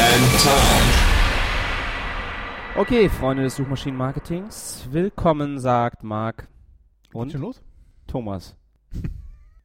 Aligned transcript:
and 0.00 0.24
Tom. 0.42 0.80
Okay, 2.80 3.08
Freunde 3.10 3.42
des 3.42 3.56
Suchmaschinenmarketings, 3.56 4.88
willkommen, 4.90 5.58
sagt 5.58 6.02
Marc 6.04 6.48
und 7.12 7.32
schon 7.32 7.42
los? 7.42 7.60
Thomas. 8.06 8.56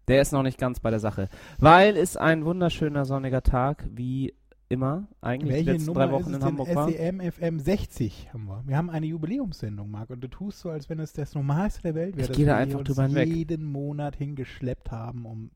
Der 0.10 0.22
ist 0.22 0.34
noch 0.34 0.44
nicht 0.44 0.58
ganz 0.58 0.82
bei 0.82 0.90
der 0.90 1.00
Sache, 1.00 1.30
weil 1.58 1.96
es 1.96 2.18
ein 2.18 2.44
wunderschöner 2.44 3.06
sonniger 3.06 3.44
Tag, 3.44 3.88
wie 3.90 4.34
immer, 4.68 5.08
eigentlich 5.22 5.52
die 5.52 5.56
Welche 5.60 5.72
letzten 5.72 5.86
Nummer 5.88 6.06
drei 6.08 6.12
Wochen 6.12 6.22
ist 6.32 6.36
es 6.36 6.36
in? 6.36 6.44
Hamburg 6.44 6.76
war. 6.76 6.90
SEM 6.92 7.22
FM 7.32 7.60
60 7.60 8.34
haben 8.34 8.46
wir. 8.46 8.62
Wir 8.66 8.76
haben 8.78 8.90
eine 8.90 9.06
Jubiläumssendung, 9.06 9.90
Marc, 9.90 10.10
und 10.10 10.20
du 10.22 10.28
tust 10.28 10.60
so, 10.60 10.70
als 10.70 10.90
wenn 10.90 11.00
es 11.00 11.14
das 11.14 11.34
Normalste 11.34 11.82
der 11.84 11.96
Welt 11.96 12.18
wäre, 12.18 12.24
Ich 12.24 12.28
dass 12.28 12.36
gehe 12.38 12.46
da 12.46 12.54
wir 12.54 12.58
einfach 12.58 12.80
uns 12.80 12.90
drüber 12.90 13.04
hinweg. 13.04 13.30
jeden 13.30 13.64
Monat 13.72 14.18
hingeschleppt 14.18 14.92
haben, 14.92 15.26
um 15.26 15.52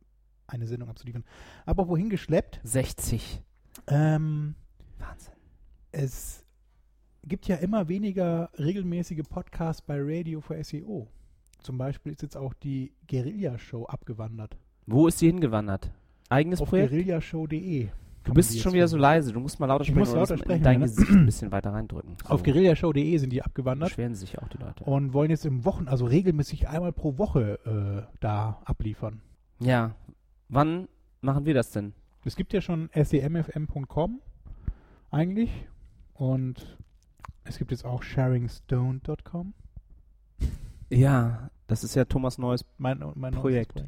eine 0.48 0.68
Sendung 0.68 0.88
abzuliefern. 0.90 1.26
Aber 1.66 1.90
wohin 1.90 2.10
geschleppt? 2.10 2.62
60. 2.64 3.44
Ähm, 3.88 4.56
Wahnsinn. 5.00 5.34
es 5.92 6.46
gibt 7.24 7.48
ja 7.48 7.58
immer 7.58 7.88
weniger 7.88 8.50
regelmäßige 8.58 9.24
Podcasts 9.30 9.82
bei 9.82 9.98
Radio 10.00 10.42
für 10.42 10.62
SEO. 10.64 11.08
Zum 11.62 11.78
Beispiel 11.78 12.12
ist 12.14 12.22
jetzt 12.22 12.38
auch 12.38 12.54
die 12.54 12.94
Guerilla-Show 13.08 13.86
abgewandert. 13.86 14.58
Wo 14.86 15.08
ist 15.08 15.20
sie 15.20 15.28
hingewandert? 15.28 15.92
Eigenes 16.30 16.62
Auf 16.62 16.70
Projekt? 16.70 16.92
guerillashow.de. 16.92 17.90
Du 18.24 18.34
bist 18.34 18.60
schon 18.60 18.74
wieder 18.74 18.88
so 18.88 18.98
leise, 18.98 19.32
du 19.34 19.40
musst 19.40 19.60
mal 19.60 19.66
lauter 19.66 19.82
Ich 19.82 19.88
sprechen 19.90 20.00
muss 20.00 20.14
lauter 20.14 20.38
sprechen, 20.38 20.64
dein 20.64 20.80
ne? 20.80 20.86
Gesicht 20.86 21.10
ein 21.10 21.26
bisschen 21.26 21.52
weiter 21.52 21.74
reindrücken. 21.74 22.16
So. 22.24 22.30
Auf 22.30 22.44
guerillashow.de 22.44 23.18
sind 23.18 23.32
die 23.32 23.42
abgewandert. 23.42 23.90
Beschweren 23.90 24.14
sich 24.16 24.38
auch 24.40 24.48
die 24.50 24.58
Leute. 24.58 24.84
und 24.84 25.14
wollen 25.14 25.32
jetzt 25.32 25.46
im 25.46 25.66
Wochen, 25.66 25.88
also 25.88 26.06
regelmäßig 26.06 26.68
einmal 26.68 26.94
pro 26.94 27.18
Woche 27.18 27.60
äh, 28.06 28.16
da 28.20 28.62
abliefern. 28.66 29.22
Ja, 29.60 29.96
wann 30.48 30.88
machen 31.22 31.46
wir 31.46 31.54
das 31.54 31.72
denn? 31.72 31.94
Es 32.26 32.36
gibt 32.36 32.54
ja 32.54 32.62
schon 32.62 32.90
semfm.com 32.94 34.22
eigentlich 35.12 35.68
und 36.14 36.78
es 37.44 37.58
gibt 37.58 37.72
jetzt 37.72 37.86
auch 37.86 38.04
sharingstone.com. 38.04 39.54
Ja, 40.90 41.50
das 41.68 41.84
ist 41.84 41.96
ja 41.96 42.06
Thomas 42.06 42.38
neues, 42.38 42.66
Mein, 42.78 43.00
mein 43.16 43.34
neues 43.34 43.42
Projekt. 43.42 43.84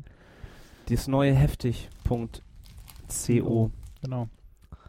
das 0.89 1.07
neue 1.07 1.33
heftig.co. 1.33 2.29
Genau. 4.01 4.29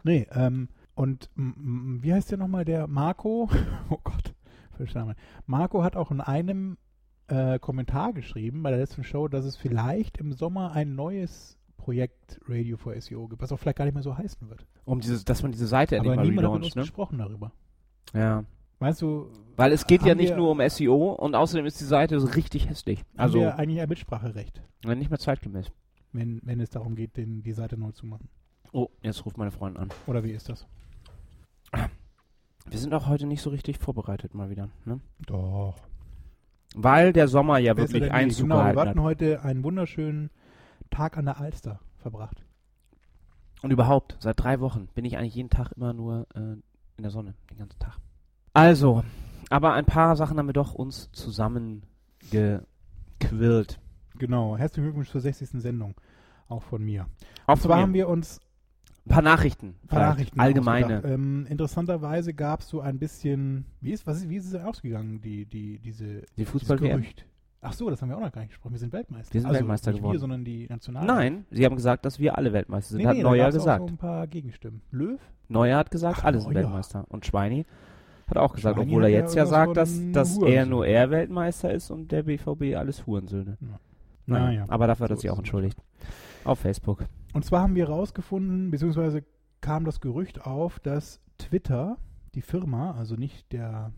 Nee, 0.03 0.27
ähm, 0.31 0.69
und 0.95 1.29
wie 1.35 2.13
heißt 2.13 2.31
der 2.31 2.37
nochmal, 2.37 2.65
der 2.65 2.87
Marco? 2.87 3.49
Oh 3.89 3.99
Gott, 4.03 4.33
Name. 4.95 5.15
Marco 5.45 5.83
hat 5.83 5.95
auch 5.95 6.11
in 6.11 6.19
einem 6.21 6.77
äh, 7.27 7.59
Kommentar 7.59 8.13
geschrieben 8.13 8.63
bei 8.63 8.69
der 8.71 8.79
letzten 8.79 9.03
Show, 9.03 9.27
dass 9.27 9.45
es 9.45 9.55
vielleicht 9.55 10.17
im 10.17 10.33
Sommer 10.33 10.71
ein 10.73 10.95
neues 10.95 11.57
Projekt 11.83 12.39
Radio 12.47 12.77
for 12.77 12.99
SEO 12.99 13.27
gibt, 13.27 13.41
was 13.41 13.51
auch 13.51 13.57
vielleicht 13.59 13.77
gar 13.77 13.83
nicht 13.85 13.93
mehr 13.93 14.03
so 14.03 14.17
heißen 14.17 14.49
wird. 14.49 14.65
Um 14.85 15.01
dieses, 15.01 15.25
dass 15.25 15.43
man 15.43 15.51
diese 15.51 15.67
Seite 15.67 15.97
endlich 15.97 16.13
Aber 16.13 16.23
niemand 16.23 16.47
hat 16.47 16.53
mit 16.53 16.63
uns 16.63 16.65
relauncht, 16.67 16.75
ne? 16.77 16.81
gesprochen 16.83 17.17
darüber. 17.17 17.51
Ja. 18.13 18.45
Meinst 18.79 19.01
du, 19.01 19.29
Weil 19.57 19.71
es 19.73 19.85
geht 19.85 20.03
ja 20.03 20.15
nicht 20.15 20.29
wir- 20.29 20.37
nur 20.37 20.51
um 20.51 20.61
SEO 20.61 21.11
und 21.13 21.35
außerdem 21.35 21.65
ist 21.65 21.79
die 21.81 21.85
Seite 21.85 22.19
so 22.21 22.27
richtig 22.27 22.69
hässlich. 22.69 23.01
also 23.17 23.35
haben 23.39 23.41
wir 23.45 23.59
eigentlich 23.59 23.81
ein 23.81 23.89
Mitspracherecht, 23.89 24.61
wenn 24.83 24.97
nicht 24.99 25.09
mehr 25.09 25.19
zeitgemäß. 25.19 25.71
wenn, 26.13 26.39
wenn 26.43 26.59
es 26.61 26.69
darum 26.69 26.95
geht, 26.95 27.17
den, 27.17 27.43
die 27.43 27.53
Seite 27.53 27.77
neu 27.77 27.91
zu 27.91 28.05
machen? 28.05 28.29
Oh, 28.71 28.87
jetzt 29.01 29.25
ruft 29.25 29.37
meine 29.37 29.51
Freundin 29.51 29.83
an. 29.83 29.89
Oder 30.07 30.23
wie 30.23 30.31
ist 30.31 30.47
das? 30.49 30.65
Wir 32.69 32.79
sind 32.79 32.93
auch 32.93 33.07
heute 33.07 33.25
nicht 33.27 33.41
so 33.41 33.49
richtig 33.49 33.77
vorbereitet 33.77 34.33
mal 34.33 34.49
wieder, 34.49 34.69
ne? 34.85 34.99
Doch. 35.25 35.75
Weil 36.75 37.13
der 37.13 37.27
Sommer 37.27 37.57
ja 37.59 37.73
Besser 37.73 37.93
wirklich. 37.93 38.11
Einzug 38.11 38.43
Genau, 38.45 38.55
wir 38.55 38.61
gehalten 38.73 38.79
hatten 38.79 38.99
hat. 38.99 39.05
heute 39.05 39.41
einen 39.43 39.63
wunderschönen 39.63 40.29
Tag 40.89 41.17
an 41.17 41.25
der 41.25 41.39
Alster 41.39 41.79
verbracht. 41.97 42.43
Und 43.61 43.71
überhaupt, 43.71 44.17
seit 44.19 44.39
drei 44.39 44.59
Wochen 44.59 44.87
bin 44.93 45.05
ich 45.05 45.17
eigentlich 45.17 45.35
jeden 45.35 45.49
Tag 45.49 45.71
immer 45.71 45.93
nur 45.93 46.27
äh, 46.35 46.39
in 46.97 47.01
der 47.01 47.11
Sonne, 47.11 47.33
den 47.49 47.57
ganzen 47.57 47.79
Tag. 47.79 47.97
Also, 48.53 49.03
aber 49.49 49.73
ein 49.73 49.85
paar 49.85 50.15
Sachen 50.15 50.37
haben 50.37 50.47
wir 50.47 50.53
doch 50.53 50.73
uns 50.73 51.11
zusammengequillt. 51.11 53.79
Genau, 54.17 54.57
herzlichen 54.57 54.85
Glückwunsch 54.85 55.09
zur 55.09 55.21
60. 55.21 55.49
Sendung. 55.61 55.95
Auch 56.47 56.63
von 56.63 56.83
mir. 56.83 57.07
Auch 57.47 57.53
Und 57.53 57.61
zwar 57.61 57.81
haben 57.81 57.93
wir 57.93 58.09
uns 58.09 58.39
ein 59.05 59.09
paar 59.09 59.21
Nachrichten. 59.21 59.75
ein 59.83 59.87
paar. 59.87 59.99
Nachrichten 60.09 60.39
Allgemeine. 60.39 61.03
Ähm, 61.03 61.45
interessanterweise 61.49 62.33
gab 62.33 62.61
es 62.61 62.69
so 62.69 62.81
ein 62.81 62.99
bisschen, 62.99 63.65
wie 63.81 63.91
ist, 63.91 64.05
was 64.05 64.17
ist, 64.17 64.29
wie 64.29 64.37
ist 64.37 64.45
es 64.45 64.55
ausgegangen, 64.55 65.21
die, 65.21 65.45
die, 65.45 65.79
diese, 65.79 66.23
Die. 66.37 66.45
Gerücht? 66.45 67.25
Ach 67.63 67.73
so, 67.73 67.89
das 67.89 68.01
haben 68.01 68.09
wir 68.09 68.17
auch 68.17 68.21
noch 68.21 68.31
gar 68.31 68.41
nicht 68.41 68.51
gesprochen. 68.51 68.73
Wir 68.73 68.79
sind 68.79 68.93
Weltmeister. 68.93 69.33
Wir 69.33 69.41
sind 69.41 69.47
also 69.47 69.59
Weltmeister 69.59 69.91
nicht 69.91 69.99
geworden. 69.99 70.13
wir, 70.13 70.19
sondern 70.19 70.45
die 70.45 70.67
Nationalen. 70.67 71.07
Nein, 71.07 71.45
sie 71.49 71.65
haben 71.65 71.75
gesagt, 71.75 72.05
dass 72.05 72.19
wir 72.19 72.37
alle 72.37 72.53
Weltmeister 72.53 72.91
sind. 72.91 73.01
nee, 73.01 73.07
hat 73.07 73.15
nee, 73.15 73.23
Neuer 73.23 73.51
gesagt. 73.51 73.81
Auch 73.81 73.87
so 73.87 73.93
ein 73.93 73.97
paar 73.97 74.27
Gegenstimmen. 74.27 74.81
Löw? 74.91 75.19
Neuer 75.47 75.77
hat 75.77 75.91
gesagt, 75.91 76.19
Ach, 76.19 76.25
alle 76.25 76.41
sind. 76.41 76.53
Weltmeister. 76.53 77.05
Und 77.09 77.25
Schweini 77.25 77.65
hat 78.27 78.37
auch 78.37 78.53
gesagt, 78.53 78.75
Schweini 78.75 78.91
obwohl 78.91 79.03
er 79.03 79.09
jetzt 79.09 79.35
ja 79.35 79.45
sagt, 79.45 79.77
dass, 79.77 79.95
von 79.95 80.13
dass 80.13 80.37
er 80.37 80.65
nur 80.65 80.85
er 80.85 81.09
Weltmeister 81.09 81.73
ist 81.73 81.89
und 81.91 82.11
der 82.11 82.23
BVB 82.23 82.75
alles 82.75 83.05
Hurensöhne. 83.05 83.57
Ja. 83.59 83.79
Naja, 84.25 84.45
Naja, 84.45 84.65
aber 84.67 84.87
dafür 84.87 85.05
hat 85.05 85.11
er 85.11 85.15
so 85.17 85.21
sich 85.21 85.31
auch 85.31 85.37
entschuldigt. 85.37 85.77
Auf 86.43 86.59
Facebook. 86.59 87.05
Und 87.33 87.45
zwar 87.45 87.61
haben 87.61 87.75
wir 87.75 87.87
herausgefunden, 87.87 88.71
beziehungsweise 88.71 89.23
kam 89.61 89.85
das 89.85 90.01
Gerücht 90.01 90.45
auf, 90.45 90.79
dass 90.79 91.19
Twitter, 91.37 91.97
die 92.35 92.41
Firma, 92.41 92.91
also 92.91 93.15
nicht 93.15 93.51
der 93.51 93.91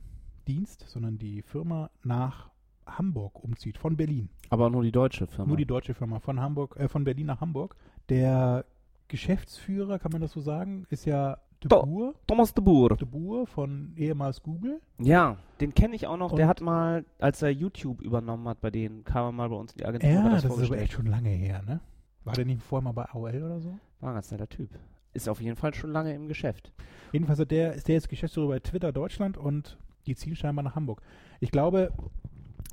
Dienst, 0.48 0.86
sondern 0.88 1.18
die 1.18 1.42
Firma 1.42 1.90
nach 2.04 2.50
Hamburg 2.86 3.44
umzieht, 3.44 3.78
von 3.78 3.98
Berlin. 3.98 4.30
Aber 4.50 4.70
nur 4.70 4.84
die 4.84 4.92
deutsche 4.92 5.28
Firma. 5.28 5.48
Nur 5.48 5.58
die 5.58 5.66
deutsche 5.66 5.94
Firma, 5.94 6.20
von 6.20 6.40
Hamburg, 6.40 6.76
äh, 6.78 6.88
von 6.88 7.04
Berlin 7.04 7.28
nach 7.28 7.42
Hamburg. 7.42 7.76
Der 8.10 8.66
Geschäftsführer, 9.08 9.98
kann 10.00 10.12
man 10.12 10.22
das 10.22 10.32
so 10.34 10.42
sagen, 10.42 10.86
ist 10.90 11.06
ja 11.06 11.38
de 11.64 11.70
Boer, 11.70 12.14
Thomas 12.28 12.54
de 12.54 12.64
Boer. 12.64 12.90
de 12.98 13.08
Boer 13.08 13.48
von 13.48 13.94
ehemals 13.96 14.44
Google. 14.44 14.82
Ja, 15.00 15.38
den 15.62 15.74
kenne 15.74 15.96
ich 15.96 16.06
auch 16.06 16.18
noch. 16.18 16.34
der 16.36 16.46
Und- 16.46 16.50
hat 16.50 16.62
mal, 16.62 17.06
als 17.20 17.42
er 17.42 17.50
YouTube 17.50 18.02
übernommen 18.02 18.48
hat 18.48 18.62
bei 18.62 18.70
denen, 18.72 19.04
kam 19.04 19.26
er 19.26 19.32
mal 19.32 19.50
bei 19.50 19.56
uns 19.56 19.72
in 19.74 19.78
die 19.80 19.86
Agentur. 19.86 20.10
Ja, 20.10 20.24
hat 20.24 20.44
das 20.44 20.58
ist 20.58 20.66
aber 20.68 20.78
echt 20.80 20.92
schon 20.94 21.06
lange 21.08 21.30
her, 21.30 21.62
ne? 21.66 21.80
War 22.24 22.34
der 22.34 22.46
nicht 22.46 22.62
vorher 22.62 22.84
mal 22.84 22.92
bei 22.92 23.06
AOL 23.06 23.44
oder 23.44 23.60
so? 23.60 23.78
War 24.02 24.10
ein 24.10 24.16
ganz 24.16 24.32
netter 24.32 24.50
Typ. 24.50 24.70
Ist 25.14 25.30
auf 25.30 25.40
jeden 25.40 25.56
Fall 25.56 25.74
schon 25.74 25.92
lange 25.92 26.14
im 26.14 26.28
Geschäft. 26.28 26.72
Jedenfalls 27.14 27.40
hat 27.40 27.52
der, 27.52 27.74
ist 27.74 27.88
der 27.88 27.96
jetzt 27.96 28.10
Geschäftsführer 28.10 28.48
bei 28.50 28.60
Twitter 28.60 28.92
Deutschland 28.92 29.38
und 29.38 29.78
die 30.08 30.16
ziehen 30.16 30.36
scheinbar 30.36 30.64
nach 30.64 30.76
Hamburg. 30.76 31.02
Ich 31.40 31.52
glaube, 31.52 31.92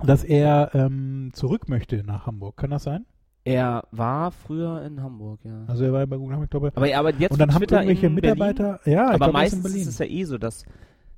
dass 0.03 0.23
er 0.23 0.71
ähm, 0.73 1.31
zurück 1.33 1.69
möchte 1.69 2.03
nach 2.03 2.25
Hamburg. 2.27 2.57
Kann 2.57 2.71
das 2.71 2.83
sein? 2.83 3.05
Er 3.45 3.83
war 3.91 4.31
früher 4.31 4.83
in 4.83 5.01
Hamburg, 5.01 5.41
ja. 5.43 5.65
Also 5.67 5.83
er 5.83 5.91
war 5.93 6.07
bei 6.07 6.15
Google 6.15 6.33
Hamburg, 6.35 6.49
glaube 6.49 6.69
ich. 6.69 6.77
aber 6.77 6.87
er 6.87 6.99
arbeitet 6.99 7.21
jetzt 7.21 7.31
Und 7.31 7.39
dann 7.39 7.53
haben 7.53 7.59
Twitter 7.59 7.81
irgendwelche 7.81 8.09
Mitarbeiter, 8.09 8.79
ja, 8.85 9.13
ich 9.13 9.21
Aber 9.21 9.25
er 9.25 9.27
ist 9.27 9.27
in 9.27 9.33
meistens 9.33 9.63
Berlin. 9.63 9.81
ist 9.81 9.87
es 9.87 9.97
ja 9.99 10.05
eh 10.05 10.23
so, 10.23 10.37
dass 10.37 10.65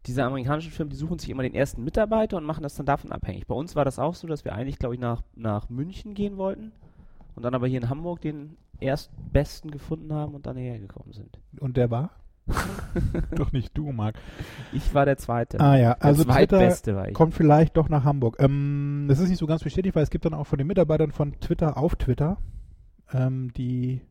diese 0.08 0.24
amerikanischen 0.24 0.72
Firmen, 0.72 0.90
die 0.90 0.98
suchen 0.98 1.20
sich 1.20 1.30
immer 1.30 1.44
den 1.44 1.54
ersten 1.54 1.84
Mitarbeiter 1.84 2.38
und 2.38 2.44
machen 2.44 2.64
das 2.64 2.76
dann 2.76 2.86
davon 2.86 3.12
abhängig. 3.12 3.48
Bei 3.48 3.56
uns 3.56 3.76
war 3.76 3.86
das 3.86 4.00
auch 4.00 4.16
so, 4.16 4.28
dass 4.28 4.44
wir 4.44 4.54
eigentlich, 4.54 4.80
glaube 4.80 4.96
ich, 4.96 5.02
nach, 5.02 5.22
nach 5.36 5.70
München 5.70 6.14
gehen 6.14 6.38
wollten 6.38 6.72
und 7.36 7.44
dann 7.44 7.54
aber 7.54 7.68
hier 7.68 7.82
in 7.82 7.90
Hamburg 7.90 8.22
den 8.22 8.58
erstbesten 8.80 9.72
gefunden 9.72 10.12
haben 10.14 10.34
und 10.34 10.46
dann 10.48 10.58
hierher 10.58 10.80
gekommen 10.80 11.14
sind. 11.14 11.40
Und 11.60 11.78
der 11.78 11.92
war? 11.92 12.12
Doch 13.36 13.52
nicht 13.52 13.76
du, 13.78 13.92
Marc. 13.92 14.16
Ich 14.72 14.94
war 14.94 15.06
der 15.06 15.18
Zweite. 15.18 15.60
Ah 15.60 15.78
ja, 15.78 15.94
also 15.94 16.24
der 16.24 16.36
Twitter 16.36 16.58
Zweitbeste 16.58 16.96
war 16.96 17.08
ich. 17.08 17.14
kommt 17.14 17.34
vielleicht 17.34 17.76
doch 17.76 17.90
nach 17.90 18.04
Hamburg. 18.04 18.38
Ähm, 18.40 19.06
das 19.08 19.20
ist 19.20 19.30
nicht 19.30 19.40
so 19.40 19.48
ganz 19.48 19.64
bestätigt, 19.64 19.96
weil 19.96 20.04
es 20.04 20.10
gibt 20.10 20.26
dann 20.26 20.34
auch 20.34 20.46
von 20.46 20.58
den 20.58 20.68
Mitarbeitern 20.68 21.12
von 21.12 21.40
Twitter 21.40 21.78
auf 21.78 21.96
Twitter 21.96 22.38
ähm, 23.12 23.52
die 23.54 24.02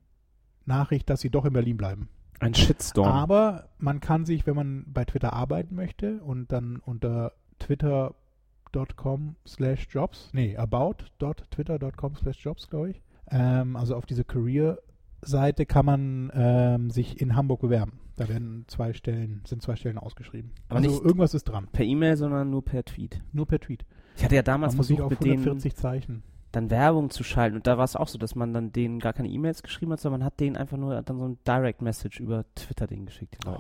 Nachricht, 0.67 1.09
dass 1.11 1.21
sie 1.21 1.31
doch 1.31 1.45
in 1.45 1.53
Berlin 1.53 1.77
bleiben. 1.77 2.09
Ein 2.41 2.55
Shitstorm. 2.55 3.09
Aber 3.09 3.69
man 3.79 4.01
kann 4.01 4.25
sich, 4.25 4.47
wenn 4.47 4.57
man 4.57 4.85
bei 4.89 5.05
Twitter 5.05 5.33
arbeiten 5.33 5.75
möchte 5.75 6.21
und 6.23 6.51
dann 6.51 6.77
unter 6.77 7.33
twitter.com 7.59 9.37
slash 9.47 9.87
jobs, 9.91 10.31
nee, 10.33 10.57
about.twitter.com 10.57 12.17
slash 12.17 12.45
jobs, 12.45 12.69
glaube 12.69 12.91
ich, 12.91 13.03
ähm, 13.31 13.77
also 13.77 13.95
auf 13.95 14.07
diese 14.07 14.25
Career-Seite 14.25 15.65
kann 15.65 15.87
man 15.87 16.33
ähm, 16.35 16.91
sich 16.91 17.21
in 17.21 17.37
Hamburg 17.37 17.61
bewerben. 17.61 18.01
Da 18.17 18.29
werden 18.29 18.65
zwei 18.69 18.93
Stellen, 18.93 19.43
sind 19.47 19.61
zwei 19.63 19.75
Stellen 19.77 19.99
ausgeschrieben. 19.99 20.53
Aber 20.69 20.79
also 20.79 20.91
nicht- 20.91 21.03
irgendwas 21.05 21.35
ist 21.35 21.45
dran. 21.45 21.69
per 21.73 21.85
E-Mail, 21.85 22.17
sondern 22.17 22.51
nur 22.51 22.65
per 22.65 22.85
Tweet. 22.85 23.21
Nur 23.33 23.47
per 23.47 23.59
Tweet. 23.61 23.85
Ich 24.17 24.25
hatte 24.25 24.37
ja 24.37 24.43
damals 24.43 24.75
Man 24.75 24.85
versucht 24.85 25.01
auf 25.01 25.11
mit 25.11 25.21
denen 25.25 25.39
140 25.43 25.75
Zeichen. 25.75 26.23
dann 26.53 26.71
Werbung 26.71 27.11
zu 27.11 27.25
schalten. 27.25 27.57
Und 27.57 27.67
da 27.67 27.77
war 27.77 27.85
es 27.85 27.97
auch 27.97 28.07
so, 28.07 28.17
dass 28.17 28.37
man 28.37 28.53
dann 28.55 28.71
denen 28.73 29.01
gar 29.01 29.13
keine 29.13 29.29
E-Mails 29.29 29.65
geschrieben 29.65 29.91
hat, 29.93 30.01
sondern 30.01 30.21
man 30.21 30.27
hat 30.27 30.39
denen 30.39 30.57
einfach 30.57 30.77
nur 30.77 31.03
dann 31.03 31.19
so 31.19 31.27
ein 31.27 31.39
Direct 31.45 31.83
Message 31.83 32.21
über 32.21 32.45
Twitter 32.55 32.87
denen 32.87 33.07
geschickt. 33.07 33.37
Oh, 33.47 33.59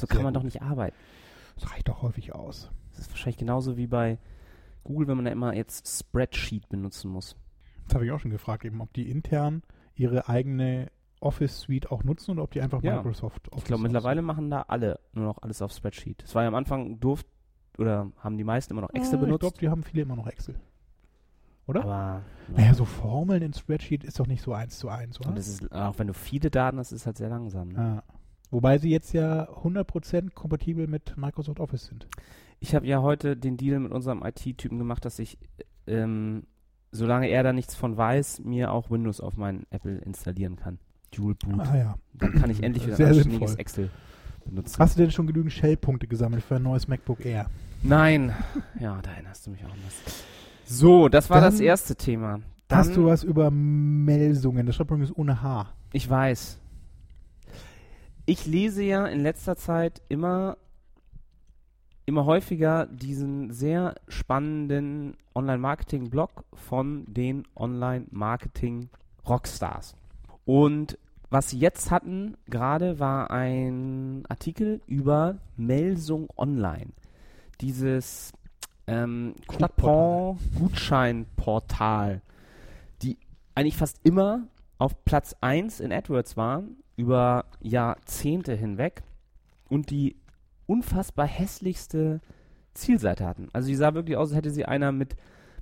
so 0.00 0.06
kann 0.06 0.22
man 0.22 0.32
gut. 0.32 0.36
doch 0.40 0.44
nicht 0.44 0.62
arbeiten. 0.62 0.96
das 1.56 1.70
reicht 1.70 1.88
doch 1.88 2.00
häufig 2.00 2.34
aus. 2.34 2.70
Das 2.92 3.00
ist 3.00 3.10
wahrscheinlich 3.10 3.36
genauso 3.36 3.76
wie 3.76 3.86
bei 3.86 4.18
Google, 4.84 5.08
wenn 5.08 5.16
man 5.16 5.26
da 5.26 5.32
immer 5.32 5.54
jetzt 5.54 5.86
Spreadsheet 5.86 6.68
benutzen 6.70 7.10
muss. 7.10 7.36
Das 7.86 7.96
habe 7.96 8.06
ich 8.06 8.12
auch 8.12 8.20
schon 8.20 8.30
gefragt, 8.30 8.64
eben, 8.64 8.80
ob 8.80 8.92
die 8.94 9.10
intern 9.10 9.62
ihre 9.94 10.28
eigene 10.28 10.90
Office-Suite 11.24 11.90
auch 11.90 12.04
nutzen 12.04 12.32
oder 12.32 12.42
ob 12.44 12.50
die 12.52 12.60
einfach 12.60 12.82
Ja. 12.82 12.96
Microsoft 12.96 13.48
Office 13.48 13.62
Ich 13.62 13.64
glaube, 13.64 13.82
mittlerweile 13.82 14.22
machen 14.22 14.50
da 14.50 14.62
alle 14.68 15.00
nur 15.12 15.24
noch 15.24 15.38
alles 15.42 15.62
auf 15.62 15.72
Spreadsheet. 15.72 16.22
Es 16.24 16.34
war 16.34 16.42
ja 16.42 16.48
am 16.48 16.54
Anfang 16.54 17.00
durft 17.00 17.26
oder 17.78 18.10
haben 18.18 18.38
die 18.38 18.44
meisten 18.44 18.72
immer 18.72 18.82
noch 18.82 18.90
Excel 18.90 19.14
ah, 19.18 19.20
Ich 19.22 19.24
benutzt. 19.26 19.40
glaube, 19.40 19.58
die 19.58 19.68
haben 19.68 19.82
viele 19.82 20.02
immer 20.02 20.16
noch 20.16 20.26
Excel. 20.26 20.54
oder? 21.66 21.82
Aber 21.82 22.22
Naja, 22.54 22.74
so 22.74 22.84
Formeln 22.84 23.42
in 23.42 23.52
Spreadsheet 23.52 24.04
ist 24.04 24.20
doch 24.20 24.26
nicht 24.26 24.42
so 24.42 24.52
eins 24.52 24.78
zu 24.78 24.88
eins, 24.88 25.18
oder? 25.18 25.30
und 25.30 25.38
das 25.38 25.48
ist, 25.48 25.72
auch 25.72 25.98
wenn 25.98 26.06
du 26.06 26.14
viele 26.14 26.50
Daten 26.50 26.78
hast, 26.78 26.92
ist 26.92 27.00
es 27.00 27.06
halt 27.06 27.16
sehr 27.16 27.28
langsam. 27.30 27.68
Ne? 27.70 27.78
Ah. 27.78 28.14
Wobei 28.50 28.78
sie 28.78 28.90
jetzt 28.90 29.12
ja 29.12 29.48
100% 29.50 30.30
kompatibel 30.34 30.86
mit 30.86 31.16
Microsoft 31.16 31.58
Office 31.58 31.86
sind. 31.86 32.06
Ich 32.60 32.74
habe 32.74 32.86
ja 32.86 33.02
heute 33.02 33.36
den 33.36 33.56
Deal 33.56 33.80
mit 33.80 33.92
unserem 33.92 34.22
IT-Typen 34.24 34.78
gemacht, 34.78 35.04
dass 35.04 35.18
ich, 35.18 35.38
ähm, 35.86 36.44
solange 36.92 37.26
er 37.28 37.42
da 37.42 37.52
nichts 37.52 37.74
von 37.74 37.96
weiß, 37.96 38.40
mir 38.44 38.70
auch 38.72 38.90
Windows 38.90 39.20
auf 39.20 39.36
meinen 39.36 39.66
Apple 39.70 39.98
installieren 39.98 40.54
kann. 40.56 40.78
Dual 41.16 41.34
Boot. 41.34 41.60
Ah 41.60 41.76
ja. 41.76 41.94
Dann 42.14 42.32
kann 42.34 42.50
ich 42.50 42.62
endlich 42.62 42.86
wieder 42.86 42.96
Sehr 42.96 43.06
ein 43.06 43.12
anständiges. 43.14 43.54
Excel 43.56 43.90
benutzen. 44.44 44.76
Hast 44.78 44.96
du 44.96 45.00
denn 45.02 45.10
schon 45.10 45.26
genügend 45.26 45.52
Shell-Punkte 45.52 46.06
gesammelt 46.06 46.44
für 46.44 46.56
ein 46.56 46.62
neues 46.62 46.86
MacBook 46.88 47.24
Air? 47.24 47.46
Nein. 47.82 48.34
Ja, 48.78 49.00
da 49.02 49.12
erinnerst 49.12 49.46
du 49.46 49.50
mich 49.50 49.64
auch 49.64 49.70
an 49.70 49.78
das. 49.84 49.94
So, 50.66 51.08
das 51.08 51.30
war 51.30 51.40
Dann 51.40 51.52
das 51.52 51.60
erste 51.60 51.96
Thema. 51.96 52.40
Dann, 52.68 52.78
Hast 52.78 52.94
du 52.96 53.06
was 53.06 53.24
über 53.24 53.50
Melsungen? 53.50 54.66
Das 54.66 54.76
schreibt 54.76 54.90
übrigens 54.90 55.16
ohne 55.16 55.42
H. 55.42 55.68
Ich 55.92 56.08
weiß. 56.08 56.60
Ich 58.26 58.46
lese 58.46 58.82
ja 58.82 59.06
in 59.06 59.20
letzter 59.20 59.54
Zeit 59.56 60.00
immer, 60.08 60.56
immer 62.06 62.24
häufiger 62.24 62.86
diesen 62.86 63.52
sehr 63.52 63.96
spannenden 64.08 65.18
Online-Marketing-Blog 65.34 66.44
von 66.54 67.04
den 67.06 67.46
Online-Marketing-Rockstars. 67.54 69.94
Und 70.46 70.98
was 71.34 71.50
sie 71.50 71.58
jetzt 71.58 71.90
hatten 71.90 72.38
gerade 72.46 72.98
war 73.00 73.32
ein 73.32 74.22
Artikel 74.28 74.80
über 74.86 75.40
Melsung 75.56 76.28
Online. 76.36 76.92
Dieses 77.60 78.32
ähm. 78.86 79.34
Coupon-Gutscheinportal, 79.48 82.22
die 83.02 83.18
eigentlich 83.56 83.76
fast 83.76 83.98
immer 84.04 84.46
auf 84.78 85.04
Platz 85.04 85.34
1 85.40 85.80
in 85.80 85.92
AdWords 85.92 86.36
waren, 86.36 86.76
über 86.94 87.46
Jahrzehnte 87.60 88.54
hinweg 88.54 89.02
und 89.68 89.90
die 89.90 90.14
unfassbar 90.66 91.26
hässlichste 91.26 92.20
Zielseite 92.74 93.26
hatten. 93.26 93.48
Also 93.52 93.66
die 93.66 93.74
sah 93.74 93.94
wirklich 93.94 94.16
aus, 94.16 94.28
als 94.28 94.36
hätte 94.36 94.52
sie 94.52 94.66
einer 94.66 94.92
mit, 94.92 95.16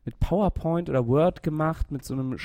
mit 0.05 0.21
PowerPoint 0.21 0.91
oder 0.91 1.07
Word 1.07 1.43
gemacht, 1.43 1.91
mit 1.91 2.05
so 2.05 2.13
einem 2.13 2.37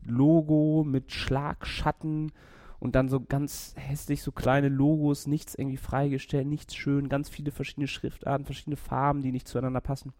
Schreibschrift-Logo, 0.00 0.84
mit 0.84 1.12
Schlagschatten 1.12 2.32
und 2.78 2.94
dann 2.94 3.08
so 3.08 3.20
ganz 3.20 3.74
hässlich 3.76 4.22
so 4.22 4.32
kleine 4.32 4.68
Logos, 4.68 5.26
nichts 5.26 5.54
irgendwie 5.54 5.76
freigestellt, 5.76 6.46
nichts 6.46 6.74
schön, 6.74 7.08
ganz 7.08 7.28
viele 7.28 7.50
verschiedene 7.50 7.86
Schriftarten, 7.86 8.46
verschiedene 8.46 8.76
Farben, 8.76 9.22
die 9.22 9.32
nicht 9.32 9.48
zueinander 9.48 9.80
passen. 9.80 10.12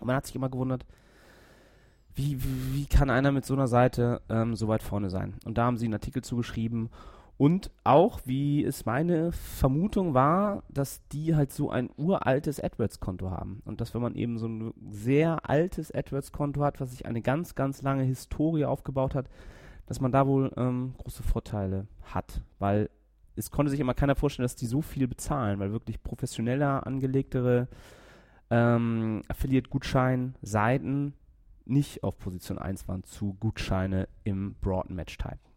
Und 0.00 0.06
man 0.06 0.16
hat 0.16 0.26
sich 0.26 0.36
immer 0.36 0.50
gewundert, 0.50 0.86
wie, 2.14 2.42
wie, 2.42 2.74
wie 2.74 2.86
kann 2.86 3.10
einer 3.10 3.32
mit 3.32 3.44
so 3.44 3.54
einer 3.54 3.68
Seite 3.68 4.20
ähm, 4.28 4.54
so 4.54 4.68
weit 4.68 4.82
vorne 4.82 5.10
sein? 5.10 5.34
Und 5.44 5.58
da 5.58 5.64
haben 5.64 5.76
sie 5.76 5.86
einen 5.86 5.94
Artikel 5.94 6.22
zugeschrieben. 6.22 6.90
Und 7.40 7.70
auch, 7.84 8.20
wie 8.26 8.62
es 8.62 8.84
meine 8.84 9.32
Vermutung 9.32 10.12
war, 10.12 10.62
dass 10.68 11.08
die 11.08 11.34
halt 11.34 11.50
so 11.50 11.70
ein 11.70 11.88
uraltes 11.96 12.60
AdWords-Konto 12.60 13.30
haben. 13.30 13.62
Und 13.64 13.80
dass 13.80 13.94
wenn 13.94 14.02
man 14.02 14.14
eben 14.14 14.36
so 14.36 14.46
ein 14.46 14.74
sehr 14.90 15.48
altes 15.48 15.90
AdWords-Konto 15.90 16.62
hat, 16.62 16.82
was 16.82 16.90
sich 16.90 17.06
eine 17.06 17.22
ganz, 17.22 17.54
ganz 17.54 17.80
lange 17.80 18.02
Historie 18.02 18.66
aufgebaut 18.66 19.14
hat, 19.14 19.30
dass 19.86 20.02
man 20.02 20.12
da 20.12 20.26
wohl 20.26 20.52
ähm, 20.58 20.92
große 20.98 21.22
Vorteile 21.22 21.86
hat. 22.02 22.42
Weil 22.58 22.90
es 23.36 23.50
konnte 23.50 23.70
sich 23.70 23.80
immer 23.80 23.94
keiner 23.94 24.16
vorstellen, 24.16 24.44
dass 24.44 24.56
die 24.56 24.66
so 24.66 24.82
viel 24.82 25.08
bezahlen, 25.08 25.60
weil 25.60 25.72
wirklich 25.72 26.02
professioneller 26.02 26.86
angelegtere 26.86 27.68
ähm, 28.50 29.22
Affiliate-Gutschein-Seiten 29.28 31.14
nicht 31.64 32.04
auf 32.04 32.18
Position 32.18 32.58
1 32.58 32.86
waren 32.86 33.02
zu 33.04 33.32
Gutscheine 33.40 34.08
im 34.24 34.56
Broad 34.60 34.90
Match 34.90 35.16
Type. 35.16 35.49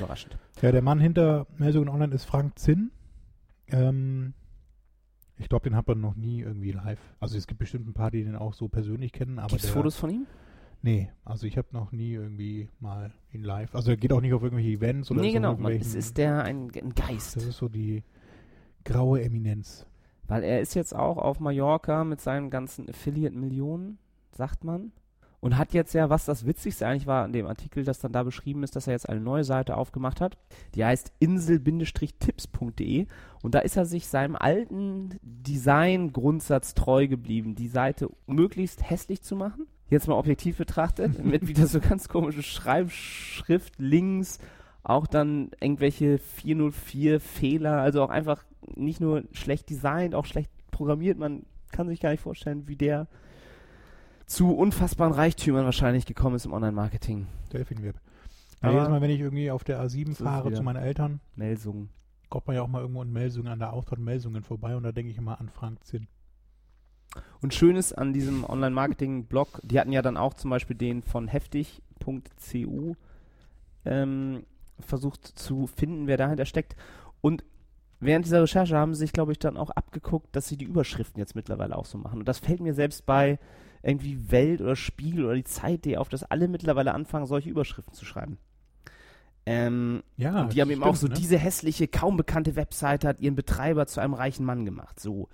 Überraschend. 0.00 0.38
Ja, 0.62 0.72
der 0.72 0.82
Mann 0.82 0.98
hinter 1.00 1.46
Melsungen 1.56 1.88
Online 1.88 2.14
ist 2.14 2.24
Frank 2.24 2.58
Zinn. 2.58 2.90
Ähm, 3.68 4.34
ich 5.36 5.48
glaube, 5.48 5.68
den 5.68 5.76
hat 5.76 5.88
man 5.88 6.00
noch 6.00 6.16
nie 6.16 6.40
irgendwie 6.40 6.72
live. 6.72 7.00
Also 7.18 7.36
es 7.38 7.46
gibt 7.46 7.60
bestimmt 7.60 7.88
ein 7.88 7.94
paar, 7.94 8.10
die 8.10 8.24
den 8.24 8.36
auch 8.36 8.52
so 8.52 8.68
persönlich 8.68 9.12
kennen, 9.12 9.38
aber 9.38 9.48
Gibt 9.48 9.64
es 9.64 9.70
Fotos 9.70 9.96
von 9.96 10.10
ihm? 10.10 10.26
Nee, 10.82 11.10
also 11.24 11.46
ich 11.46 11.58
habe 11.58 11.68
noch 11.72 11.92
nie 11.92 12.12
irgendwie 12.12 12.68
mal 12.78 13.12
ihn 13.32 13.42
live. 13.42 13.74
Also 13.74 13.90
er 13.90 13.96
geht 13.96 14.12
auch 14.12 14.20
nicht 14.20 14.32
auf 14.32 14.42
irgendwelche 14.42 14.70
Events 14.70 15.10
oder 15.10 15.20
nee, 15.20 15.28
ist 15.28 15.36
auf 15.36 15.56
genau. 15.56 15.56
Man, 15.56 15.72
es 15.72 15.94
ist 15.94 16.16
der 16.16 16.42
ein, 16.44 16.70
ein 16.74 16.94
Geist. 16.94 17.36
Das 17.36 17.44
ist 17.44 17.58
so 17.58 17.68
die 17.68 18.02
graue 18.84 19.22
Eminenz. 19.22 19.86
Weil 20.26 20.42
er 20.42 20.60
ist 20.60 20.74
jetzt 20.74 20.94
auch 20.94 21.18
auf 21.18 21.40
Mallorca 21.40 22.04
mit 22.04 22.20
seinen 22.20 22.50
ganzen 22.50 22.88
Affiliate-Millionen, 22.88 23.98
sagt 24.32 24.64
man. 24.64 24.92
Und 25.40 25.56
hat 25.56 25.72
jetzt 25.72 25.94
ja, 25.94 26.10
was 26.10 26.26
das 26.26 26.44
Witzigste 26.44 26.86
eigentlich 26.86 27.06
war 27.06 27.24
an 27.24 27.32
dem 27.32 27.46
Artikel, 27.46 27.82
das 27.82 27.98
dann 27.98 28.12
da 28.12 28.22
beschrieben 28.22 28.62
ist, 28.62 28.76
dass 28.76 28.86
er 28.86 28.92
jetzt 28.92 29.08
eine 29.08 29.20
neue 29.20 29.44
Seite 29.44 29.76
aufgemacht 29.76 30.20
hat. 30.20 30.36
Die 30.74 30.84
heißt 30.84 31.12
insel-tipps.de. 31.18 33.06
Und 33.42 33.54
da 33.54 33.60
ist 33.60 33.76
er 33.76 33.86
sich 33.86 34.06
seinem 34.06 34.36
alten 34.36 35.18
Design-Grundsatz 35.22 36.74
treu 36.74 37.08
geblieben, 37.08 37.54
die 37.54 37.68
Seite 37.68 38.10
möglichst 38.26 38.88
hässlich 38.88 39.22
zu 39.22 39.34
machen. 39.34 39.66
Jetzt 39.88 40.08
mal 40.08 40.14
objektiv 40.14 40.58
betrachtet, 40.58 41.24
mit 41.24 41.48
wieder 41.48 41.66
so 41.66 41.80
ganz 41.80 42.08
komische 42.08 42.42
Schreibschrift 42.42 43.78
links, 43.78 44.40
auch 44.82 45.06
dann 45.06 45.52
irgendwelche 45.58 46.18
404 46.18 47.18
Fehler, 47.18 47.80
also 47.80 48.02
auch 48.02 48.10
einfach 48.10 48.44
nicht 48.76 49.00
nur 49.00 49.24
schlecht 49.32 49.70
designt, 49.70 50.14
auch 50.14 50.26
schlecht 50.26 50.50
programmiert. 50.70 51.18
Man 51.18 51.46
kann 51.72 51.88
sich 51.88 52.00
gar 52.00 52.10
nicht 52.10 52.20
vorstellen, 52.20 52.68
wie 52.68 52.76
der 52.76 53.08
zu 54.30 54.54
unfassbaren 54.54 55.12
Reichtümern 55.12 55.64
wahrscheinlich 55.64 56.06
gekommen 56.06 56.36
ist 56.36 56.46
im 56.46 56.52
Online-Marketing. 56.52 57.26
Delfinweb. 57.52 57.96
Ja, 58.62 58.70
jedes 58.70 58.88
Mal, 58.88 59.00
wenn 59.00 59.10
ich 59.10 59.18
irgendwie 59.18 59.50
auf 59.50 59.64
der 59.64 59.82
A7 59.82 60.04
So 60.04 60.10
ist 60.12 60.18
fahre 60.18 60.52
zu 60.52 60.62
meinen 60.62 60.80
Eltern, 60.80 61.20
Melsungen. 61.34 61.90
kommt 62.28 62.46
man 62.46 62.54
ja 62.54 62.62
auch 62.62 62.68
mal 62.68 62.80
irgendwo 62.80 63.02
in 63.02 63.12
Melsungen 63.12 63.50
an 63.50 63.58
der 63.58 63.72
Auftort 63.72 63.98
Melsungen 63.98 64.44
vorbei 64.44 64.76
und 64.76 64.84
da 64.84 64.92
denke 64.92 65.10
ich 65.10 65.18
immer 65.18 65.40
an 65.40 65.48
Frank 65.48 65.84
Zinn. 65.84 66.06
Und 67.42 67.54
schön 67.54 67.74
ist 67.74 67.92
an 67.92 68.12
diesem 68.12 68.44
Online-Marketing-Blog, 68.44 69.62
die 69.64 69.80
hatten 69.80 69.90
ja 69.90 70.00
dann 70.00 70.16
auch 70.16 70.34
zum 70.34 70.50
Beispiel 70.50 70.76
den 70.76 71.02
von 71.02 71.26
heftig.cu 71.26 72.94
ähm, 73.84 74.44
versucht 74.78 75.26
zu 75.26 75.66
finden, 75.66 76.06
wer 76.06 76.18
dahinter 76.18 76.44
steckt. 76.44 76.76
Und 77.20 77.42
während 77.98 78.26
dieser 78.26 78.42
Recherche 78.42 78.76
haben 78.76 78.94
sie 78.94 79.00
sich, 79.00 79.12
glaube 79.12 79.32
ich, 79.32 79.40
dann 79.40 79.56
auch 79.56 79.70
abgeguckt, 79.70 80.36
dass 80.36 80.46
sie 80.46 80.56
die 80.56 80.66
Überschriften 80.66 81.18
jetzt 81.18 81.34
mittlerweile 81.34 81.76
auch 81.76 81.86
so 81.86 81.98
machen. 81.98 82.20
Und 82.20 82.28
das 82.28 82.38
fällt 82.38 82.60
mir 82.60 82.74
selbst 82.74 83.06
bei 83.06 83.40
irgendwie 83.82 84.30
Welt 84.30 84.60
oder 84.60 84.76
Spiegel 84.76 85.24
oder 85.24 85.34
die 85.34 85.44
Zeit.de 85.44 85.96
auf, 85.96 86.08
dass 86.08 86.24
alle 86.24 86.48
mittlerweile 86.48 86.94
anfangen, 86.94 87.26
solche 87.26 87.50
Überschriften 87.50 87.94
zu 87.94 88.04
schreiben. 88.04 88.38
Ähm, 89.46 90.02
Ja, 90.16 90.42
und 90.42 90.54
die 90.54 90.60
haben 90.60 90.70
eben 90.70 90.82
auch 90.82 90.94
so 90.94 91.06
stimmt, 91.06 91.14
ne? 91.14 91.20
diese 91.20 91.38
hässliche, 91.38 91.88
kaum 91.88 92.16
bekannte 92.16 92.56
Webseite 92.56 93.08
hat 93.08 93.20
ihren 93.20 93.34
Betreiber 93.34 93.86
zu 93.86 94.00
einem 94.00 94.14
reichen 94.14 94.44
Mann 94.44 94.64
gemacht. 94.64 95.00
So. 95.00 95.28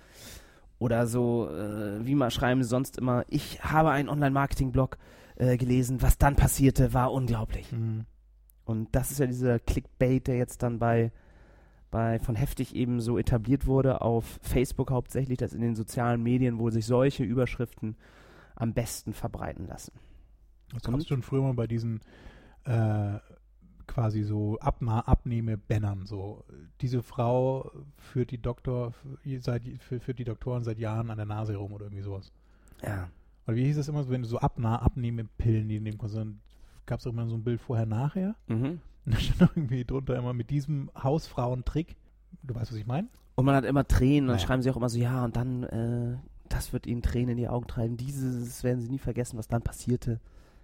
Oder 0.79 1.07
so, 1.07 1.49
äh, 1.51 2.05
wie 2.07 2.15
mal 2.15 2.31
schreiben 2.31 2.63
sie 2.63 2.69
sonst 2.69 2.99
immer, 2.99 3.25
ich 3.29 3.63
habe 3.65 3.91
einen 3.91 4.09
Online-Marketing-Blog 4.09 4.99
äh, 5.37 5.57
gelesen, 5.57 6.03
was 6.03 6.19
dann 6.19 6.37
passierte, 6.37 6.93
war 6.93 7.13
unglaublich. 7.13 7.73
Mhm. 7.73 8.05
Und 8.65 8.89
das 8.93 9.11
ist 9.11 9.21
ja 9.21 9.27
dieser 9.27 9.59
Clickbait, 9.59 10.27
der 10.27 10.37
jetzt 10.37 10.63
dann 10.63 10.79
bei, 10.79 11.13
bei 11.91 12.19
von 12.19 12.37
Heftig 12.37 12.75
eben 12.75 13.01
so 13.01 13.19
etabliert 13.19 13.67
wurde, 13.67 14.01
auf 14.03 14.39
Facebook 14.43 14.91
hauptsächlich, 14.91 15.39
dass 15.39 15.53
in 15.53 15.63
den 15.63 15.77
sozialen 15.77 16.23
Medien, 16.23 16.59
wo 16.59 16.71
sich 16.71 16.85
solche 16.85 17.25
Überschriften 17.25 17.97
am 18.57 18.73
besten 18.75 19.13
verbreiten 19.15 19.67
lassen. 19.67 19.93
Das 20.73 20.83
gab 20.83 20.97
es 20.97 21.07
schon 21.07 21.23
früher 21.23 21.43
mal 21.43 21.55
bei 21.55 21.67
diesen 21.69 22.01
äh, 22.65 23.19
quasi 23.87 24.25
so 24.25 24.59
Abna 24.59 25.07
Abnehme-Bannern. 25.07 26.07
So, 26.07 26.45
diese 26.81 27.03
Frau 27.03 27.71
führt 27.97 28.33
die 28.33 28.43
Doktor 28.43 28.93
seit 29.39 29.63
für, 29.79 30.01
führt 30.01 30.19
die 30.19 30.25
Doktoren 30.25 30.65
seit 30.65 30.79
Jahren 30.79 31.11
an 31.11 31.17
der 31.19 31.27
Nase 31.27 31.53
herum 31.53 31.73
oder 31.73 31.87
irgendwie 31.87 32.03
sowas. 32.03 32.33
Ja. 32.83 33.09
Oder 33.47 33.57
wie 33.57 33.65
hieß 33.65 33.77
das 33.77 33.89
immer 33.89 34.03
so, 34.03 34.11
wenn 34.11 34.23
du 34.23 34.29
so 34.29 34.39
Abna 34.39 34.83
Abnehme-Pillen 34.83 35.67
neben 35.69 35.85
dem 35.85 35.99
Konsum 35.99 36.41
gab 36.85 37.01
es 37.01 37.07
auch 37.07 37.13
immer 37.13 37.27
so 37.29 37.37
ein 37.37 37.45
Bild 37.45 37.61
vorher 37.61 37.87
nachher. 37.87 38.35
Mhm. 38.49 38.81
Und 39.05 39.15
da 39.15 39.19
stand 39.19 39.51
irgendwie 39.57 39.85
drunter 39.85 40.17
immer 40.17 40.33
mit 40.33 40.51
diesem 40.51 40.91
Hausfrauentrick. 41.01 41.97
Du 42.43 42.55
weißt, 42.55 42.73
was 42.73 42.79
ich 42.79 42.87
meine? 42.87 43.09
Und 43.37 43.45
man 43.45 43.55
hat 43.55 43.65
immer 43.65 43.87
Tränen, 43.87 44.23
und 44.25 44.29
dann 44.29 44.37
Naja. 44.37 44.47
schreiben 44.47 44.63
sie 44.63 44.71
auch 44.71 44.77
immer 44.77 44.89
so, 44.89 44.99
ja, 44.99 45.25
und 45.25 45.37
dann, 45.37 45.63
äh, 45.65 46.17
das 46.49 46.73
wird 46.73 46.87
ihnen 46.87 47.03
Tränen 47.03 47.31
in 47.31 47.37
die 47.39 47.49
Augen 47.49 47.67
treiben, 47.67 47.97
dieses 47.97 48.63
werden 48.65 48.81
sie 48.81 48.89
nie 48.91 48.99
vergessen, 48.99 49.39
was 49.39 49.49
dann 49.49 49.63
passierte. 49.63 50.21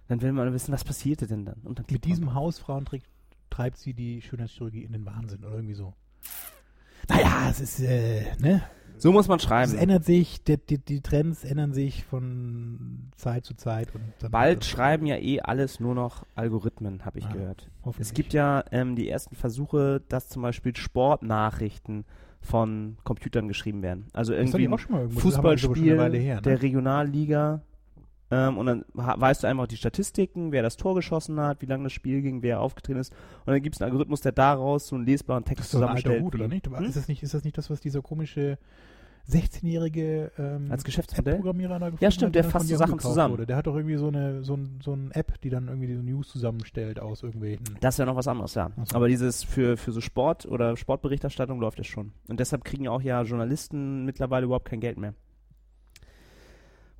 Dann 0.07 0.21
will 0.21 0.31
man 0.33 0.51
wissen, 0.53 0.73
was 0.73 0.83
passierte 0.83 1.27
denn 1.27 1.45
dann? 1.45 1.59
Und 1.63 1.79
dann 1.79 1.85
Mit 1.89 2.05
diesem 2.05 2.25
drauf. 2.25 2.35
Hausfrauen 2.35 2.85
trägt, 2.85 3.05
treibt 3.49 3.77
sie 3.77 3.93
die 3.93 4.21
Schönheitschirurgie 4.21 4.83
in 4.83 4.91
den 4.91 5.05
Wahnsinn 5.05 5.43
oder 5.43 5.55
irgendwie 5.55 5.75
so. 5.75 5.93
Naja, 7.09 7.47
es 7.49 7.59
ist, 7.59 7.79
äh, 7.81 8.35
ne? 8.39 8.63
So 8.97 9.11
muss 9.11 9.27
man 9.27 9.37
Es 9.37 9.43
schreiben. 9.43 9.75
ändert 9.77 10.05
sich, 10.05 10.43
die, 10.43 10.57
die, 10.57 10.77
die 10.77 11.01
Trends 11.01 11.43
ändern 11.43 11.73
sich 11.73 12.05
von 12.05 13.09
Zeit 13.15 13.43
zu 13.43 13.55
Zeit. 13.55 13.89
Und 13.95 14.31
Bald 14.31 14.63
schreiben 14.63 15.05
ja 15.07 15.17
eh 15.17 15.41
alles 15.41 15.79
nur 15.79 15.95
noch 15.95 16.25
Algorithmen, 16.35 17.03
habe 17.03 17.19
ich 17.19 17.25
Ah, 17.25 17.33
gehört. 17.33 17.69
Es 17.97 18.13
gibt 18.13 18.33
ja 18.33 18.63
ähm, 18.71 18.95
die 18.95 19.09
ersten 19.09 19.35
Versuche, 19.35 20.01
dass 20.09 20.29
zum 20.29 20.41
Beispiel 20.43 20.75
Sportnachrichten 20.75 22.05
von 22.43 22.97
Computern 23.03 23.47
geschrieben 23.47 23.81
werden. 23.81 24.07
Also 24.13 24.33
irgendwie 24.33 24.67
ein 24.67 25.09
Fußballspiel 25.09 25.97
her, 25.97 26.35
ne? 26.35 26.41
der 26.41 26.61
Regionalliga. 26.61 27.61
Ähm, 28.31 28.57
und 28.57 28.65
dann 28.65 28.85
weißt 28.93 29.43
du 29.43 29.47
einfach 29.47 29.67
die 29.67 29.77
Statistiken, 29.77 30.51
wer 30.51 30.61
das 30.61 30.75
Tor 30.75 30.95
geschossen 30.95 31.39
hat, 31.39 31.61
wie 31.61 31.67
lange 31.67 31.83
das 31.83 31.93
Spiel 31.93 32.21
ging, 32.21 32.41
wer 32.41 32.59
aufgetreten 32.59 32.99
ist. 32.99 33.13
Und 33.45 33.53
dann 33.53 33.61
gibt 33.61 33.75
es 33.75 33.81
einen 33.81 33.91
Algorithmus, 33.91 34.21
der 34.21 34.31
daraus 34.31 34.87
so 34.87 34.95
einen 34.95 35.05
lesbaren 35.05 35.45
Text 35.45 35.65
Das 35.65 35.73
ist 35.73 35.75
ein 35.75 35.83
alter 35.83 35.95
zusammenstellt. 36.01 36.23
Hut, 36.23 36.35
oder 36.35 36.47
nicht? 36.47 36.67
Hm? 36.67 36.83
Ist, 36.83 36.95
das 36.95 37.07
nicht 37.07 37.23
ist 37.23 37.33
das 37.33 37.43
nicht 37.43 37.57
das, 37.57 37.69
was 37.69 37.79
dieser 37.79 38.01
komische 38.01 38.57
16-jährige 39.29 40.31
ähm, 40.37 40.67
Als 40.69 40.83
Geschäftsmodell? 40.83 41.35
App-Programmierer 41.35 41.79
da 41.79 41.85
gefunden 41.85 42.03
Ja, 42.03 42.11
stimmt, 42.11 42.35
hat, 42.35 42.43
der 42.43 42.43
fasst 42.43 42.67
so 42.67 42.75
Sachen 42.75 42.99
zusammen. 42.99 43.33
Wurde. 43.33 43.45
Der 43.45 43.55
hat 43.55 43.67
doch 43.67 43.75
irgendwie 43.75 43.95
so 43.95 44.07
eine, 44.07 44.43
so, 44.43 44.55
ein, 44.55 44.79
so 44.83 44.93
eine 44.93 45.15
App, 45.15 45.39
die 45.41 45.49
dann 45.49 45.67
irgendwie 45.67 45.87
diese 45.87 46.03
News 46.03 46.29
zusammenstellt 46.29 46.99
aus 46.99 47.23
irgendwelchen. 47.23 47.63
Das 47.79 47.95
ist 47.95 47.99
ja 47.99 48.05
noch 48.05 48.15
was 48.15 48.27
anderes, 48.27 48.53
ja. 48.55 48.71
So. 48.83 48.95
Aber 48.95 49.07
dieses 49.07 49.43
für, 49.43 49.77
für 49.77 49.91
so 49.91 50.01
Sport 50.01 50.45
oder 50.45 50.75
Sportberichterstattung 50.75 51.59
läuft 51.59 51.79
es 51.79 51.87
schon. 51.87 52.11
Und 52.27 52.39
deshalb 52.39 52.63
kriegen 52.63 52.87
auch 52.87 53.01
ja 53.01 53.21
Journalisten 53.23 54.05
mittlerweile 54.05 54.45
überhaupt 54.45 54.65
kein 54.65 54.79
Geld 54.79 54.97
mehr. 54.97 55.13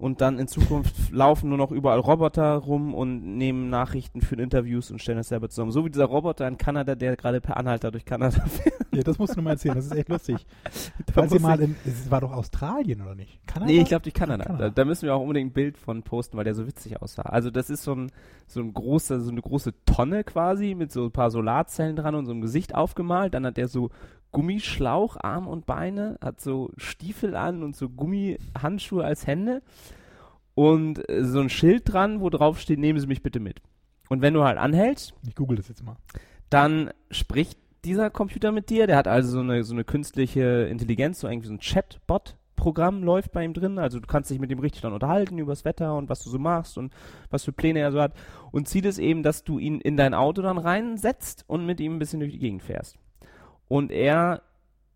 Und 0.04 0.20
dann 0.20 0.38
in 0.38 0.50
Zukunft 0.50 1.14
laufen 1.14 1.48
nur 1.48 1.58
noch 1.58 1.72
überall 1.72 2.00
Roboter 2.00 2.56
rum 2.56 2.94
und 2.94 3.38
nehmen 3.38 3.70
Nachrichten 3.70 4.20
für 4.20 4.36
Interviews 4.36 4.92
und 4.92 5.02
stellen 5.02 5.18
das 5.18 5.30
selber 5.30 5.48
zusammen. 5.48 5.72
So 5.72 5.86
wie 5.86 5.90
dieser 5.90 6.04
Roboter 6.04 6.46
in 6.46 6.58
Kanada, 6.58 6.96
der 6.96 7.16
gerade 7.16 7.40
per 7.40 7.56
Anhalter 7.56 7.90
durch 7.90 8.04
Kanada 8.04 8.42
fährt. 8.48 8.76
Ja, 8.92 9.02
das 9.02 9.18
musst 9.18 9.34
du 9.34 9.38
mir 9.38 9.44
mal 9.44 9.52
erzählen, 9.52 9.76
das 9.76 9.86
ist 9.86 9.96
echt 9.96 10.10
lustig. 10.10 10.46
Falls 11.14 11.32
ihr 11.32 11.40
mal 11.40 11.58
in, 11.62 11.78
es 11.86 12.12
war 12.12 12.20
doch 12.20 12.34
Australien, 12.34 13.02
oder 13.02 13.16
nicht? 13.16 13.48
Kanada? 13.48 13.72
Nee, 13.72 13.80
ich 13.80 13.88
glaube 13.88 14.04
durch 14.04 14.14
Kanada. 14.14 14.44
Kanada. 14.44 14.66
Da, 14.66 14.70
da 14.72 14.84
müssen 14.84 15.04
wir 15.04 15.16
auch 15.16 15.22
unbedingt 15.22 15.52
ein 15.52 15.54
Bild 15.54 15.78
von 15.78 16.04
posten, 16.04 16.36
weil 16.36 16.44
der 16.44 16.56
so 16.56 16.68
witzig 16.68 17.02
aussah. 17.02 17.22
Also 17.22 17.50
das 17.50 17.70
ist 17.70 17.84
so 17.84 17.96
ein, 17.96 18.12
so 18.46 18.60
ein 18.60 18.74
großer, 18.74 19.22
so 19.22 19.32
eine 19.32 19.42
große 19.42 19.74
Tonne 19.86 20.26
quasi 20.26 20.76
mit 20.76 20.92
so 20.92 21.06
ein 21.06 21.12
paar 21.12 21.32
Solarzellen 21.32 21.96
dran 21.96 22.16
und 22.16 22.26
so 22.26 22.34
einem 22.34 22.42
Gesicht 22.42 22.76
aufgemalt. 22.76 23.36
Dann 23.36 23.46
hat 23.46 23.56
der 23.56 23.70
so 23.70 23.90
Gummischlauch, 24.34 25.16
Arm 25.22 25.48
und 25.48 25.66
Beine, 25.66 26.18
hat 26.22 26.42
so 26.42 26.72
Stiefel 26.76 27.36
an 27.38 27.64
und 27.64 27.78
so 27.78 27.88
Gummihandschuhe 27.88 29.06
als 29.06 29.26
Hände 29.26 29.62
und 30.56 31.08
äh, 31.10 31.24
so 31.24 31.40
ein 31.40 31.50
Schild 31.50 31.94
dran, 31.94 32.20
wo 32.20 32.30
drauf 32.30 32.60
steht, 32.60 32.80
nehmen 32.80 33.00
Sie 33.00 33.08
mich 33.08 33.24
bitte 33.24 33.40
mit. 33.40 33.62
Und 34.10 34.22
wenn 34.22 34.34
du 34.34 34.44
halt 34.44 34.58
anhältst, 34.58 35.14
Ich 35.28 35.36
google 35.36 35.58
das 35.58 35.70
jetzt 35.70 35.84
mal. 35.84 35.96
dann 36.50 36.92
spricht 37.10 37.58
dieser 37.86 38.10
Computer 38.10 38.52
mit 38.52 38.70
dir. 38.70 38.88
Der 38.88 38.98
hat 38.98 39.08
also 39.08 39.30
so 39.32 39.40
eine, 39.40 39.64
so 39.64 39.74
eine 39.74 39.84
künstliche 39.84 40.68
Intelligenz, 40.70 41.20
so 41.22 41.28
irgendwie 41.28 41.48
so 41.48 41.54
ein 41.54 41.60
Chatbot-Programm 41.60 43.04
läuft 43.04 43.32
bei 43.32 43.44
ihm 43.44 43.54
drin. 43.54 43.78
Also 43.80 44.00
du 44.00 44.08
kannst 44.08 44.30
dich 44.30 44.40
mit 44.40 44.52
ihm 44.52 44.60
richtig 44.60 44.82
dann 44.82 44.94
unterhalten 44.94 45.38
über 45.38 45.52
das 45.52 45.66
Wetter 45.66 45.96
und 45.98 46.10
was 46.10 46.24
du 46.24 46.30
so 46.30 46.40
machst 46.40 46.78
und 46.78 46.94
was 47.30 47.44
für 47.44 47.52
Pläne 47.52 47.80
er 47.80 47.92
so 47.92 48.02
hat. 48.02 48.14
Und 48.52 48.68
Ziel 48.68 48.86
ist 48.86 49.00
eben, 49.00 49.24
dass 49.24 49.44
du 49.44 49.58
ihn 49.60 49.82
in 49.82 49.98
dein 49.98 50.14
Auto 50.14 50.42
dann 50.42 50.58
reinsetzt 50.58 51.44
und 51.48 51.66
mit 51.66 51.80
ihm 51.80 51.96
ein 51.96 52.00
bisschen 52.00 52.20
durch 52.20 52.34
die 52.34 52.40
Gegend 52.40 52.62
fährst. 52.64 52.98
Und 53.74 53.92
er 53.92 54.44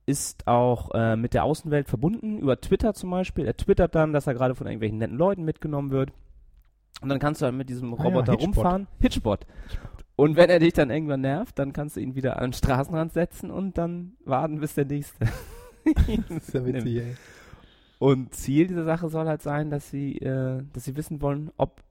ist 0.06 0.48
auch 0.48 0.92
äh, 0.94 1.16
mit 1.16 1.34
der 1.34 1.46
Außenwelt 1.46 1.90
verbunden, 1.90 2.38
über 2.38 2.62
Twitter 2.62 2.94
zum 2.94 3.10
Beispiel. 3.10 3.48
Er 3.48 3.58
twittert 3.58 3.96
dann, 3.96 4.14
dass 4.14 4.28
er 4.28 4.36
gerade 4.36 4.54
von 4.54 4.68
irgendwelchen 4.68 5.00
netten 5.00 5.18
Leuten 5.18 5.44
mitgenommen 5.44 5.90
wird. 5.90 6.14
Und 7.02 7.10
dann 7.10 7.18
kannst 7.18 7.42
du 7.42 7.48
dann 7.48 7.58
mit 7.58 7.70
diesem 7.70 7.92
Ah 7.96 7.98
ja, 7.98 8.04
Roboter 8.04 8.34
Hitchbot. 8.34 8.56
rumfahren. 8.56 8.88
Hitchbot. 9.00 9.48
Und 10.16 10.36
wenn 10.36 10.52
er 10.52 10.60
dich 10.60 10.74
dann 10.74 10.92
irgendwann 10.92 11.22
nervt, 11.22 11.58
dann 11.58 11.74
kannst 11.74 11.96
du 11.96 12.02
ihn 12.02 12.14
wieder 12.14 12.38
an 12.38 12.50
den 12.52 12.54
Straßenrand 12.54 13.14
setzen 13.14 13.50
und 13.50 13.80
dann 13.80 14.14
warten, 14.26 14.60
bis 14.60 14.76
der 14.76 14.86
nächste. 14.86 15.26
Das 16.30 16.50
ist 16.50 16.54
ja 16.54 16.64
witzig, 16.64 16.98
ey. 16.98 17.16
Und 17.98 18.36
Ziel 18.36 18.68
dieser 18.68 18.84
Sache 18.84 19.10
soll 19.10 19.26
halt 19.26 19.42
sein, 19.42 19.72
dass 19.72 19.90
sie, 19.90 20.20
äh, 20.20 20.62
dass 20.72 20.84
sie 20.84 20.96
wissen 20.96 21.20
wollen, 21.24 21.50
ob 21.58 21.82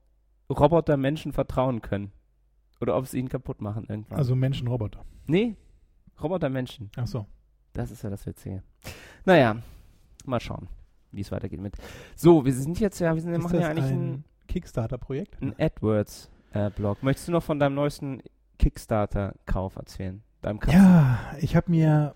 Roboter 0.49 0.95
Menschen 0.95 1.33
vertrauen 1.33 1.81
können. 1.81 2.13
Oder 2.79 2.95
ob 2.95 3.07
sie 3.07 3.19
ihn 3.19 3.27
kaputt 3.27 3.59
machen 3.59 3.87
irgendwann. 3.89 4.17
Also 4.19 4.37
Menschen-Roboter. 4.37 5.03
nee, 5.25 5.57
Roboter 6.21 6.49
Menschen. 6.49 6.89
Ach 6.95 7.07
so. 7.07 7.25
Das 7.73 7.91
ist 7.91 8.01
ja 8.03 8.09
das 8.09 8.25
Witzige. 8.25 8.63
Naja, 9.25 9.57
mal 10.25 10.39
schauen, 10.39 10.67
wie 11.11 11.21
es 11.21 11.31
weitergeht 11.31 11.61
mit. 11.61 11.75
So, 12.15 12.43
wir 12.45 12.53
sind 12.53 12.79
jetzt 12.79 12.99
ja, 12.99 13.13
wir 13.13 13.21
sind, 13.21 13.33
Ist 13.33 13.43
machen 13.43 13.53
das 13.53 13.61
ja 13.61 13.69
eigentlich 13.69 13.85
ein 13.85 14.13
ein, 14.13 14.23
Kickstarter-Projekt? 14.47 15.41
ein 15.41 15.53
AdWords-Blog. 15.59 17.03
Möchtest 17.03 17.27
du 17.27 17.31
noch 17.33 17.43
von 17.43 17.59
deinem 17.59 17.75
neuesten 17.75 18.21
Kickstarter-Kauf 18.57 19.75
erzählen? 19.75 20.23
Deinem, 20.41 20.59
Katzen, 20.59 20.79
Ja, 20.79 21.19
ich 21.39 21.55
habe 21.55 21.69
mir 21.69 22.15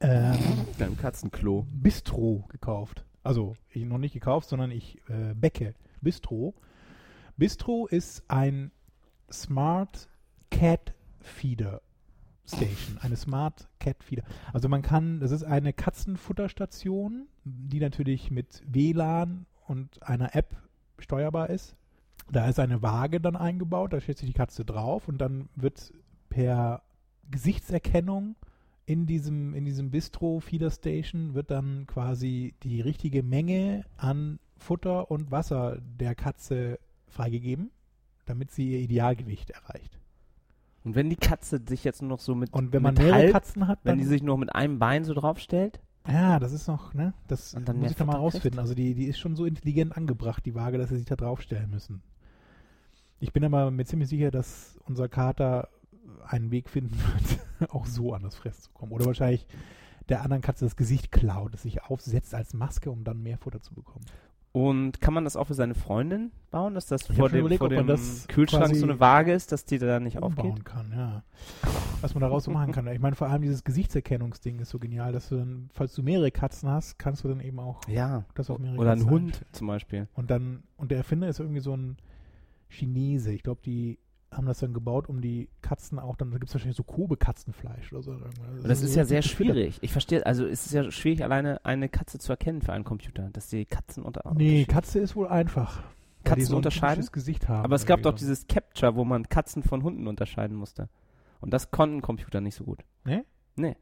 ähm, 0.00 0.36
deinem 0.78 0.96
Katzenklo. 0.96 1.66
Bistro 1.72 2.44
gekauft. 2.48 3.04
Also 3.22 3.54
ich 3.70 3.84
noch 3.84 3.98
nicht 3.98 4.12
gekauft, 4.12 4.48
sondern 4.48 4.70
ich 4.70 4.98
äh, 5.08 5.34
bäcke 5.34 5.74
Bistro. 6.00 6.54
Bistro 7.36 7.86
ist 7.86 8.22
ein 8.28 8.70
Smart 9.30 10.08
Cat 10.50 10.94
Feeder 11.20 11.82
Station, 12.48 12.98
eine 13.00 13.16
Smart 13.16 13.68
Cat 13.78 14.02
Feeder. 14.02 14.24
Also 14.52 14.68
man 14.68 14.82
kann, 14.82 15.20
das 15.20 15.30
ist 15.30 15.44
eine 15.44 15.72
Katzenfutterstation, 15.72 17.28
die 17.44 17.80
natürlich 17.80 18.30
mit 18.30 18.62
WLAN 18.66 19.46
und 19.66 20.02
einer 20.02 20.34
App 20.34 20.56
steuerbar 20.98 21.50
ist. 21.50 21.76
Da 22.30 22.48
ist 22.48 22.58
eine 22.58 22.82
Waage 22.82 23.20
dann 23.20 23.36
eingebaut, 23.36 23.92
da 23.92 24.00
stellt 24.00 24.18
sich 24.18 24.28
die 24.28 24.34
Katze 24.34 24.64
drauf 24.64 25.08
und 25.08 25.18
dann 25.18 25.48
wird 25.56 25.92
per 26.28 26.82
Gesichtserkennung 27.30 28.36
in 28.86 29.06
diesem, 29.06 29.54
in 29.54 29.66
diesem 29.66 29.90
Bistro 29.90 30.40
Feeder 30.40 30.70
Station 30.70 31.34
wird 31.34 31.50
dann 31.50 31.86
quasi 31.86 32.54
die 32.62 32.80
richtige 32.80 33.22
Menge 33.22 33.84
an 33.98 34.38
Futter 34.56 35.10
und 35.10 35.30
Wasser 35.30 35.78
der 35.80 36.14
Katze 36.14 36.78
freigegeben, 37.06 37.70
damit 38.24 38.50
sie 38.50 38.72
ihr 38.72 38.78
Idealgewicht 38.78 39.50
erreicht. 39.50 39.98
Und 40.88 40.94
wenn 40.94 41.10
die 41.10 41.16
Katze 41.16 41.60
sich 41.68 41.84
jetzt 41.84 42.00
nur 42.00 42.08
noch 42.08 42.18
so 42.18 42.34
mit, 42.34 42.54
Und 42.54 42.72
wenn 42.72 42.80
man 42.80 42.94
mit 42.94 43.02
mehrere 43.02 43.18
halb, 43.18 43.32
Katzen 43.32 43.68
hat, 43.68 43.80
wenn 43.82 43.98
die 43.98 44.06
sich 44.06 44.22
nur 44.22 44.38
mit 44.38 44.54
einem 44.54 44.78
Bein 44.78 45.04
so 45.04 45.12
draufstellt, 45.12 45.82
ja, 46.08 46.38
das 46.38 46.54
ist 46.54 46.66
noch, 46.66 46.94
ne, 46.94 47.12
das 47.26 47.52
Und 47.52 47.68
dann 47.68 47.78
muss 47.78 47.90
ich 47.90 47.96
da 47.98 48.06
mal 48.06 48.16
rausfinden. 48.16 48.58
Also 48.58 48.74
die, 48.74 48.94
die 48.94 49.04
ist 49.04 49.18
schon 49.18 49.36
so 49.36 49.44
intelligent 49.44 49.94
angebracht, 49.94 50.46
die 50.46 50.54
Waage, 50.54 50.78
dass 50.78 50.88
sie 50.88 50.96
sich 50.96 51.04
da 51.04 51.14
draufstellen 51.14 51.68
müssen. 51.68 52.00
Ich 53.20 53.34
bin 53.34 53.44
aber 53.44 53.70
mir 53.70 53.84
ziemlich 53.84 54.08
sicher, 54.08 54.30
dass 54.30 54.78
unser 54.86 55.10
Kater 55.10 55.68
einen 56.26 56.50
Weg 56.50 56.70
finden 56.70 56.96
wird, 57.58 57.70
auch 57.70 57.84
so 57.84 58.14
an 58.14 58.22
das 58.22 58.36
Fress 58.36 58.62
zu 58.62 58.70
kommen. 58.70 58.92
Oder 58.92 59.04
wahrscheinlich 59.04 59.46
der 60.08 60.22
anderen 60.22 60.40
Katze 60.40 60.64
das 60.64 60.76
Gesicht 60.76 61.12
klaut, 61.12 61.52
das 61.52 61.64
sich 61.64 61.82
aufsetzt 61.82 62.34
als 62.34 62.54
Maske, 62.54 62.90
um 62.90 63.04
dann 63.04 63.22
mehr 63.22 63.36
Futter 63.36 63.60
zu 63.60 63.74
bekommen. 63.74 64.06
Und 64.52 65.00
kann 65.00 65.12
man 65.14 65.24
das 65.24 65.36
auch 65.36 65.46
für 65.46 65.54
seine 65.54 65.74
Freundin 65.74 66.32
bauen, 66.50 66.74
dass 66.74 66.86
das 66.86 67.08
hab 67.08 67.16
vor 67.16 67.28
dem, 67.28 67.40
überlegt, 67.40 67.58
vor 67.58 67.68
dem 67.68 67.86
Kühlschrank 68.28 68.74
so 68.74 68.86
eine 68.86 68.98
Waage 68.98 69.32
ist, 69.32 69.52
dass 69.52 69.64
die 69.66 69.78
da 69.78 70.00
nicht 70.00 70.22
aufgeht? 70.22 70.64
Kann, 70.64 70.90
ja. 70.96 71.22
Was 72.00 72.14
man 72.14 72.22
daraus 72.22 72.44
so 72.44 72.50
machen 72.50 72.72
kann. 72.72 72.86
Ich 72.88 72.98
meine, 73.00 73.14
vor 73.14 73.28
allem 73.28 73.42
dieses 73.42 73.62
Gesichtserkennungsding 73.62 74.58
ist 74.60 74.70
so 74.70 74.78
genial, 74.78 75.12
dass 75.12 75.28
du 75.28 75.36
dann, 75.36 75.68
falls 75.74 75.94
du 75.94 76.02
mehrere 76.02 76.30
Katzen 76.30 76.68
hast, 76.70 76.98
kannst 76.98 77.24
du 77.24 77.28
dann 77.28 77.40
eben 77.40 77.58
auch 77.60 77.86
Ja. 77.88 78.24
das 78.34 78.48
auf 78.50 78.58
mehrere 78.58 78.78
Oder 78.78 78.92
ein 78.92 78.98
Katzen 78.98 79.10
Hund 79.10 79.24
einstellen. 79.26 79.48
zum 79.52 79.66
Beispiel. 79.66 80.08
Und 80.14 80.30
dann, 80.30 80.62
und 80.76 80.90
der 80.90 80.98
Erfinder 80.98 81.28
ist 81.28 81.40
irgendwie 81.40 81.60
so 81.60 81.76
ein 81.76 81.98
Chinese. 82.70 83.32
Ich 83.32 83.42
glaube, 83.42 83.60
die 83.64 83.98
haben 84.30 84.46
das 84.46 84.58
dann 84.58 84.74
gebaut, 84.74 85.08
um 85.08 85.20
die 85.20 85.48
Katzen 85.62 85.98
auch 85.98 86.16
dann, 86.16 86.30
da 86.30 86.38
gibt 86.38 86.48
es 86.48 86.54
wahrscheinlich 86.54 86.76
so 86.76 86.82
Kobe-Katzenfleisch 86.82 87.92
oder 87.92 88.02
so. 88.02 88.10
Und 88.12 88.68
das 88.68 88.82
ist 88.82 88.94
ja 88.94 89.04
sehr 89.04 89.22
schwierig. 89.22 89.78
Ich 89.80 89.92
verstehe, 89.92 90.24
also 90.26 90.44
es 90.46 90.66
ist 90.66 90.72
ja 90.72 90.90
schwierig, 90.90 91.24
alleine 91.24 91.64
eine 91.64 91.88
Katze 91.88 92.18
zu 92.18 92.32
erkennen 92.32 92.60
für 92.62 92.72
einen 92.72 92.84
Computer, 92.84 93.30
dass 93.32 93.48
die 93.48 93.64
Katzen 93.64 94.02
unter 94.02 94.30
Nee, 94.34 94.64
Katze 94.66 94.98
ist 94.98 95.16
wohl 95.16 95.28
einfach. 95.28 95.82
Katzen 96.24 96.46
so 96.46 96.56
unterscheiden? 96.56 97.02
haben. 97.48 97.64
Aber 97.64 97.76
es 97.76 97.86
gab 97.86 98.02
doch 98.02 98.12
dieses 98.12 98.46
Capture, 98.48 98.96
wo 98.96 99.04
man 99.04 99.28
Katzen 99.28 99.62
von 99.62 99.82
Hunden 99.82 100.06
unterscheiden 100.06 100.56
musste. 100.56 100.88
Und 101.40 101.52
das 101.54 101.70
konnten 101.70 102.02
Computer 102.02 102.40
nicht 102.40 102.56
so 102.56 102.64
gut. 102.64 102.84
Nee? 103.04 103.24
Nee. 103.56 103.76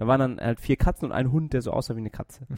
Da 0.00 0.06
waren 0.06 0.18
dann 0.18 0.40
halt 0.40 0.60
vier 0.60 0.76
Katzen 0.76 1.06
und 1.08 1.12
ein 1.12 1.30
Hund, 1.30 1.52
der 1.52 1.60
so 1.60 1.72
aussah 1.72 1.94
wie 1.94 1.98
eine 2.00 2.08
Katze. 2.08 2.46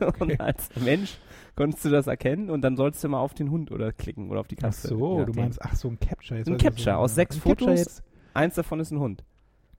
Und 0.18 0.40
als 0.40 0.70
Mensch 0.84 1.18
konntest 1.54 1.84
du 1.84 1.88
das 1.88 2.08
erkennen 2.08 2.50
und 2.50 2.62
dann 2.62 2.76
sollst 2.76 3.04
du 3.04 3.08
mal 3.08 3.20
auf 3.20 3.32
den 3.32 3.52
Hund 3.52 3.70
oder 3.70 3.92
klicken 3.92 4.28
oder 4.28 4.40
auf 4.40 4.48
die 4.48 4.56
Ach 4.58 4.62
Katze. 4.62 4.88
so, 4.88 5.20
je 5.20 5.24
du 5.26 5.32
meinst, 5.34 5.62
ach 5.62 5.76
so, 5.76 5.86
ein 5.86 6.00
Capture. 6.00 6.36
Jetzt 6.40 6.48
Ein 6.48 6.54
was 6.56 6.62
Capture 6.64 6.90
du 6.90 6.98
aus 6.98 7.14
sechs 7.14 7.36
Ein 7.36 7.40
Fotos. 7.42 7.78
Jetzt, 7.78 8.02
Eins 8.34 8.56
davon 8.56 8.80
ist 8.80 8.90
ein 8.90 8.98
Hund. 8.98 9.22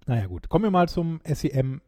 naja, 0.07 0.27
gut. 0.27 0.47
Kommen 0.47 0.63
wir 0.63 0.71
mal 0.71 0.87
zum 0.87 1.19
SEM 1.25 1.81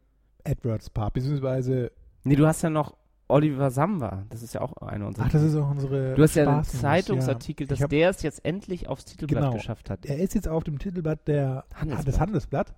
AdWords 0.44 0.90
Part, 0.90 1.14
beziehungsweise, 1.14 1.90
Nee, 2.24 2.36
du 2.36 2.46
hast 2.46 2.60
ja 2.60 2.68
noch 2.68 2.98
Oliver 3.28 3.70
Samba. 3.70 4.26
Das 4.28 4.42
ist 4.42 4.52
ja 4.52 4.60
auch 4.60 4.74
einer 4.76 5.06
unserer. 5.06 5.24
ach, 5.24 5.32
das 5.32 5.42
ist 5.42 5.56
auch 5.56 5.70
unsere 5.70 6.14
du 6.14 6.22
hast 6.22 6.34
ja 6.34 6.46
einen 6.52 6.64
Zeitungsartikel, 6.64 7.66
ja. 7.66 7.76
dass 7.76 7.88
der 7.88 8.10
es 8.10 8.20
jetzt 8.20 8.44
endlich 8.44 8.88
aufs 8.90 9.06
Titelblatt 9.06 9.42
Genau. 9.44 9.54
geschafft 9.54 9.88
hat. 9.88 10.04
Er 10.04 10.18
ist 10.18 10.34
jetzt 10.34 10.48
auf 10.48 10.64
dem 10.64 10.78
Titelblatt 10.78 11.26
der, 11.28 11.64
Handelsblatt. 11.74 12.06
des 12.06 12.20
Handelsblatt 12.20 12.74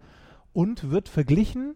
und 0.52 0.92
wird 0.92 1.08
verglichen. 1.08 1.74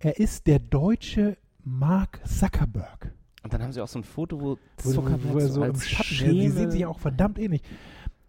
Er 0.00 0.18
ist 0.18 0.46
der 0.46 0.58
deutsche 0.58 1.36
Mark 1.64 2.20
Zuckerberg. 2.26 3.12
Und 3.42 3.52
dann 3.52 3.62
haben 3.62 3.72
sie 3.72 3.80
auch 3.80 3.88
so 3.88 3.98
ein 3.98 4.04
Foto, 4.04 4.40
wo 4.40 4.58
Wo, 4.82 4.90
Zuckerberg 4.92 5.24
wo, 5.24 5.34
wo 5.34 5.38
er 5.38 5.48
so, 5.48 5.62
als 5.62 5.78
im 5.82 5.88
Schatten. 5.88 6.32
Die 6.32 6.48
sehen 6.50 6.70
sich 6.70 6.86
auch 6.86 6.98
verdammt 6.98 7.38
ähnlich. 7.38 7.62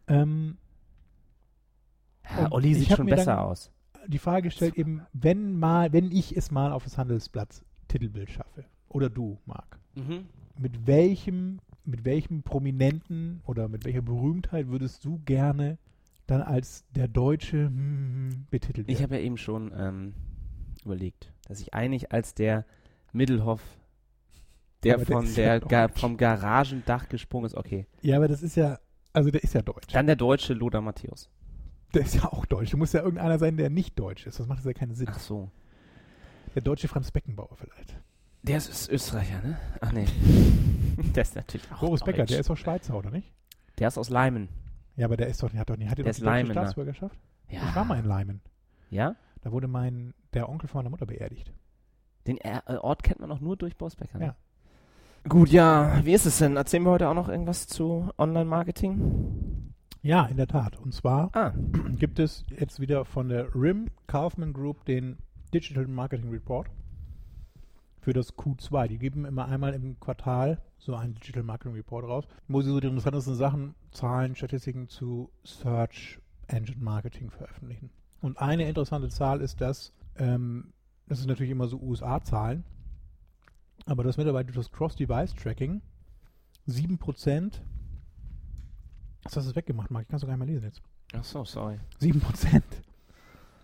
Ähm, 0.08 0.58
Ja, 2.38 2.52
Olli 2.52 2.72
ich 2.72 2.80
sieht 2.80 2.98
schon 2.98 3.06
besser 3.08 3.42
aus. 3.42 3.72
die 4.08 4.20
Frage 4.20 4.44
gestellt 4.44 4.76
eben, 4.78 5.02
wenn 5.14 5.58
mal, 5.58 5.94
wenn 5.94 6.12
ich 6.12 6.36
es 6.36 6.52
mal 6.52 6.72
auf 6.72 6.84
das 6.84 6.98
Handelsblatt 6.98 7.64
Titelbild 7.88 8.30
schaffe, 8.30 8.66
oder 8.88 9.10
du, 9.10 9.40
Marc, 9.46 9.80
Mhm. 9.96 10.26
mit 10.58 10.86
welchem, 10.88 11.60
mit 11.86 12.06
welchem 12.06 12.44
Prominenten 12.44 13.42
oder 13.46 13.68
mit 13.68 13.86
welcher 13.86 14.02
Berühmtheit 14.04 14.68
würdest 14.68 15.04
du 15.06 15.20
gerne 15.26 15.78
dann 16.28 16.42
als 16.44 16.86
der 16.96 17.08
Deutsche 17.08 17.66
hm, 17.68 18.46
betitelt 18.52 18.88
Ich 18.88 18.96
werden? 19.00 19.04
habe 19.12 19.16
ja 19.18 19.22
eben 19.26 19.38
schon 19.38 19.72
ähm, 19.76 20.14
überlegt, 20.90 21.32
dass 21.48 21.60
ich 21.60 21.74
eigentlich 21.74 22.12
als 22.12 22.34
der 22.34 22.66
Middelhoff, 23.12 23.62
der 24.84 24.96
Aber 24.96 25.06
der 25.06 25.16
von 25.16 25.34
der 25.36 25.46
ja 25.46 25.60
Ga 25.60 25.88
vom 25.90 26.18
Garagendach 26.18 27.10
gesprungen 27.10 27.46
ist, 27.46 27.56
okay. 27.56 27.86
ja, 28.02 28.18
aber 28.18 28.28
das 28.28 28.42
ist 28.44 28.56
ja, 28.56 28.80
also 29.14 29.30
der 29.32 29.44
ist 29.44 29.54
ja 29.54 29.62
deutsch. 29.62 29.94
Dann 29.94 30.08
der 30.08 30.16
deutsche 30.16 30.54
Lothar 30.54 30.82
Matthäus. 30.82 31.30
Der 31.94 32.04
ist 32.04 32.16
ja 32.16 32.26
auch 32.26 32.46
deutsch. 32.46 32.72
Da 32.72 32.78
muss 32.78 32.94
ja 32.94 33.02
irgendeiner 33.02 33.40
sein, 33.40 33.58
der 33.58 33.70
nicht 33.70 33.98
deutsch 34.00 34.28
ist. 34.28 34.40
Das 34.40 34.48
macht 34.48 34.64
ja 34.64 34.74
keinen 34.74 34.94
Sinn. 34.94 35.08
Ach 35.10 35.20
so. 35.20 35.50
Der 36.54 36.62
deutsche 36.62 36.88
Franz 36.88 37.12
Beckenbauer 37.12 37.56
vielleicht. 37.56 37.96
Der 38.44 38.58
ist, 38.58 38.70
ist 38.70 38.90
Österreicher, 38.90 39.42
ne? 39.42 39.58
Ach 39.82 39.92
nee. 39.92 40.06
der 41.16 41.24
ist 41.24 41.36
natürlich 41.36 41.70
auch 41.72 41.80
Boris 41.80 42.04
Becker, 42.04 42.26
der 42.26 42.40
ist 42.40 42.50
doch 42.50 42.56
Schweizer, 42.56 42.96
oder 42.98 43.12
nicht? 43.12 43.34
Der 43.80 43.88
ist 43.88 43.98
aus 43.98 44.10
Leimen. 44.10 44.50
Ja, 44.96 45.06
aber 45.06 45.18
der 45.18 45.28
ist 45.28 45.42
doch, 45.44 45.50
der 45.50 45.62
hat 45.62 45.70
doch 45.70 45.78
nicht, 45.78 45.90
hat 45.90 45.98
der 45.98 46.04
Der 46.06 46.14
doch 46.14 46.20
ist 46.20 46.24
Leimener. 46.24 46.54
Staatsbürgerschaft? 46.54 47.20
Ja. 47.50 47.62
Ich 47.70 47.76
war 47.76 47.86
mal 47.86 48.00
in 48.00 48.06
Leimen. 48.06 48.42
Ja? 48.90 49.16
Da 49.42 49.52
wurde 49.52 49.68
mein, 49.68 50.14
der 50.34 50.50
Onkel 50.50 50.68
von 50.68 50.80
meiner 50.80 50.90
Mutter 50.90 51.06
beerdigt. 51.06 51.52
Den 52.28 52.38
äh, 52.38 52.62
Ort 52.82 53.04
kennt 53.04 53.20
man 53.20 53.32
auch 53.32 53.40
nur 53.40 53.58
durch 53.58 53.78
Boris 53.78 53.96
Becker. 53.96 54.20
Ne? 54.20 54.26
Ja. 54.26 54.36
Gut, 55.28 55.50
ja. 55.50 56.04
Wie 56.06 56.14
ist 56.14 56.26
es 56.26 56.38
denn? 56.38 56.56
Erzählen 56.56 56.84
wir 56.84 56.92
heute 56.92 57.10
auch 57.10 57.14
noch 57.14 57.30
irgendwas 57.30 57.68
zu 57.68 58.10
Online-Marketing? 58.18 59.74
Ja, 60.02 60.26
in 60.26 60.38
der 60.38 60.48
Tat. 60.48 60.78
Und 60.78 60.94
zwar 60.94 61.30
Ah, 61.36 61.54
gibt 62.00 62.20
es 62.20 62.46
jetzt 62.50 62.80
wieder 62.80 63.06
von 63.06 63.30
der 63.30 63.54
RIM 63.54 63.88
Kaufman 64.08 64.54
Group 64.54 64.86
den 64.86 65.18
Digital 65.54 65.88
Marketing 65.88 66.30
Report 66.30 66.70
für 68.00 68.14
das 68.14 68.38
Q2. 68.38 68.88
Die 68.88 68.98
geben 68.98 69.26
immer 69.26 69.46
einmal 69.46 69.74
im 69.74 70.00
Quartal 70.00 70.62
so 70.78 70.96
einen 70.96 71.16
Digital 71.16 71.44
Marketing 71.44 71.76
Report 71.76 72.06
raus, 72.06 72.26
wo 72.48 72.62
sie 72.62 72.70
so 72.70 72.80
die 72.80 72.88
interessantesten 72.88 73.36
Sachen, 73.36 73.76
Zahlen, 73.92 74.36
Statistiken 74.36 74.88
zu 74.88 75.30
Search 75.44 76.20
Engine 76.48 76.82
Marketing 76.82 77.30
veröffentlichen. 77.30 77.90
Und 78.22 78.40
eine 78.40 78.68
interessante 78.68 79.10
Zahl 79.10 79.42
ist, 79.42 79.62
dass, 79.62 79.94
ähm, 80.20 80.74
das 81.08 81.20
ist 81.20 81.26
natürlich 81.26 81.52
immer 81.52 81.68
so 81.68 81.80
USA-Zahlen, 81.80 82.64
aber 83.86 84.04
das 84.04 84.18
mittlerweile 84.18 84.46
durch 84.46 84.58
das 84.58 84.72
Cross-Device-Tracking 84.72 85.82
7%, 86.68 87.62
was 89.24 89.36
hast 89.36 89.50
du 89.50 89.56
weggemacht, 89.56 89.90
Marc? 89.90 90.04
Ich 90.04 90.10
kann 90.10 90.18
es 90.18 90.22
doch 90.22 90.28
gar 90.28 90.38
nicht 90.38 90.46
mehr 90.46 90.54
lesen 90.54 90.66
jetzt. 90.66 90.82
ach 91.14 91.24
so, 91.24 91.44
sorry. 91.46 91.80
7% 92.00 92.62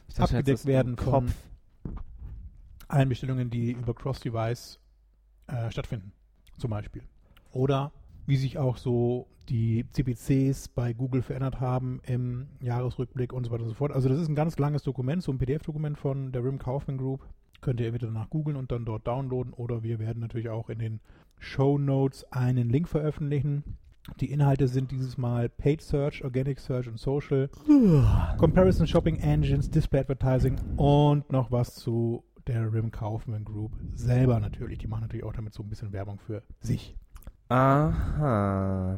Ich 0.07 0.15
dachte, 0.15 0.38
abgedeckt 0.38 0.65
werden 0.65 0.97
von 0.97 1.31
allen 2.88 3.09
Bestellungen, 3.09 3.50
die 3.50 3.71
über 3.71 3.93
Cross-Device 3.93 4.79
äh, 5.47 5.69
stattfinden, 5.69 6.12
zum 6.57 6.71
Beispiel. 6.71 7.03
Oder 7.51 7.91
wie 8.25 8.38
sich 8.38 8.58
auch 8.58 8.77
so 8.77 9.27
die 9.50 9.86
CPCs 9.91 10.70
bei 10.70 10.94
Google 10.94 11.22
verändert 11.22 11.60
haben 11.60 12.01
im 12.05 12.48
Jahresrückblick 12.62 13.32
und 13.32 13.46
so 13.46 13.51
weiter 13.51 13.63
und 13.63 13.70
so 13.70 13.75
fort. 13.75 13.91
Also 13.91 14.10
das 14.10 14.20
ist 14.20 14.27
ein 14.27 14.36
ganz 14.36 14.58
langes 14.58 14.84
Dokument, 14.84 15.22
so 15.22 15.32
ein 15.32 15.38
PDF-Dokument 15.38 15.98
von 15.98 16.32
der 16.32 16.44
RIM 16.44 16.60
Kaufman 16.60 16.98
Group. 16.98 17.22
Könnt 17.62 17.79
ihr 17.79 17.88
entweder 17.88 18.12
nach 18.12 18.29
googeln 18.29 18.58
und 18.58 18.72
dann 18.72 18.86
dort 18.86 19.08
downloaden 19.08 19.53
oder 19.53 19.84
wir 19.84 20.00
werden 20.00 20.20
natürlich 20.20 20.50
auch 20.50 20.70
in 20.70 20.79
den 20.79 21.00
Show 21.39 21.77
Notes 21.77 22.32
einen 22.32 22.70
Link 22.70 22.88
veröffentlichen. 22.88 23.77
Die 24.20 24.32
Inhalte 24.32 24.67
sind 24.67 24.91
dieses 24.91 25.17
Mal 25.17 25.50
Paid 25.50 25.82
Search, 25.82 26.24
Organic 26.24 26.60
Search 26.60 26.88
und 26.88 27.00
Social, 27.00 27.50
Comparison 28.38 28.86
Shopping 28.86 29.17
Engines, 29.17 29.70
Display 29.70 30.01
Advertising 30.01 30.58
und 30.77 31.32
noch 31.32 31.51
was 31.51 31.74
zu 31.75 32.24
der 32.46 32.72
RIM 32.72 32.91
Kaufman 32.91 33.44
Group 33.44 33.72
selber 33.96 34.39
natürlich. 34.39 34.78
Die 34.78 34.88
machen 34.88 35.02
natürlich 35.02 35.26
auch 35.26 35.34
damit 35.34 35.54
so 35.54 35.63
ein 35.63 35.69
bisschen 35.69 35.91
Werbung 35.91 36.19
für 36.19 36.43
sich. 36.60 36.95
Aha. 37.47 38.97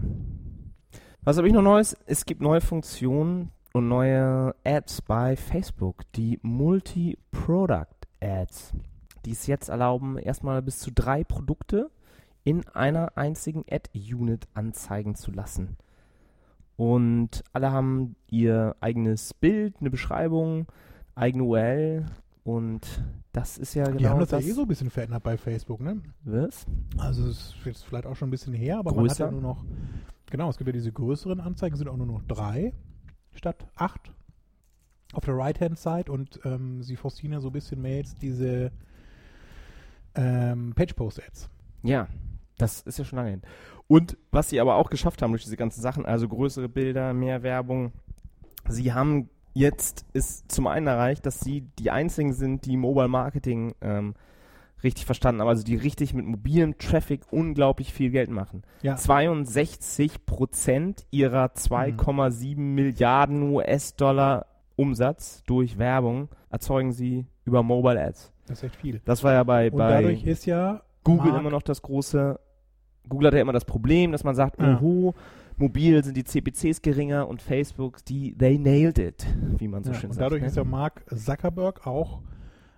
Was 1.21 1.38
habe 1.38 1.47
ich 1.47 1.53
noch 1.53 1.62
Neues? 1.62 1.97
Es 2.05 2.23
gibt 2.23 2.41
neue 2.41 2.62
Funktionen 2.62 3.51
und 3.73 3.89
neue 3.89 4.55
Ads 4.63 5.01
bei 5.01 5.36
Facebook, 5.36 6.10
die 6.13 6.39
Multi-Product-Ads, 6.43 8.71
die 9.25 9.31
es 9.31 9.47
jetzt 9.47 9.67
erlauben, 9.67 10.17
erstmal 10.17 10.62
bis 10.62 10.79
zu 10.79 10.93
drei 10.93 11.25
Produkte 11.25 11.91
in 12.45 12.65
einer 12.69 13.17
einzigen 13.17 13.65
Ad-Unit 13.69 14.47
anzeigen 14.53 15.15
zu 15.15 15.31
lassen. 15.31 15.75
Und 16.77 17.43
alle 17.51 17.73
haben 17.73 18.15
ihr 18.29 18.77
eigenes 18.79 19.33
Bild, 19.33 19.75
eine 19.81 19.89
Beschreibung, 19.89 20.67
eigene 21.15 21.43
URL 21.43 22.05
und 22.47 23.03
das 23.33 23.57
ist 23.57 23.73
ja 23.73 23.83
genau 23.83 23.97
die 23.97 24.07
haben 24.07 24.19
das, 24.21 24.29
das. 24.29 24.45
ja 24.45 24.51
eh 24.51 24.53
so 24.53 24.62
ein 24.62 24.69
bisschen 24.69 24.89
verändert 24.89 25.21
bei 25.21 25.38
Facebook, 25.38 25.81
ne? 25.81 26.01
Was? 26.23 26.65
Also 26.97 27.27
es 27.27 27.38
ist 27.39 27.55
jetzt 27.65 27.83
vielleicht 27.83 28.05
auch 28.05 28.15
schon 28.15 28.29
ein 28.29 28.31
bisschen 28.31 28.53
her, 28.53 28.79
aber 28.79 28.91
man 28.91 29.01
hat 29.01 29.10
Größer? 29.10 29.25
ja 29.25 29.31
nur 29.31 29.41
noch, 29.41 29.65
genau, 30.31 30.49
es 30.49 30.57
gibt 30.57 30.69
ja 30.69 30.71
diese 30.71 30.93
größeren 30.93 31.41
Anzeigen, 31.41 31.75
sind 31.75 31.89
auch 31.89 31.97
nur 31.97 32.07
noch 32.07 32.21
drei 32.25 32.73
statt 33.33 33.67
acht 33.75 34.13
auf 35.12 35.25
der 35.25 35.36
Right-Hand-Side 35.36 36.10
und 36.10 36.39
ähm, 36.45 36.81
sie 36.83 36.95
forcieren 36.95 37.33
ja 37.33 37.41
so 37.41 37.49
ein 37.49 37.51
bisschen 37.53 37.81
mehr 37.81 37.97
jetzt 37.97 38.21
diese 38.21 38.71
ähm, 40.15 40.71
Page-Post-Ads. 40.73 41.49
Ja, 41.83 42.07
das 42.57 42.79
ist 42.79 42.97
ja 42.97 43.03
schon 43.03 43.17
lange 43.17 43.31
hin. 43.31 43.41
Und 43.88 44.17
was 44.31 44.47
sie 44.47 44.62
aber 44.62 44.75
auch 44.75 44.89
geschafft 44.89 45.21
haben 45.21 45.31
durch 45.31 45.43
diese 45.43 45.57
ganzen 45.57 45.81
Sachen, 45.81 46.05
also 46.05 46.29
größere 46.29 46.69
Bilder, 46.69 47.13
mehr 47.13 47.43
Werbung, 47.43 47.91
sie 48.69 48.93
haben 48.93 49.29
jetzt 49.58 50.06
ist 50.13 50.52
zum 50.52 50.67
einen 50.67 50.88
erreicht, 50.88 51.26
dass 51.26 51.39
sie 51.39 51.62
die 51.80 51.91
einzigen 51.91 52.34
sind, 52.34 52.65
die 52.65 52.78
Mobile 52.78 53.08
Marketing 53.08 53.74
ähm, 53.82 54.13
richtig 54.84 55.06
verstanden 55.06 55.41
haben, 55.41 55.48
also 55.48 55.63
die 55.63 55.76
richtig 55.76 56.13
mit 56.13 56.26
mobilem 56.26 56.78
Traffic 56.78 57.22
unglaublich 57.32 57.93
viel 57.93 58.12
Geld 58.12 58.30
machen. 58.30 58.63
Ja. 58.84 58.96
62 58.96 60.26
Prozent 60.26 61.06
ihrer 61.12 61.46
2,7 61.48 62.58
Milliarden 62.58 63.41
US-Dollar 63.54 64.46
Umsatz 64.76 65.41
durch 65.48 65.78
Werbung 65.80 66.30
erzeugen 66.50 66.91
sie 66.91 67.26
über 67.46 67.63
Mobile 67.63 68.00
Ads. 68.02 68.32
Das 68.48 68.60
ist 68.60 68.63
echt 68.65 68.76
viel. 68.76 69.02
Das 69.06 69.24
war 69.24 69.34
ja 69.34 69.43
bei, 69.43 69.72
Und 69.72 69.78
bei 69.78 69.89
dadurch 70.02 70.24
ist 70.26 70.46
ja 70.46 70.82
Google 71.04 71.32
Mark- 71.32 71.41
immer 71.41 71.50
noch 71.50 71.63
das 71.63 71.82
große. 71.82 72.39
Google 73.10 73.28
hat 73.28 73.34
ja 73.36 73.41
immer 73.41 73.54
das 73.54 73.65
Problem, 73.65 74.12
dass 74.12 74.24
man 74.24 74.36
sagt, 74.36 74.60
Ja. 74.62 74.78
oho, 74.80 75.15
mobil 75.58 76.04
sind 76.04 76.15
die 76.17 76.24
CPCs 76.24 76.82
geringer 76.82 77.28
und 77.28 77.41
Facebook, 77.41 78.04
die, 78.06 78.36
they 78.38 78.58
nailed 78.58 78.98
it, 79.00 79.26
wie 79.58 79.67
man 79.67 79.84
so 79.84 79.91
Ja, 79.91 79.98
schön 80.00 80.10
und 80.10 80.15
sagt. 80.15 80.26
dadurch 80.26 80.41
ne? 80.41 80.48
ist 80.48 80.56
ja 80.58 80.63
Mark 80.63 81.04
Zuckerberg 81.15 81.86
auch 81.88 82.22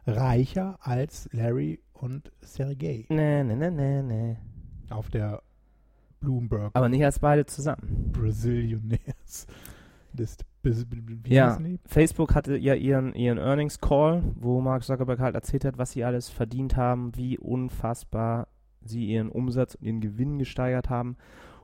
reicher 0.08 0.78
als 0.82 1.30
Larry 1.32 1.80
und 1.94 2.32
Sergey 2.42 3.06
Nee, 3.10 3.44
nee, 3.44 3.56
nee, 3.56 3.70
nee, 3.72 4.02
nee. 4.02 4.38
auf 4.90 5.10
der 5.10 5.42
Bloomberg 6.20 6.72
Aber 6.74 6.90
nicht 6.90 7.04
als 7.04 7.20
beide 7.20 7.46
zusammen. 7.46 8.10
Brazillionaires. 8.12 9.48
Wie 10.62 11.34
Ja? 11.34 11.58
Facebook 11.86 12.36
hatte 12.36 12.58
ja 12.58 12.74
ihren, 12.74 13.14
ihren 13.14 13.38
Earnings 13.38 13.80
Call, 13.80 14.24
wo 14.36 14.60
Mark 14.60 14.84
Zuckerberg 14.84 15.20
halt 15.20 15.36
erzählt 15.36 15.64
hat, 15.66 15.78
was 15.78 15.92
sie 15.92 16.04
alles 16.04 16.30
verdient 16.30 16.76
haben, 16.76 17.16
wie 17.16 17.38
unfassbar 17.38 18.48
sie 18.84 19.06
ihren 19.06 19.30
Umsatz 19.30 19.76
und 19.76 19.86
ihren 19.86 20.02
Gewinn 20.02 20.40
gesteigert 20.40 20.90
haben 20.90 21.16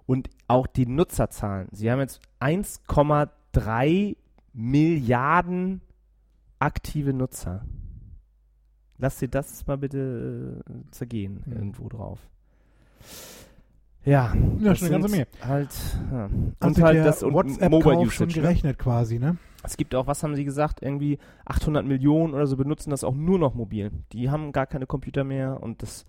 und 0.05 0.29
auch 0.47 0.67
die 0.67 0.85
Nutzerzahlen. 0.85 1.67
Sie 1.71 1.91
haben 1.91 1.99
jetzt 1.99 2.21
1,3 2.39 4.15
Milliarden 4.53 5.81
aktive 6.59 7.13
Nutzer. 7.13 7.65
Lass 8.97 9.17
dir 9.17 9.27
das 9.27 9.65
mal 9.67 9.77
bitte 9.77 10.63
äh, 10.69 10.91
zergehen 10.91 11.41
Hm. 11.45 11.53
irgendwo 11.53 11.89
drauf. 11.89 12.19
Ja, 14.05 14.33
Ja, 14.59 14.69
das 14.69 14.77
schon 14.79 14.87
eine 14.87 14.99
ganze 14.99 15.09
Menge. 15.09 15.27
Halt, 15.41 15.69
ja. 16.11 16.29
Und 16.59 16.81
halt 16.81 17.05
das 17.05 17.23
und 17.23 17.33
WhatsApp-Kauf 17.33 17.81
schon 17.83 17.93
Mobile-Usage. 17.95 18.35
Ne? 18.35 18.41
gerechnet 18.41 18.77
quasi, 18.79 19.19
ne? 19.19 19.37
Es 19.63 19.77
gibt 19.77 19.95
auch, 19.95 20.05
was 20.05 20.21
haben 20.21 20.35
sie 20.35 20.45
gesagt, 20.45 20.83
irgendwie 20.83 21.17
800 21.45 21.83
Millionen 21.85 22.35
oder 22.35 22.45
so 22.45 22.55
benutzen 22.55 22.91
das 22.91 23.03
auch 23.03 23.15
nur 23.15 23.39
noch 23.39 23.55
mobil. 23.55 23.91
Die 24.11 24.29
haben 24.29 24.51
gar 24.51 24.67
keine 24.67 24.85
Computer 24.85 25.23
mehr 25.23 25.61
und 25.63 25.81
das 25.81 26.05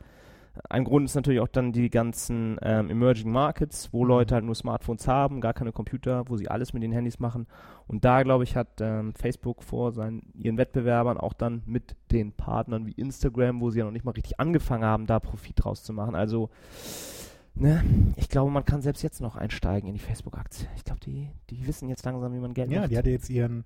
ein 0.69 0.85
Grund 0.85 1.05
ist 1.07 1.15
natürlich 1.15 1.41
auch 1.41 1.49
dann 1.49 1.73
die 1.73 1.91
ganzen 1.91 2.59
ähm, 2.63 2.91
Emerging 2.91 3.31
Markets, 3.31 3.93
wo 3.93 4.05
Leute 4.05 4.35
halt 4.35 4.45
nur 4.45 4.55
Smartphones 4.55 5.07
haben, 5.09 5.41
gar 5.41 5.55
keine 5.55 5.73
Computer, 5.73 6.29
wo 6.29 6.37
sie 6.37 6.49
alles 6.49 6.73
mit 6.73 6.83
den 6.83 6.93
Handys 6.93 7.19
machen. 7.19 7.47
Und 7.87 8.05
da, 8.05 8.23
glaube 8.23 8.45
ich, 8.45 8.57
hat 8.57 8.81
ähm, 8.81 9.15
Facebook 9.15 9.63
vor 9.63 9.93
seinen, 9.93 10.33
ihren 10.35 10.57
Wettbewerbern 10.59 11.19
auch 11.19 11.33
dann 11.33 11.63
mit 11.67 11.97
den 12.13 12.33
Partnern 12.33 12.87
wie 12.87 12.93
Instagram, 12.93 13.61
wo 13.61 13.71
sie 13.71 13.79
ja 13.81 13.85
noch 13.85 13.93
nicht 13.93 14.05
mal 14.05 14.13
richtig 14.13 14.41
angefangen 14.41 14.85
haben, 14.85 15.07
da 15.07 15.21
Profit 15.21 15.55
draus 15.65 15.83
zu 15.83 15.93
machen. 15.93 16.15
Also, 16.15 16.51
ne, 17.55 17.85
ich 18.17 18.29
glaube, 18.29 18.51
man 18.51 18.65
kann 18.65 18.81
selbst 18.83 19.03
jetzt 19.03 19.21
noch 19.21 19.37
einsteigen 19.37 19.89
in 19.89 19.95
die 19.95 20.01
Facebook-Aktie. 20.01 20.67
Ich 20.77 20.85
glaube, 20.85 21.01
die, 21.01 21.29
die 21.51 21.67
wissen 21.67 21.89
jetzt 21.89 22.05
langsam, 22.05 22.35
wie 22.35 22.41
man 22.41 22.55
Geld 22.55 22.71
Ja, 22.71 22.81
macht. 22.81 22.91
die 22.91 22.99
hatte 22.99 23.11
jetzt 23.11 23.31
ihren 23.31 23.65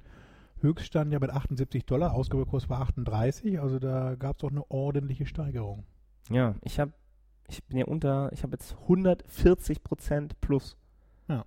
Höchststand 0.60 1.12
ja 1.12 1.18
mit 1.18 1.30
78 1.30 1.86
Dollar, 1.86 2.12
Ausgabekurs 2.14 2.68
war 2.68 2.80
38, 2.82 3.60
also 3.60 3.78
da 3.78 4.14
gab 4.16 4.36
es 4.36 4.40
doch 4.42 4.50
eine 4.50 4.70
ordentliche 4.70 5.24
Steigerung. 5.26 5.84
Ja, 6.28 6.54
ich 6.62 6.78
habe, 6.78 6.92
ich 7.48 7.64
bin 7.64 7.78
ja 7.78 7.86
unter, 7.86 8.30
ich 8.32 8.42
habe 8.42 8.52
jetzt 8.52 8.76
140 8.82 9.82
Prozent 9.82 10.40
plus. 10.40 10.76
Ja. 11.28 11.44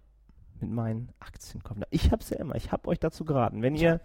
mit 0.59 0.71
meinen 0.71 1.11
Aktien 1.19 1.61
kommen. 1.63 1.83
Ich 1.89 2.11
hab's 2.11 2.29
ja 2.29 2.37
immer. 2.37 2.55
Ich 2.55 2.71
hab 2.71 2.87
euch 2.87 2.99
dazu 2.99 3.25
geraten. 3.25 3.61
Wenn 3.61 3.75
ihr, 3.75 3.99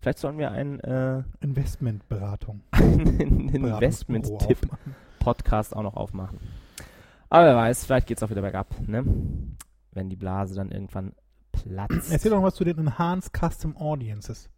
vielleicht 0.00 0.18
sollen 0.18 0.38
wir 0.38 0.50
einen, 0.50 0.80
äh, 0.80 1.22
Investmentberatung. 1.40 2.62
einen 2.72 3.50
Beratungsbüro 3.50 3.76
Investment-Tipp 3.76 4.58
aufmachen. 4.64 4.94
Podcast 5.18 5.74
auch 5.74 5.82
noch 5.82 5.94
aufmachen. 5.94 6.38
Aber 7.30 7.46
wer 7.46 7.56
weiß, 7.56 7.84
vielleicht 7.84 8.06
geht's 8.06 8.22
auch 8.22 8.30
wieder 8.30 8.42
bergab, 8.42 8.76
ne? 8.86 9.04
Wenn 9.92 10.08
die 10.08 10.16
Blase 10.16 10.54
dann 10.54 10.70
irgendwann 10.70 11.14
platzt. 11.50 12.12
Erzähl 12.12 12.30
doch 12.30 12.38
noch 12.38 12.44
was 12.44 12.54
zu 12.54 12.64
den 12.64 12.78
Enhanced 12.78 13.32
Custom 13.32 13.76
Audiences. 13.76 14.50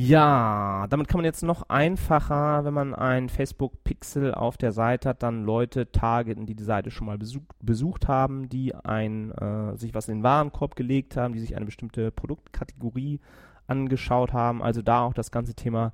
Ja, 0.00 0.86
damit 0.90 1.08
kann 1.08 1.18
man 1.18 1.24
jetzt 1.24 1.42
noch 1.42 1.68
einfacher, 1.70 2.64
wenn 2.64 2.72
man 2.72 2.94
ein 2.94 3.28
Facebook-Pixel 3.28 4.32
auf 4.32 4.56
der 4.56 4.70
Seite 4.70 5.08
hat, 5.08 5.24
dann 5.24 5.42
Leute 5.42 5.90
targeten, 5.90 6.46
die 6.46 6.54
die 6.54 6.62
Seite 6.62 6.92
schon 6.92 7.08
mal 7.08 7.18
besucht, 7.18 7.48
besucht 7.60 8.06
haben, 8.06 8.48
die 8.48 8.76
ein, 8.76 9.32
äh, 9.32 9.76
sich 9.76 9.94
was 9.94 10.06
in 10.06 10.18
den 10.18 10.22
Warenkorb 10.22 10.76
gelegt 10.76 11.16
haben, 11.16 11.34
die 11.34 11.40
sich 11.40 11.56
eine 11.56 11.64
bestimmte 11.64 12.12
Produktkategorie 12.12 13.18
angeschaut 13.66 14.32
haben. 14.32 14.62
Also 14.62 14.82
da 14.82 15.02
auch 15.02 15.14
das 15.14 15.32
ganze 15.32 15.54
Thema 15.54 15.92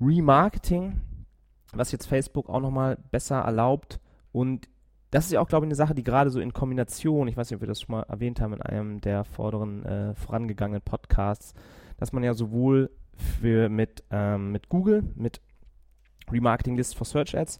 Remarketing, 0.00 1.02
was 1.74 1.92
jetzt 1.92 2.06
Facebook 2.06 2.48
auch 2.48 2.60
nochmal 2.60 2.96
besser 3.10 3.40
erlaubt. 3.40 4.00
Und 4.32 4.70
das 5.10 5.26
ist 5.26 5.32
ja 5.32 5.42
auch, 5.42 5.48
glaube 5.48 5.66
ich, 5.66 5.68
eine 5.68 5.74
Sache, 5.74 5.94
die 5.94 6.02
gerade 6.02 6.30
so 6.30 6.40
in 6.40 6.54
Kombination, 6.54 7.28
ich 7.28 7.36
weiß 7.36 7.50
nicht, 7.50 7.56
ob 7.56 7.60
wir 7.60 7.68
das 7.68 7.82
schon 7.82 7.94
mal 7.94 8.04
erwähnt 8.04 8.40
haben 8.40 8.54
in 8.54 8.62
einem 8.62 9.02
der 9.02 9.24
vorderen 9.24 9.84
äh, 9.84 10.14
vorangegangenen 10.14 10.80
Podcasts, 10.80 11.52
dass 11.98 12.14
man 12.14 12.22
ja 12.22 12.32
sowohl 12.32 12.88
für 13.18 13.68
mit, 13.68 14.02
ähm, 14.10 14.52
mit 14.52 14.68
Google, 14.68 15.02
mit 15.14 15.40
Remarketing 16.30 16.76
List 16.76 16.96
for 16.96 17.04
Search 17.06 17.36
Ads, 17.36 17.58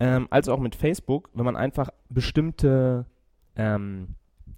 ähm, 0.00 0.26
als 0.30 0.48
auch 0.48 0.58
mit 0.60 0.74
Facebook, 0.76 1.30
wenn 1.34 1.44
man 1.44 1.56
einfach 1.56 1.90
bestimmte 2.08 3.06
ähm, 3.56 4.14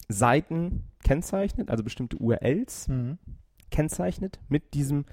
Seiten 0.08 0.84
kennzeichnet, 1.04 1.70
also 1.70 1.84
bestimmte 1.84 2.16
URLs 2.18 2.88
Mhm. 2.88 3.18
kennzeichnet 3.70 4.38
mit 4.48 4.74
diesem 4.74 5.04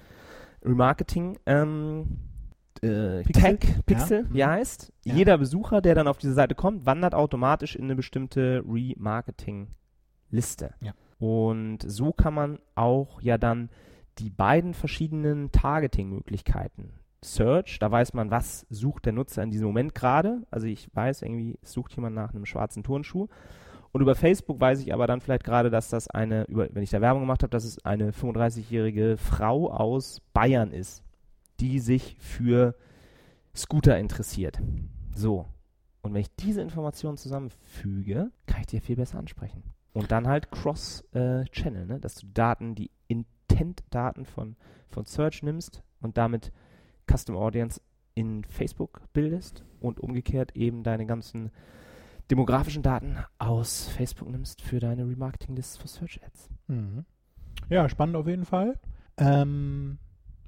Remarketing 0.64 1.38
ähm, 1.46 2.18
äh, 2.82 3.22
Pixel? 3.22 3.42
Tag 3.58 3.86
Pixel, 3.86 4.18
Ja. 4.28 4.34
wie 4.34 4.40
er 4.40 4.50
heißt. 4.50 4.92
Ja. 5.04 5.14
Jeder 5.14 5.38
Besucher, 5.38 5.80
der 5.82 5.94
dann 5.94 6.08
auf 6.08 6.18
diese 6.18 6.32
Seite 6.34 6.54
kommt, 6.54 6.86
wandert 6.86 7.14
automatisch 7.14 7.76
in 7.76 7.84
eine 7.84 7.96
bestimmte 7.96 8.62
Remarketing-Liste. 8.66 10.74
Ja. 10.80 10.92
Und 11.18 11.78
so 11.86 12.12
kann 12.12 12.34
man 12.34 12.58
auch 12.74 13.20
ja 13.22 13.38
dann 13.38 13.70
die 14.18 14.30
beiden 14.30 14.74
verschiedenen 14.74 15.50
Targeting-Möglichkeiten. 15.52 16.92
Search, 17.24 17.78
da 17.78 17.90
weiß 17.90 18.12
man, 18.12 18.30
was 18.30 18.66
sucht 18.68 19.06
der 19.06 19.12
Nutzer 19.12 19.42
in 19.42 19.50
diesem 19.50 19.66
Moment 19.66 19.94
gerade. 19.94 20.42
Also 20.50 20.66
ich 20.66 20.94
weiß 20.94 21.22
irgendwie, 21.22 21.58
es 21.62 21.72
sucht 21.72 21.94
jemand 21.96 22.14
nach 22.14 22.34
einem 22.34 22.46
schwarzen 22.46 22.82
Turnschuh. 22.82 23.28
Und 23.92 24.02
über 24.02 24.14
Facebook 24.14 24.60
weiß 24.60 24.80
ich 24.80 24.92
aber 24.92 25.06
dann 25.06 25.20
vielleicht 25.20 25.44
gerade, 25.44 25.70
dass 25.70 25.88
das 25.88 26.08
eine, 26.08 26.44
über, 26.44 26.68
wenn 26.72 26.82
ich 26.82 26.90
da 26.90 27.00
Werbung 27.00 27.22
gemacht 27.22 27.42
habe, 27.42 27.50
dass 27.50 27.64
es 27.64 27.84
eine 27.84 28.10
35-jährige 28.10 29.16
Frau 29.16 29.70
aus 29.70 30.20
Bayern 30.32 30.72
ist, 30.72 31.02
die 31.60 31.78
sich 31.78 32.16
für 32.18 32.74
Scooter 33.54 33.96
interessiert. 33.98 34.60
So. 35.14 35.46
Und 36.02 36.12
wenn 36.12 36.20
ich 36.20 36.34
diese 36.36 36.60
Informationen 36.60 37.16
zusammenfüge, 37.16 38.30
kann 38.46 38.62
ich 38.66 38.72
ja 38.72 38.80
viel 38.80 38.96
besser 38.96 39.18
ansprechen. 39.18 39.62
Und 39.92 40.10
dann 40.10 40.26
halt 40.26 40.50
Cross-Channel, 40.50 41.86
ne? 41.86 42.00
dass 42.00 42.16
du 42.16 42.26
Daten, 42.26 42.74
die 42.74 42.90
Intent-Daten 43.48 44.24
von, 44.24 44.56
von 44.88 45.04
Search 45.04 45.42
nimmst 45.42 45.82
und 46.00 46.16
damit 46.16 46.52
Custom 47.10 47.36
Audience 47.36 47.80
in 48.14 48.44
Facebook 48.44 49.02
bildest 49.12 49.64
und 49.80 50.00
umgekehrt 50.00 50.56
eben 50.56 50.82
deine 50.82 51.06
ganzen 51.06 51.50
demografischen 52.30 52.82
Daten 52.82 53.18
aus 53.38 53.88
Facebook 53.88 54.30
nimmst 54.30 54.62
für 54.62 54.80
deine 54.80 55.06
Remarketing-List 55.06 55.80
für 55.80 55.88
Search 55.88 56.20
Ads. 56.24 56.48
Mhm. 56.68 57.04
Ja, 57.68 57.88
spannend 57.88 58.16
auf 58.16 58.26
jeden 58.26 58.44
Fall. 58.44 58.78
Ähm, 59.16 59.98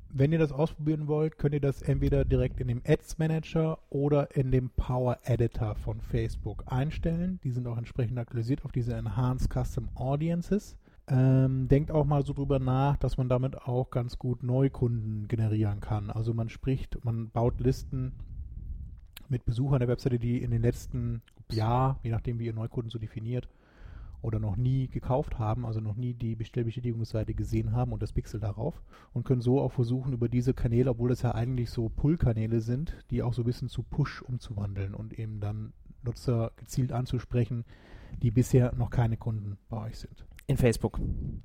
wenn 0.09 0.33
ihr 0.33 0.39
das 0.39 0.53
ausprobieren 0.53 1.09
wollt, 1.09 1.39
könnt 1.39 1.55
ihr 1.55 1.61
das 1.61 1.83
entweder 1.83 2.25
direkt 2.25 2.61
in 2.61 2.69
dem 2.69 2.83
Ads 2.87 3.19
Manager 3.19 3.79
oder 3.91 4.35
in 4.35 4.51
dem 4.51 4.71
Power 4.71 5.19
Editor 5.25 5.75
von 5.75 6.01
Facebook 6.01 6.65
einstellen. 6.67 7.39
Die 7.45 7.51
sind 7.51 7.67
auch 7.67 7.77
entsprechend 7.77 8.19
aktualisiert 8.19 8.65
auf 8.65 8.73
diese 8.73 8.95
Enhanced 8.95 9.53
Custom 9.53 9.89
Audiences. 9.95 10.79
Ähm, 11.09 11.69
denkt 11.69 11.93
auch 11.93 12.05
mal 12.05 12.25
so 12.25 12.33
drüber 12.33 12.59
nach, 12.59 12.97
dass 12.97 13.17
man 13.17 13.29
damit 13.29 13.63
auch 13.63 13.91
ganz 13.91 14.19
gut 14.19 14.43
Neukunden 14.43 15.29
generieren 15.29 15.81
kann. 15.81 16.11
Also 16.11 16.35
man 16.35 16.49
spricht, 16.49 17.05
man 17.05 17.31
baut 17.31 17.61
Listen 17.61 18.13
mit 19.29 19.45
Besuchern 19.45 19.79
der 19.79 19.89
Webseite, 19.89 20.19
die 20.19 20.43
in 20.43 20.51
den 20.51 20.63
letzten 20.63 21.23
Jahr, 21.51 22.01
je 22.03 22.11
nachdem 22.11 22.39
wie 22.39 22.47
ihr 22.47 22.55
Neukunden 22.55 22.91
so 22.91 22.99
definiert, 22.99 23.49
oder 24.23 24.41
noch 24.41 24.57
nie 24.57 24.89
gekauft 24.89 25.39
haben, 25.39 25.65
also 25.65 25.81
noch 25.81 25.95
nie 25.95 26.13
die 26.13 26.35
Bestellbestätigungsseite 26.35 27.35
gesehen 27.35 27.73
haben 27.73 27.93
und 27.93 28.03
das 28.03 28.13
Pixel 28.13 28.41
darauf 28.41 28.83
und 29.13 29.25
können 29.25 29.41
so 29.41 29.61
auch 29.61 29.73
versuchen, 29.73 30.13
über 30.13 30.29
diese 30.29 30.55
Kanäle, 30.55 30.91
obwohl 30.91 31.11
das 31.11 31.23
ja 31.23 31.35
eigentlich 31.35 31.71
so 31.71 31.89
Pull-Kanäle 31.89 32.61
sind, 32.61 32.97
die 33.11 33.23
auch 33.23 33.35
so 33.35 33.43
ein 33.43 33.47
bisschen 33.47 33.69
zu 33.69 33.85
Push 33.85 34.23
umzuwandeln 34.23 34.95
und 34.95 35.17
eben 35.17 35.39
dann 35.39 35.73
Nutzer 36.03 36.51
gezielt 36.57 36.91
anzusprechen, 36.91 37.65
die 38.23 38.33
bisher 38.33 38.75
noch 38.75 38.91
keine 38.91 39.17
Kunden 39.17 39.59
bei 39.69 39.87
euch 39.87 39.99
sind. 39.99 40.27
In 40.47 40.57
Facebook. 40.57 41.01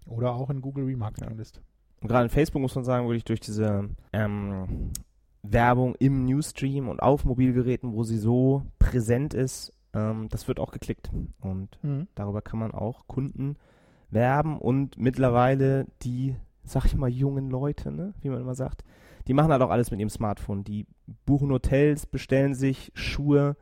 Oder 0.06 0.34
auch 0.34 0.50
in 0.50 0.62
Google 0.62 0.86
Remarketing 0.86 1.38
List. 1.38 1.62
Und 2.02 2.08
gerade 2.08 2.24
in 2.24 2.30
Facebook 2.30 2.62
muss 2.62 2.76
man 2.76 2.84
sagen, 2.84 3.08
wirklich 3.08 3.26
durch 3.26 3.40
diese 3.40 3.90
ähm, 4.14 4.92
Werbung 5.44 5.96
im 5.96 6.26
Newsstream 6.26 6.90
und 6.90 7.00
auf 7.02 7.26
Mobilgeräten, 7.26 7.94
wo 7.94 8.04
sie 8.04 8.18
so 8.18 8.64
präsent 8.80 9.34
ist, 9.34 9.74
ähm, 9.94 10.28
das 10.30 10.48
wird 10.48 10.60
auch 10.60 10.72
geklickt. 10.72 11.12
Und 11.40 11.78
darüber 12.16 12.42
kann 12.42 12.60
man 12.60 12.72
auch 12.72 13.08
Kunden 13.08 13.58
werben 14.10 14.58
und 14.58 14.98
mittlerweile 14.98 15.88
die, 16.02 16.36
sag 16.64 16.86
ich 16.86 16.96
mal, 16.96 17.10
jungen 17.10 17.50
Leute, 17.50 17.92
ne, 17.92 18.14
wie 18.22 18.30
man 18.30 18.42
immer 18.42 18.56
sagt, 18.56 18.84
die 19.28 19.34
machen 19.34 19.52
halt 19.52 19.62
auch 19.62 19.70
alles 19.70 19.92
mit 19.92 20.00
ihrem 20.00 20.10
Smartphone. 20.10 20.64
Die 20.64 20.88
buchen 21.26 21.52
Hotels, 21.52 22.06
bestellen 22.06 22.56
sich 22.56 22.92
Schuhe. 22.96 23.56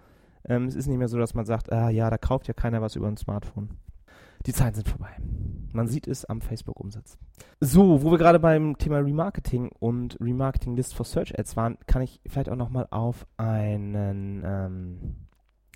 Ähm, 0.45 0.65
es 0.65 0.75
ist 0.75 0.87
nicht 0.87 0.97
mehr 0.97 1.09
so, 1.09 1.17
dass 1.17 1.33
man 1.33 1.45
sagt, 1.45 1.71
ah 1.71 1.89
ja, 1.89 2.09
da 2.09 2.17
kauft 2.17 2.47
ja 2.47 2.53
keiner 2.53 2.81
was 2.81 2.95
über 2.95 3.07
ein 3.07 3.17
Smartphone. 3.17 3.69
Die 4.45 4.53
Zeiten 4.53 4.75
sind 4.75 4.87
vorbei. 4.87 5.15
Man 5.71 5.87
sieht 5.87 6.07
es 6.07 6.25
am 6.25 6.41
Facebook-Umsatz. 6.41 7.17
So, 7.59 8.01
wo 8.01 8.11
wir 8.11 8.17
gerade 8.17 8.39
beim 8.39 8.77
Thema 8.77 8.99
Remarketing 8.99 9.69
und 9.79 10.19
Remarketing 10.19 10.75
List 10.75 10.95
for 10.95 11.05
Search 11.05 11.37
Ads 11.37 11.55
waren, 11.57 11.77
kann 11.85 12.01
ich 12.01 12.21
vielleicht 12.25 12.49
auch 12.49 12.55
nochmal 12.55 12.87
auf 12.89 13.27
einen, 13.37 14.41
ähm, 14.43 15.15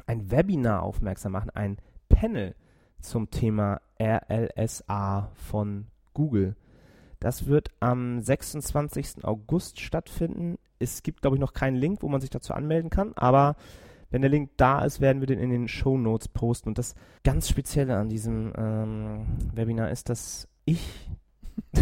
ein 0.08 0.32
Webinar 0.32 0.82
aufmerksam 0.84 1.34
machen, 1.34 1.52
ein 1.52 1.78
Panel 2.10 2.56
zum 3.00 3.30
Thema 3.30 3.82
RLSA 4.00 5.30
von 5.36 5.88
Google. 6.14 6.56
Das 7.20 7.46
wird 7.46 7.70
am 7.80 8.22
26. 8.22 9.24
August 9.24 9.80
stattfinden. 9.80 10.58
Es 10.80 11.04
gibt, 11.04 11.22
glaube 11.22 11.36
ich, 11.36 11.42
noch 11.42 11.54
keinen 11.54 11.76
Link, 11.76 12.02
wo 12.02 12.10
man 12.10 12.22
sich 12.22 12.30
dazu 12.30 12.54
anmelden 12.54 12.90
kann, 12.90 13.14
aber 13.16 13.56
wenn 14.14 14.22
der 14.22 14.30
Link 14.30 14.52
da 14.58 14.86
ist, 14.86 15.02
werden 15.02 15.20
wir 15.22 15.28
den 15.28 15.40
in 15.40 15.50
den 15.50 15.68
Show 15.68 15.98
Notes 15.98 16.28
posten. 16.30 16.70
Und 16.70 16.78
das 16.78 16.94
ganz 17.24 17.50
Spezielle 17.50 17.98
an 17.98 18.08
diesem 18.10 18.54
ähm, 18.56 19.26
Webinar 19.54 19.90
ist, 19.90 20.08
dass 20.10 20.48
ich 20.66 21.10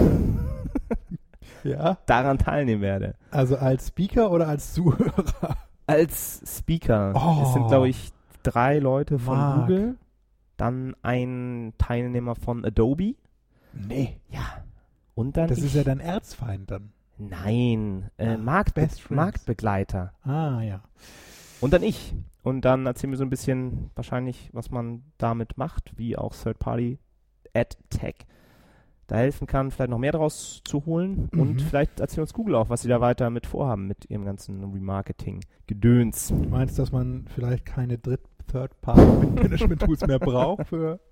Ja, 1.63 1.97
daran 2.07 2.37
teilnehmen 2.39 2.81
werde. 2.81 3.15
also 3.29 3.55
als 3.57 3.89
Speaker 3.89 4.31
oder 4.31 4.47
als 4.47 4.73
Zuhörer? 4.73 5.57
Als 5.85 6.41
Speaker. 6.57 7.13
Oh. 7.15 7.43
Es 7.43 7.53
sind, 7.53 7.67
glaube 7.67 7.89
ich, 7.89 8.11
drei 8.43 8.79
Leute 8.79 9.19
von 9.19 9.37
Marc. 9.37 9.67
Google, 9.67 9.97
dann 10.57 10.95
ein 11.03 11.73
Teilnehmer 11.77 12.33
von 12.35 12.65
Adobe. 12.65 13.15
Nee, 13.73 14.17
Ja. 14.29 14.41
Und 15.13 15.37
dann 15.37 15.49
das 15.49 15.59
ich. 15.59 15.65
ist 15.65 15.75
ja 15.75 15.83
dein 15.83 15.99
Erzfeind 15.99 16.71
dann. 16.71 16.93
Nein, 17.17 18.09
äh, 18.17 18.29
Ah, 18.29 18.37
Marktbe. 18.37 18.87
Marktbegleiter. 19.09 20.13
Ah, 20.23 20.61
ja. 20.61 20.81
Und 21.61 21.71
dann 21.73 21.83
ich. 21.83 22.13
Und 22.43 22.65
dann 22.65 22.85
erzählen 22.85 23.11
wir 23.11 23.17
so 23.17 23.23
ein 23.23 23.29
bisschen 23.29 23.91
wahrscheinlich, 23.95 24.49
was 24.51 24.71
man 24.71 25.03
damit 25.17 25.57
macht, 25.57 25.97
wie 25.97 26.17
auch 26.17 26.33
Third-Party 26.35 26.97
Ad 27.53 27.77
Tech 27.89 28.15
da 29.07 29.17
helfen 29.17 29.45
kann, 29.45 29.71
vielleicht 29.71 29.89
noch 29.91 29.97
mehr 29.97 30.13
daraus 30.13 30.61
zu 30.63 30.85
holen. 30.85 31.29
Mhm. 31.33 31.39
Und 31.39 31.61
vielleicht 31.61 31.99
erzählt 31.99 32.21
uns 32.21 32.33
Google 32.33 32.55
auch, 32.55 32.69
was 32.69 32.81
sie 32.81 32.87
da 32.87 33.01
weiter 33.01 33.29
mit 33.29 33.45
vorhaben 33.45 33.87
mit 33.87 34.09
ihrem 34.09 34.23
ganzen 34.25 34.63
Remarketing-Gedöns. 34.63 36.29
Du 36.29 36.49
meinst, 36.49 36.79
dass 36.79 36.91
man 36.91 37.25
vielleicht 37.33 37.65
keine 37.65 37.97
Dritt- 37.97 38.21
Third-Party-Management-Tools 38.51 40.07
mehr 40.07 40.19
braucht 40.19 40.67
für. 40.67 40.99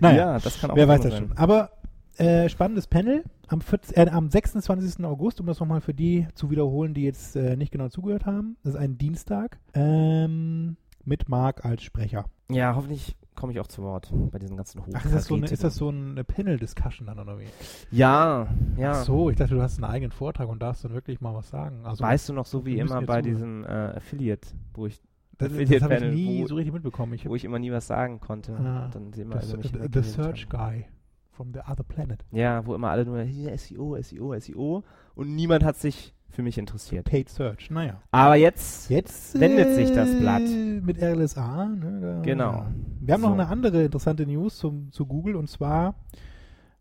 Naja, 0.00 0.16
ja, 0.16 0.38
das 0.38 0.60
kann 0.60 0.70
auch 0.70 0.76
wer 0.76 0.86
weiß 0.88 1.02
das 1.02 1.12
sein. 1.12 1.28
schon. 1.28 1.36
Aber 1.36 1.70
äh, 2.16 2.48
spannendes 2.48 2.86
Panel 2.86 3.24
am, 3.48 3.60
14, 3.60 3.96
äh, 3.96 4.10
am 4.10 4.28
26. 4.30 5.04
August, 5.04 5.40
um 5.40 5.46
das 5.46 5.60
nochmal 5.60 5.80
für 5.80 5.94
die 5.94 6.26
zu 6.34 6.50
wiederholen, 6.50 6.94
die 6.94 7.02
jetzt 7.04 7.36
äh, 7.36 7.56
nicht 7.56 7.72
genau 7.72 7.88
zugehört 7.88 8.26
haben. 8.26 8.56
Das 8.62 8.74
ist 8.74 8.80
ein 8.80 8.98
Dienstag 8.98 9.58
ähm, 9.74 10.76
mit 11.04 11.28
Marc 11.28 11.64
als 11.64 11.82
Sprecher. 11.82 12.24
Ja, 12.50 12.74
hoffentlich 12.74 13.16
komme 13.34 13.52
ich 13.52 13.58
auch 13.60 13.66
zu 13.66 13.82
Wort 13.82 14.12
bei 14.30 14.38
diesen 14.38 14.56
ganzen 14.56 14.80
hohen 14.84 14.94
Ach, 14.94 15.04
ist 15.04 15.14
das 15.14 15.24
so 15.26 15.34
eine, 15.34 15.46
ist 15.46 15.64
das 15.64 15.74
so 15.76 15.88
eine 15.88 16.22
Panel-Discussion 16.24 17.06
dann 17.06 17.18
oder 17.18 17.38
wie? 17.38 17.46
Ja, 17.90 18.46
ja. 18.76 18.92
Ach 18.92 19.04
so, 19.04 19.28
ich 19.30 19.36
dachte, 19.36 19.54
du 19.54 19.62
hast 19.62 19.76
einen 19.82 19.90
eigenen 19.90 20.12
Vortrag 20.12 20.48
und 20.48 20.62
darfst 20.62 20.84
dann 20.84 20.92
wirklich 20.92 21.20
mal 21.20 21.34
was 21.34 21.48
sagen. 21.48 21.84
Also, 21.84 22.04
Weißt 22.04 22.28
du 22.28 22.32
noch, 22.32 22.46
so 22.46 22.64
wie 22.64 22.78
immer 22.78 23.02
bei 23.02 23.22
diesem 23.22 23.64
äh, 23.64 23.68
Affiliate, 23.68 24.48
wo 24.74 24.86
ich 24.86 25.00
Das, 25.36 25.50
das 25.52 25.82
habe 25.82 25.96
ich 25.96 26.14
nie 26.14 26.42
wo- 26.42 26.46
so 26.46 26.54
richtig 26.54 26.72
mitbekommen. 26.74 27.14
Ich 27.14 27.28
Wo 27.28 27.34
ich 27.34 27.44
immer 27.44 27.58
nie 27.58 27.72
was 27.72 27.86
sagen 27.88 28.20
konnte. 28.20 28.52
Ah, 28.56 28.88
dann 28.92 29.12
sehen 29.12 29.30
wir 29.30 29.40
the, 29.40 29.56
the, 29.92 30.02
Search. 30.02 30.48
Guy 30.48 30.84
from 31.34 31.52
the 31.52 31.60
other 31.60 31.84
planet. 31.84 32.24
Ja, 32.32 32.64
wo 32.66 32.74
immer 32.74 32.90
alle 32.90 33.04
nur 33.04 33.24
SEO, 33.56 33.96
SEO, 34.00 34.38
SEO 34.40 34.84
und 35.14 35.34
niemand 35.34 35.64
hat 35.64 35.76
sich 35.76 36.14
für 36.30 36.42
mich 36.42 36.58
interessiert. 36.58 37.04
Paid 37.06 37.28
Search, 37.28 37.70
naja. 37.70 38.00
Aber 38.10 38.34
jetzt, 38.34 38.90
Jetzt 38.90 39.38
Wendet 39.38 39.74
sich 39.74 39.92
das 39.92 40.08
äh, 40.10 40.18
Blatt. 40.18 40.42
Mit 40.42 41.00
RLSA. 41.00 41.66
Ne, 41.66 42.00
da, 42.00 42.20
Genau. 42.22 42.52
ja. 42.52 42.72
Wir 43.00 43.14
haben 43.14 43.20
noch 43.20 43.28
So. 43.28 43.34
eine 43.34 43.46
andere 43.48 43.84
interessante 43.84 44.26
News 44.26 44.58
zum, 44.58 44.90
zu 44.90 45.06
Google 45.06 45.36
und 45.36 45.48
zwar 45.48 45.94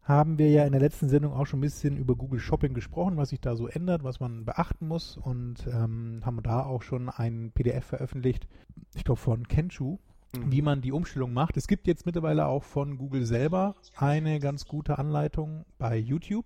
haben 0.02 0.38
wir 0.38 0.50
ja 0.50 0.66
in 0.66 0.72
der 0.74 0.82
letzten 0.82 1.08
Sendung 1.08 1.34
auch 1.34 1.46
schon 1.46 1.60
ein 1.60 1.62
bisschen 1.62 1.96
über 1.98 2.16
Google 2.16 2.40
Shopping 2.40 2.74
gesprochen, 2.74 3.16
was 3.16 3.30
sich 3.30 3.40
da 3.40 3.56
so 3.56 3.68
ändert, 3.68 4.04
was 4.04 4.20
man 4.20 4.44
beachten 4.44 4.88
muss 4.88 5.16
und 5.18 5.66
ähm, 5.68 6.22
haben 6.26 6.42
da 6.44 6.64
auch 6.66 6.82
schon 6.82 7.10
ein 7.10 7.52
PDF 7.54 7.86
veröffentlicht, 7.86 8.48
ich 8.96 9.06
glaube 9.06 9.22
von 9.22 9.48
Kenshu, 9.48 10.00
Mhm. 10.36 10.52
wie 10.52 10.62
man 10.62 10.82
die 10.82 10.92
Umstellung 10.92 11.34
macht. 11.34 11.58
Es 11.58 11.68
gibt 11.68 11.88
jetzt 11.88 12.06
mittlerweile 12.06 12.48
auch 12.48 12.64
von 12.64 12.98
Google 12.98 13.26
selber 13.26 13.76
eine 13.96 14.40
ganz 14.40 14.66
gute 14.66 14.98
Anleitung 14.98 15.66
bei 15.78 15.98
YouTube 15.98 16.46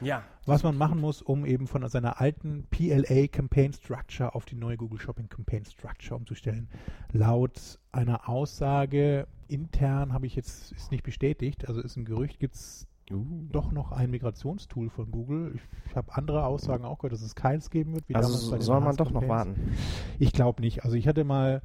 ja, 0.00 0.22
was 0.44 0.62
man 0.62 0.76
machen 0.76 1.00
muss, 1.00 1.22
um 1.22 1.46
eben 1.46 1.66
von 1.66 1.86
seiner 1.88 2.20
alten 2.20 2.66
PLA 2.70 3.28
Campaign 3.28 3.72
Structure 3.72 4.34
auf 4.34 4.44
die 4.44 4.54
neue 4.54 4.76
Google 4.76 5.00
Shopping 5.00 5.28
Campaign 5.28 5.64
Structure 5.64 6.16
umzustellen. 6.16 6.68
Laut 7.12 7.78
einer 7.92 8.28
Aussage 8.28 9.26
intern 9.48 10.12
habe 10.12 10.26
ich 10.26 10.36
jetzt, 10.36 10.72
ist 10.72 10.90
nicht 10.90 11.02
bestätigt, 11.02 11.68
also 11.68 11.80
ist 11.80 11.96
ein 11.96 12.04
Gerücht, 12.04 12.38
gibt 12.38 12.54
es 12.54 12.86
Uh. 13.08 13.46
doch 13.52 13.70
noch 13.70 13.92
ein 13.92 14.10
Migrationstool 14.10 14.90
von 14.90 15.12
Google. 15.12 15.54
Ich, 15.86 15.94
habe 15.94 16.12
andere 16.16 16.44
Aussagen 16.44 16.84
auch 16.84 16.98
gehört, 16.98 17.12
dass 17.12 17.22
es 17.22 17.36
keins 17.36 17.70
geben 17.70 17.94
wird. 17.94 18.08
wie 18.08 18.16
also 18.16 18.58
soll 18.58 18.80
man 18.80 18.96
doch 18.96 19.12
noch 19.12 19.28
warten. 19.28 19.76
Ich 20.18 20.32
glaube 20.32 20.60
nicht. 20.60 20.84
Also 20.84 20.96
ich 20.96 21.06
hatte 21.06 21.22
mal, 21.22 21.62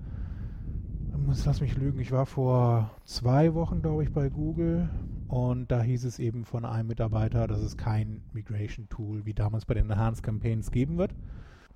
muss 1.25 1.45
lass 1.45 1.61
mich 1.61 1.75
lügen, 1.77 1.99
ich 1.99 2.11
war 2.11 2.25
vor 2.25 2.91
zwei 3.05 3.53
Wochen, 3.53 3.81
glaube 3.81 4.03
ich, 4.03 4.11
bei 4.11 4.29
Google 4.29 4.89
und 5.27 5.71
da 5.71 5.81
hieß 5.81 6.05
es 6.05 6.19
eben 6.19 6.45
von 6.45 6.65
einem 6.65 6.87
Mitarbeiter, 6.87 7.47
dass 7.47 7.59
es 7.59 7.77
kein 7.77 8.21
Migration-Tool 8.33 9.25
wie 9.25 9.33
damals 9.33 9.65
bei 9.65 9.73
den 9.73 9.89
Enhanced 9.89 10.23
Campaigns 10.23 10.71
geben 10.71 10.97
wird. 10.97 11.15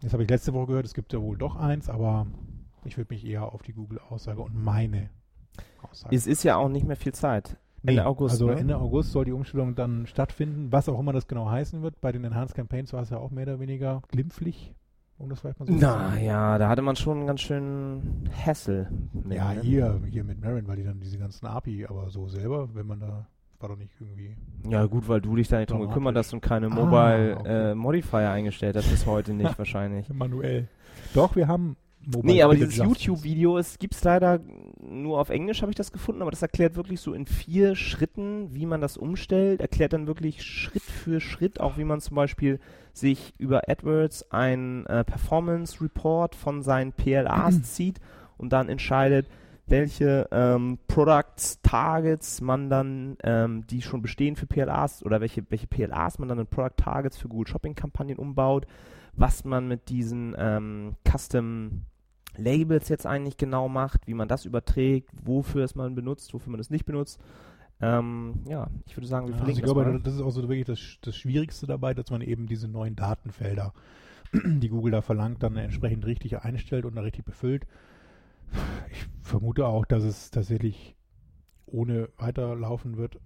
Das 0.01 0.13
habe 0.13 0.23
ich 0.23 0.29
letzte 0.29 0.53
Woche 0.53 0.67
gehört, 0.67 0.85
es 0.85 0.93
gibt 0.93 1.13
ja 1.13 1.21
wohl 1.21 1.37
doch 1.37 1.55
eins, 1.55 1.89
aber 1.89 2.27
ich 2.83 2.97
würde 2.97 3.13
mich 3.13 3.25
eher 3.25 3.53
auf 3.53 3.63
die 3.63 3.73
Google-Aussage 3.73 4.41
und 4.41 4.55
meine 4.55 5.09
Aussage. 5.81 6.15
Es 6.15 6.27
ist 6.27 6.43
ja 6.43 6.57
auch 6.57 6.69
nicht 6.69 6.85
mehr 6.85 6.97
viel 6.97 7.13
Zeit. 7.13 7.57
Nee, 7.81 7.91
Ende 7.91 8.05
August. 8.05 8.33
Also 8.33 8.47
ne? 8.47 8.55
Ende 8.55 8.77
August 8.77 9.11
soll 9.11 9.25
die 9.25 9.31
Umstellung 9.31 9.75
dann 9.75 10.05
stattfinden, 10.07 10.71
was 10.71 10.89
auch 10.89 10.99
immer 10.99 11.13
das 11.13 11.27
genau 11.27 11.49
heißen 11.49 11.81
wird. 11.81 12.01
Bei 12.01 12.11
den 12.11 12.23
Enhanced 12.23 12.55
Campaigns 12.55 12.93
war 12.93 13.01
es 13.01 13.09
ja 13.09 13.17
auch 13.17 13.31
mehr 13.31 13.43
oder 13.43 13.59
weniger 13.59 14.01
glimpflich, 14.09 14.74
um 15.17 15.29
das 15.29 15.39
vielleicht 15.39 15.59
mal 15.59 15.65
so. 15.67 15.73
Naja, 15.73 16.57
da 16.57 16.69
hatte 16.69 16.81
man 16.81 16.95
schon 16.95 17.19
einen 17.19 17.27
ganz 17.27 17.41
schön 17.41 18.29
Hassel. 18.45 18.89
Ja, 19.29 19.53
ne? 19.53 19.61
hier, 19.61 20.01
hier 20.09 20.23
mit 20.23 20.41
Marin, 20.41 20.67
weil 20.67 20.77
die 20.77 20.83
dann 20.83 20.99
diese 20.99 21.17
ganzen 21.17 21.45
API, 21.45 21.85
aber 21.87 22.09
so 22.09 22.27
selber, 22.27 22.69
wenn 22.73 22.85
man 22.87 22.99
da, 22.99 23.27
war 23.59 23.69
doch 23.69 23.77
nicht 23.77 23.91
irgendwie. 23.99 24.35
Ja, 24.69 24.85
gut, 24.85 25.07
weil 25.07 25.21
du 25.21 25.35
dich 25.35 25.47
da 25.47 25.59
nicht 25.59 25.71
drum 25.71 25.81
gekümmert 25.81 26.15
hast 26.17 26.33
und 26.33 26.41
keine 26.41 26.67
Ah, 26.67 26.69
Mobile 26.69 27.37
okay. 27.39 27.71
äh, 27.71 27.75
Modifier 27.75 28.29
eingestellt 28.31 28.75
hast, 28.75 28.89
bis 28.89 29.05
heute 29.05 29.33
nicht 29.33 29.57
wahrscheinlich. 29.57 30.09
Manuell. 30.09 30.67
Doch, 31.13 31.35
wir 31.35 31.47
haben 31.47 31.77
Mobile 32.05 32.33
Nee, 32.33 32.43
aber 32.43 32.53
dieses. 32.55 32.77
YouTube-Video 32.77 33.59
gibt 33.79 33.95
es 33.95 34.03
leider 34.03 34.39
nur 34.79 35.19
auf 35.19 35.29
Englisch, 35.29 35.61
habe 35.61 35.71
ich 35.71 35.75
das 35.75 35.91
gefunden, 35.91 36.21
aber 36.21 36.29
das 36.29 36.41
erklärt 36.41 36.75
wirklich 36.75 36.99
so 36.99 37.13
in 37.13 37.25
vier 37.25 37.75
Schritten, 37.75 38.53
wie 38.53 38.65
man 38.67 38.81
das 38.81 38.97
umstellt, 38.97 39.59
erklärt 39.61 39.93
dann 39.93 40.05
wirklich 40.05 40.43
Schritt 40.43 40.83
für 40.83 41.19
Schritt, 41.19 41.59
auch 41.59 41.77
wie 41.77 41.83
man 41.83 42.01
zum 42.01 42.15
Beispiel 42.15 42.59
sich 42.97 43.33
über 43.37 43.69
AdWords 43.69 44.31
ein 44.31 44.85
äh, 44.85 45.03
Performance 45.03 45.83
Report 45.83 46.35
von 46.35 46.61
seinen 46.61 46.93
PLAs 46.93 47.61
zieht 47.75 47.99
und 48.37 48.53
dann 48.53 48.69
entscheidet, 48.69 49.27
welche 49.67 50.27
ähm, 50.31 50.77
Products, 50.87 51.59
Targets 51.63 52.41
man 52.41 52.69
dann, 52.69 53.17
ähm, 53.23 53.65
die 53.67 53.81
schon 53.81 54.01
bestehen 54.01 54.35
für 54.35 54.45
PLAs 54.45 55.03
oder 55.03 55.21
welche, 55.21 55.43
welche 55.49 55.67
PLAs 55.67 56.19
man 56.19 56.29
dann 56.29 56.39
in 56.39 56.47
Product 56.47 56.77
Targets 56.77 57.17
für 57.17 57.27
Google 57.27 57.47
Shopping 57.47 57.73
Kampagnen 57.73 58.17
umbaut, 58.17 58.67
was 59.13 59.43
man 59.43 59.67
mit 59.67 59.89
diesen 59.89 60.35
ähm, 60.37 60.95
Custom 61.09 61.85
Labels 62.37 62.89
jetzt 62.89 63.05
eigentlich 63.05 63.37
genau 63.37 63.69
macht, 63.69 64.07
wie 64.07 64.13
man 64.13 64.27
das 64.27 64.45
überträgt, 64.45 65.09
wofür 65.23 65.63
es 65.63 65.75
man 65.75 65.95
benutzt, 65.95 66.33
wofür 66.33 66.51
man 66.51 66.59
es 66.59 66.69
nicht 66.69 66.85
benutzt. 66.85 67.19
Ähm, 67.81 68.41
ja, 68.47 68.69
ich 68.85 68.95
würde 68.95 69.07
sagen, 69.07 69.27
wir 69.27 69.35
Ja, 69.35 69.41
also 69.41 69.51
ich 69.51 69.57
verlinken 69.59 69.83
glaube, 69.83 69.93
das 69.93 70.03
das 70.03 70.13
ist 70.15 70.21
auch 70.21 70.31
so 70.31 70.41
wirklich 70.43 70.65
das, 70.65 70.97
das 71.01 71.15
Schwierigste 71.15 71.67
dabei, 71.67 71.93
dass 71.93 72.09
man 72.09 72.21
eben 72.21 72.47
diese 72.47 72.67
neuen 72.67 72.95
Datenfelder, 72.95 73.73
die 74.33 74.69
Google 74.69 74.91
da 74.91 75.01
verlangt, 75.01 75.43
dann 75.43 75.57
entsprechend 75.57 76.05
richtig 76.05 76.39
einstellt 76.39 76.85
und 76.85 76.95
dann 76.95 77.03
richtig 77.03 77.25
befüllt. 77.25 77.67
Ich 78.91 79.05
vermute 79.21 79.67
auch, 79.67 79.85
dass 79.85 80.03
es 80.03 80.31
tatsächlich 80.31 80.95
ohne 81.65 82.09
weiterlaufen 82.17 82.95
wird, 82.97 83.19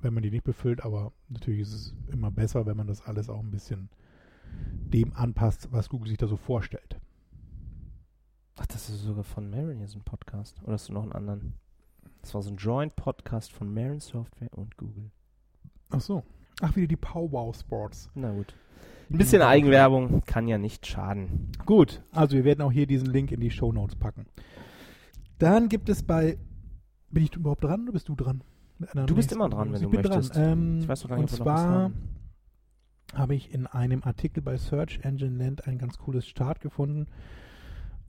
wenn 0.00 0.14
man 0.14 0.22
die 0.22 0.30
nicht 0.30 0.44
befüllt, 0.44 0.84
aber 0.84 1.12
natürlich 1.28 1.60
ist 1.60 1.72
es 1.72 1.94
immer 2.12 2.30
besser, 2.30 2.66
wenn 2.66 2.76
man 2.76 2.86
das 2.86 3.02
alles 3.02 3.28
auch 3.28 3.40
ein 3.40 3.50
bisschen 3.50 3.88
dem 4.52 5.12
anpasst, 5.14 5.72
was 5.72 5.88
Google 5.88 6.08
sich 6.08 6.18
da 6.18 6.28
so 6.28 6.36
vorstellt. 6.36 7.00
Ach, 8.56 8.66
das 8.66 8.88
ist 8.88 9.02
sogar 9.02 9.24
von 9.24 9.52
hier 9.52 9.88
so 9.88 9.98
ein 9.98 10.04
Podcast. 10.04 10.62
Oder 10.62 10.74
hast 10.74 10.88
du 10.88 10.92
noch 10.92 11.02
einen 11.02 11.12
anderen? 11.12 11.54
Das 12.26 12.34
war 12.34 12.42
so 12.42 12.50
ein 12.50 12.56
Joint-Podcast 12.56 13.52
von 13.52 13.72
Marin 13.72 14.00
Software 14.00 14.52
und 14.52 14.76
Google. 14.76 15.12
Ach 15.90 16.00
so. 16.00 16.24
Ach, 16.60 16.74
wieder 16.74 16.88
die 16.88 16.96
Powwow 16.96 17.56
Sports. 17.56 18.10
Na 18.16 18.32
gut. 18.32 18.52
Ein 19.08 19.18
bisschen 19.18 19.42
Eigenwerbung 19.42 20.24
kann 20.24 20.48
ja 20.48 20.58
nicht 20.58 20.84
schaden. 20.88 21.52
Gut, 21.66 22.02
also 22.10 22.34
wir 22.36 22.42
werden 22.44 22.62
auch 22.62 22.72
hier 22.72 22.88
diesen 22.88 23.06
Link 23.06 23.30
in 23.30 23.38
die 23.38 23.52
Show 23.52 23.70
Notes 23.72 23.94
packen. 23.94 24.26
Dann 25.38 25.68
gibt 25.68 25.88
es 25.88 26.02
bei. 26.02 26.36
Bin 27.12 27.22
ich 27.22 27.36
überhaupt 27.36 27.62
dran 27.62 27.84
oder 27.84 27.92
bist 27.92 28.08
du 28.08 28.16
dran? 28.16 28.42
Du 29.06 29.14
bist 29.14 29.30
immer 29.30 29.48
dran, 29.48 29.68
wenn 29.68 29.76
ich 29.76 29.82
du 29.82 29.90
bin 29.90 30.02
möchtest. 30.02 30.34
Dran. 30.34 30.50
Ähm, 30.50 30.78
Ich 30.80 30.88
weiß 30.88 31.02
doch 31.02 31.08
gar 31.10 31.16
nicht, 31.18 31.30
und 31.30 31.36
zwar 31.36 31.92
habe 33.14 33.36
ich 33.36 33.54
in 33.54 33.68
einem 33.68 34.02
Artikel 34.02 34.42
bei 34.42 34.56
Search 34.56 34.98
Engine 35.04 35.38
Land 35.38 35.68
ein 35.68 35.78
ganz 35.78 35.96
cooles 35.96 36.26
Start 36.26 36.58
gefunden. 36.58 37.06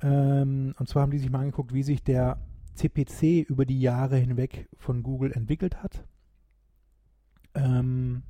Ähm, 0.02 0.74
und 0.80 0.90
zwar 0.90 1.04
haben 1.04 1.12
die 1.12 1.20
sich 1.20 1.30
mal 1.30 1.42
angeguckt, 1.42 1.72
wie 1.72 1.84
sich 1.84 2.04
der 2.04 2.40
CPC 2.78 3.48
über 3.50 3.66
die 3.66 3.82
Jahre 3.82 4.18
hinweg 4.18 4.68
von 4.78 5.04
Google 5.04 5.32
entwickelt 5.32 5.82
hat. 5.84 6.06
Ähm, 7.56 8.24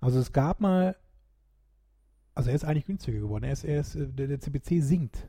also 0.00 0.18
es 0.20 0.32
gab 0.32 0.60
mal, 0.60 0.96
also 2.34 2.50
er 2.50 2.56
ist 2.56 2.64
eigentlich 2.64 2.86
günstiger 2.86 3.18
geworden. 3.20 3.44
Er 3.44 3.52
ist, 3.52 3.64
er 3.64 3.80
ist, 3.80 3.96
äh, 3.96 4.06
der, 4.08 4.28
der 4.28 4.40
CPC 4.40 4.82
sinkt 4.82 5.28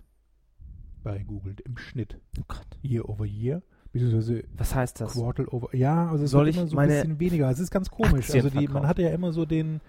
bei 1.03 1.23
Google 1.23 1.55
im 1.65 1.77
Schnitt 1.77 2.19
Oh 2.39 2.43
Gott. 2.47 2.67
year 2.83 3.09
over 3.09 3.25
year, 3.25 3.63
beziehungsweise 3.91 4.43
Was 4.55 4.75
heißt 4.75 5.01
das? 5.01 5.13
Quartal 5.13 5.47
over. 5.47 5.75
Ja, 5.75 6.09
also 6.09 6.25
es 6.25 6.31
Soll 6.31 6.47
ich 6.49 6.57
immer 6.57 6.67
so 6.67 6.77
ein 6.77 6.87
bisschen 6.87 7.19
weniger. 7.19 7.49
Es 7.49 7.59
ist 7.59 7.71
ganz 7.71 7.89
komisch. 7.89 8.25
Aktien 8.29 8.45
Also 8.45 8.59
die, 8.59 8.67
man 8.67 8.87
hatte 8.87 9.01
ja 9.01 9.09
immer 9.09 9.31
so 9.31 9.45
den 9.45 9.81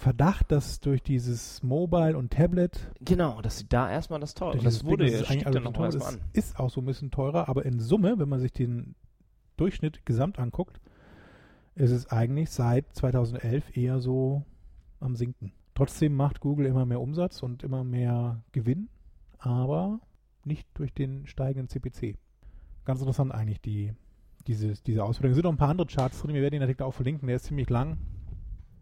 Verdacht, 0.00 0.50
dass 0.50 0.80
durch 0.80 1.02
dieses 1.02 1.62
Mobile 1.62 2.16
und 2.16 2.32
Tablet 2.32 2.90
Genau, 3.00 3.42
dass 3.42 3.58
sie 3.58 3.68
da 3.68 3.90
erstmal 3.90 4.18
das 4.18 4.32
teuer. 4.32 4.56
Das 4.56 4.82
wurde 4.82 5.04
Ding, 5.04 5.18
das 5.18 5.30
ist 5.30 5.62
noch 5.62 5.72
teuer. 5.74 6.06
an. 6.06 6.20
ist 6.32 6.58
auch 6.58 6.70
so 6.70 6.80
ein 6.80 6.86
bisschen 6.86 7.10
teurer, 7.10 7.50
aber 7.50 7.66
in 7.66 7.78
Summe, 7.80 8.18
wenn 8.18 8.28
man 8.28 8.40
sich 8.40 8.52
den 8.52 8.94
Durchschnitt 9.58 10.06
gesamt 10.06 10.38
anguckt, 10.38 10.80
ist 11.74 11.90
es 11.90 12.10
eigentlich 12.10 12.48
seit 12.48 12.86
2011 12.94 13.76
eher 13.76 14.00
so 14.00 14.42
am 15.00 15.16
Sinken. 15.16 15.52
Trotzdem 15.74 16.14
macht 16.14 16.40
Google 16.40 16.64
immer 16.64 16.86
mehr 16.86 17.00
Umsatz 17.00 17.42
und 17.42 17.62
immer 17.62 17.84
mehr 17.84 18.42
Gewinn, 18.52 18.88
aber 19.38 20.00
nicht 20.46 20.66
durch 20.74 20.94
den 20.94 21.26
steigenden 21.26 21.68
CPC. 21.68 22.16
Ganz 22.86 23.00
interessant 23.00 23.32
eigentlich, 23.32 23.60
die, 23.60 23.92
diese, 24.46 24.72
diese 24.82 25.04
Auswertung. 25.04 25.32
Es 25.32 25.36
sind 25.36 25.44
noch 25.44 25.52
ein 25.52 25.58
paar 25.58 25.68
andere 25.68 25.86
Charts 25.86 26.22
drin, 26.22 26.32
wir 26.32 26.40
werden 26.40 26.54
den 26.54 26.62
Artikel 26.62 26.84
auch 26.84 26.94
verlinken, 26.94 27.26
der 27.26 27.36
ist 27.36 27.44
ziemlich 27.44 27.68
lang. 27.68 27.98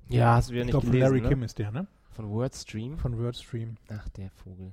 Ja, 0.08 0.34
hast 0.34 0.48
du 0.48 0.52
wieder 0.54 0.62
Ich 0.62 0.66
nicht 0.66 0.72
glaube, 0.72 0.86
von 0.86 0.92
gelesen, 0.92 1.08
Larry 1.10 1.20
ne? 1.22 1.28
Kim 1.28 1.42
ist 1.42 1.58
der, 1.58 1.70
ne? 1.70 1.86
Von 2.10 2.30
Wordstream. 2.30 2.98
Von 2.98 3.18
WordStream. 3.18 3.76
Ach, 3.90 4.08
der 4.10 4.30
Vogel. 4.30 4.72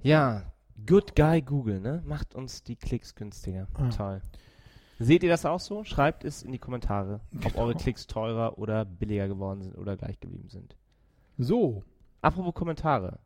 Ja, 0.00 0.44
Good 0.86 1.16
Guy 1.16 1.42
Google, 1.42 1.80
ne? 1.80 2.02
Macht 2.06 2.34
uns 2.34 2.62
die 2.62 2.76
Klicks 2.76 3.14
günstiger. 3.14 3.66
Ah. 3.74 3.88
Toll. 3.90 4.22
Seht 5.00 5.22
ihr 5.22 5.28
das 5.28 5.44
auch 5.44 5.60
so? 5.60 5.84
Schreibt 5.84 6.24
es 6.24 6.42
in 6.42 6.52
die 6.52 6.58
Kommentare, 6.58 7.20
ob 7.34 7.52
Genau. 7.52 7.58
eure 7.64 7.74
Klicks 7.74 8.06
teurer 8.06 8.58
oder 8.58 8.84
billiger 8.84 9.28
geworden 9.28 9.62
sind 9.62 9.76
oder 9.76 9.96
gleich 9.96 10.18
geblieben 10.20 10.48
sind. 10.48 10.76
So, 11.36 11.84
Apropos 12.20 12.54
Kommentare. 12.54 13.20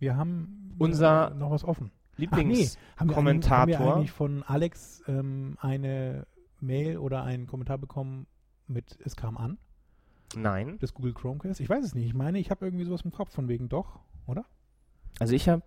wir 0.00 0.16
haben 0.16 0.74
Unser 0.78 1.30
äh, 1.30 1.34
noch 1.34 1.50
was 1.52 1.64
offen. 1.64 1.92
Lieblings 2.16 2.78
Haben 2.96 3.10
wir, 3.10 3.14
Kommentator. 3.14 3.62
eigentlich, 3.62 3.78
haben 3.78 3.84
wir 3.86 3.94
eigentlich 3.96 4.10
von 4.12 4.42
Alex 4.42 5.02
ähm, 5.06 5.56
eine 5.60 6.26
Mail 6.60 6.98
oder 6.98 7.22
einen 7.22 7.46
Kommentar 7.46 7.78
bekommen 7.78 8.26
mit 8.66 8.98
Es 9.04 9.14
kam 9.16 9.36
an, 9.36 9.58
Nein. 10.36 10.78
des 10.78 10.94
Google 10.94 11.12
Chromecast? 11.14 11.60
Ich 11.60 11.68
weiß 11.68 11.84
es 11.84 11.94
nicht. 11.94 12.06
Ich 12.06 12.14
meine, 12.14 12.38
ich 12.38 12.50
habe 12.50 12.64
irgendwie 12.66 12.84
sowas 12.84 13.02
im 13.02 13.12
Kopf 13.12 13.32
von 13.32 13.48
wegen 13.48 13.68
doch, 13.68 14.00
oder? 14.26 14.44
Also 15.20 15.34
ich 15.34 15.48
habe 15.48 15.62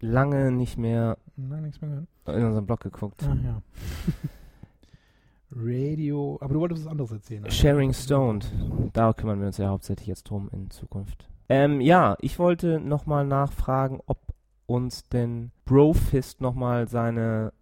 lange 0.00 0.50
nicht 0.52 0.76
mehr 0.78 1.18
Nein, 1.36 1.62
nichts 1.62 1.80
mehr 1.80 1.90
gehört. 1.90 2.38
in 2.38 2.44
unseren 2.44 2.66
Blog 2.66 2.80
geguckt. 2.80 3.22
Ah, 3.24 3.36
ja. 3.42 3.62
Radio, 5.52 6.38
aber 6.40 6.54
du 6.54 6.60
wolltest 6.60 6.84
was 6.84 6.90
anderes 6.90 7.10
erzählen. 7.10 7.44
also. 7.44 7.56
Sharing 7.56 7.92
Stoned. 7.92 8.50
Da 8.92 9.12
kümmern 9.12 9.40
wir 9.40 9.48
uns 9.48 9.58
ja 9.58 9.68
hauptsächlich 9.68 10.06
jetzt 10.06 10.24
drum 10.24 10.48
in 10.52 10.70
Zukunft. 10.70 11.28
Ähm, 11.48 11.80
ja, 11.80 12.16
ich 12.20 12.38
wollte 12.38 12.78
nochmal 12.78 13.26
nachfragen, 13.26 14.00
ob 14.06 14.18
uns 14.66 15.08
denn 15.08 15.50
Brofist 15.64 16.40
nochmal 16.40 16.86
seine 16.88 17.52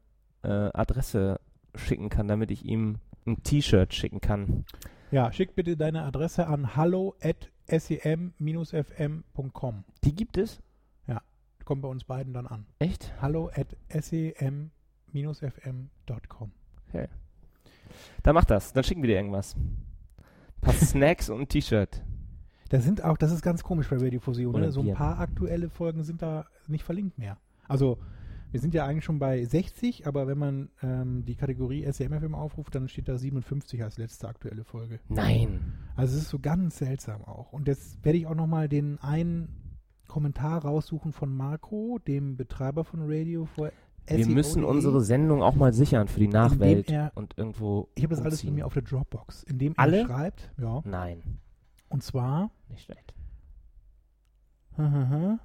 äh, 0.43 0.49
Adresse 0.75 1.41
schicken 1.75 2.11
kann, 2.11 2.29
damit 2.29 2.51
ich 2.51 2.65
ihm 2.67 2.97
ein 3.27 3.43
T-Shirt 3.43 3.95
schicken 3.95 4.21
kann. 4.21 4.67
Ja, 5.11 5.33
schick 5.33 5.55
bitte 5.55 5.77
deine 5.77 6.03
Adresse 6.05 6.47
an 6.47 6.77
hallo 6.77 7.15
at 7.23 7.51
sem-fm.com. 7.67 8.75
Die 10.05 10.15
gibt 10.15 10.37
es? 10.39 10.61
Kommt 11.69 11.83
bei 11.83 11.89
uns 11.89 12.05
beiden 12.05 12.33
dann 12.33 12.47
an. 12.47 12.65
Echt? 12.79 13.13
hallo 13.21 13.51
at 13.55 13.77
sem-fm.com. 13.91 14.71
Dann 18.23 18.35
mach 18.35 18.47
das. 18.47 18.73
Dann 18.73 18.85
schicken 18.85 19.03
wir 19.03 19.09
dir 19.09 19.17
irgendwas. 19.17 19.55
Ein 19.55 20.61
paar 20.63 20.73
Snacks 20.81 21.29
und 21.29 21.41
ein 21.43 21.49
T-Shirt. 21.49 22.03
Da 22.71 22.81
sind 22.81 23.05
auch, 23.05 23.19
das 23.19 23.33
ist 23.33 23.43
ganz 23.43 23.63
komisch 23.63 23.89
bei 23.91 23.97
Radio 23.97 24.19
Fusion, 24.19 24.55
Oder 24.55 24.67
ne? 24.67 24.73
so 24.73 24.81
ein 24.81 24.95
paar 24.95 25.19
aktuelle 25.19 25.69
Folgen 25.69 26.05
sind 26.05 26.23
da 26.23 26.47
nicht 26.69 26.85
verlinkt 26.85 27.19
mehr. 27.19 27.37
Also 27.67 27.99
wir 28.51 28.61
sind 28.61 28.75
ja 28.75 28.87
eigentlich 28.87 29.05
schon 29.05 29.19
bei 29.19 29.45
60, 29.45 30.07
aber 30.07 30.27
wenn 30.27 30.39
man 30.39 30.71
ähm, 30.83 31.25
die 31.25 31.35
Kategorie 31.35 31.85
SEMFM 31.91 32.35
aufruft, 32.35 32.75
dann 32.75 32.89
steht 32.89 33.09
da 33.09 33.19
57 33.19 33.83
als 33.83 33.99
letzte 33.99 34.29
aktuelle 34.29 34.65
Folge. 34.65 35.01
Nein. 35.09 35.75
Also 35.97 36.17
es 36.17 36.23
ist 36.23 36.29
so 36.31 36.39
ganz 36.39 36.79
seltsam 36.79 37.25
auch. 37.25 37.53
Und 37.53 37.69
jetzt 37.69 38.05
werde 38.05 38.19
ich 38.19 38.27
auch 38.27 38.35
nochmal 38.35 38.69
den 38.69 38.99
einen 39.01 39.49
Kommentar 40.07 40.63
raussuchen 40.65 41.13
von 41.13 41.37
Marco, 41.37 41.99
dem 42.07 42.37
Betreiber 42.37 42.85
von 42.85 43.01
Radio 43.03 43.45
for 43.45 43.71
Wir 44.07 44.17
SEO.de. 44.25 44.35
müssen 44.35 44.65
unsere 44.65 45.03
Sendung 45.03 45.43
auch 45.43 45.55
mal 45.55 45.75
sichern 45.75 46.09
für 46.09 46.21
die 46.21 46.29
Nachwelt 46.29 46.91
er- 46.91 47.13
und 47.15 47.37
irgendwo. 47.37 47.89
Ich 47.95 48.05
habe 48.05 48.15
das 48.15 48.25
alles 48.25 48.37
bei 48.37 48.49
umziehen. 48.49 48.55
mir 48.55 48.65
auf 48.67 48.73
der 48.73 48.83
Dropbox, 48.83 49.43
in 49.43 49.59
dem 49.59 49.75
Alle? 49.77 49.99
er 50.01 50.07
schreibt, 50.07 50.51
ja, 50.57 50.81
Nein, 50.87 51.23
und 51.91 52.03
zwar, 52.03 52.51
nicht 52.71 52.85
schlecht. 52.85 53.13
hahaha, 54.79 55.39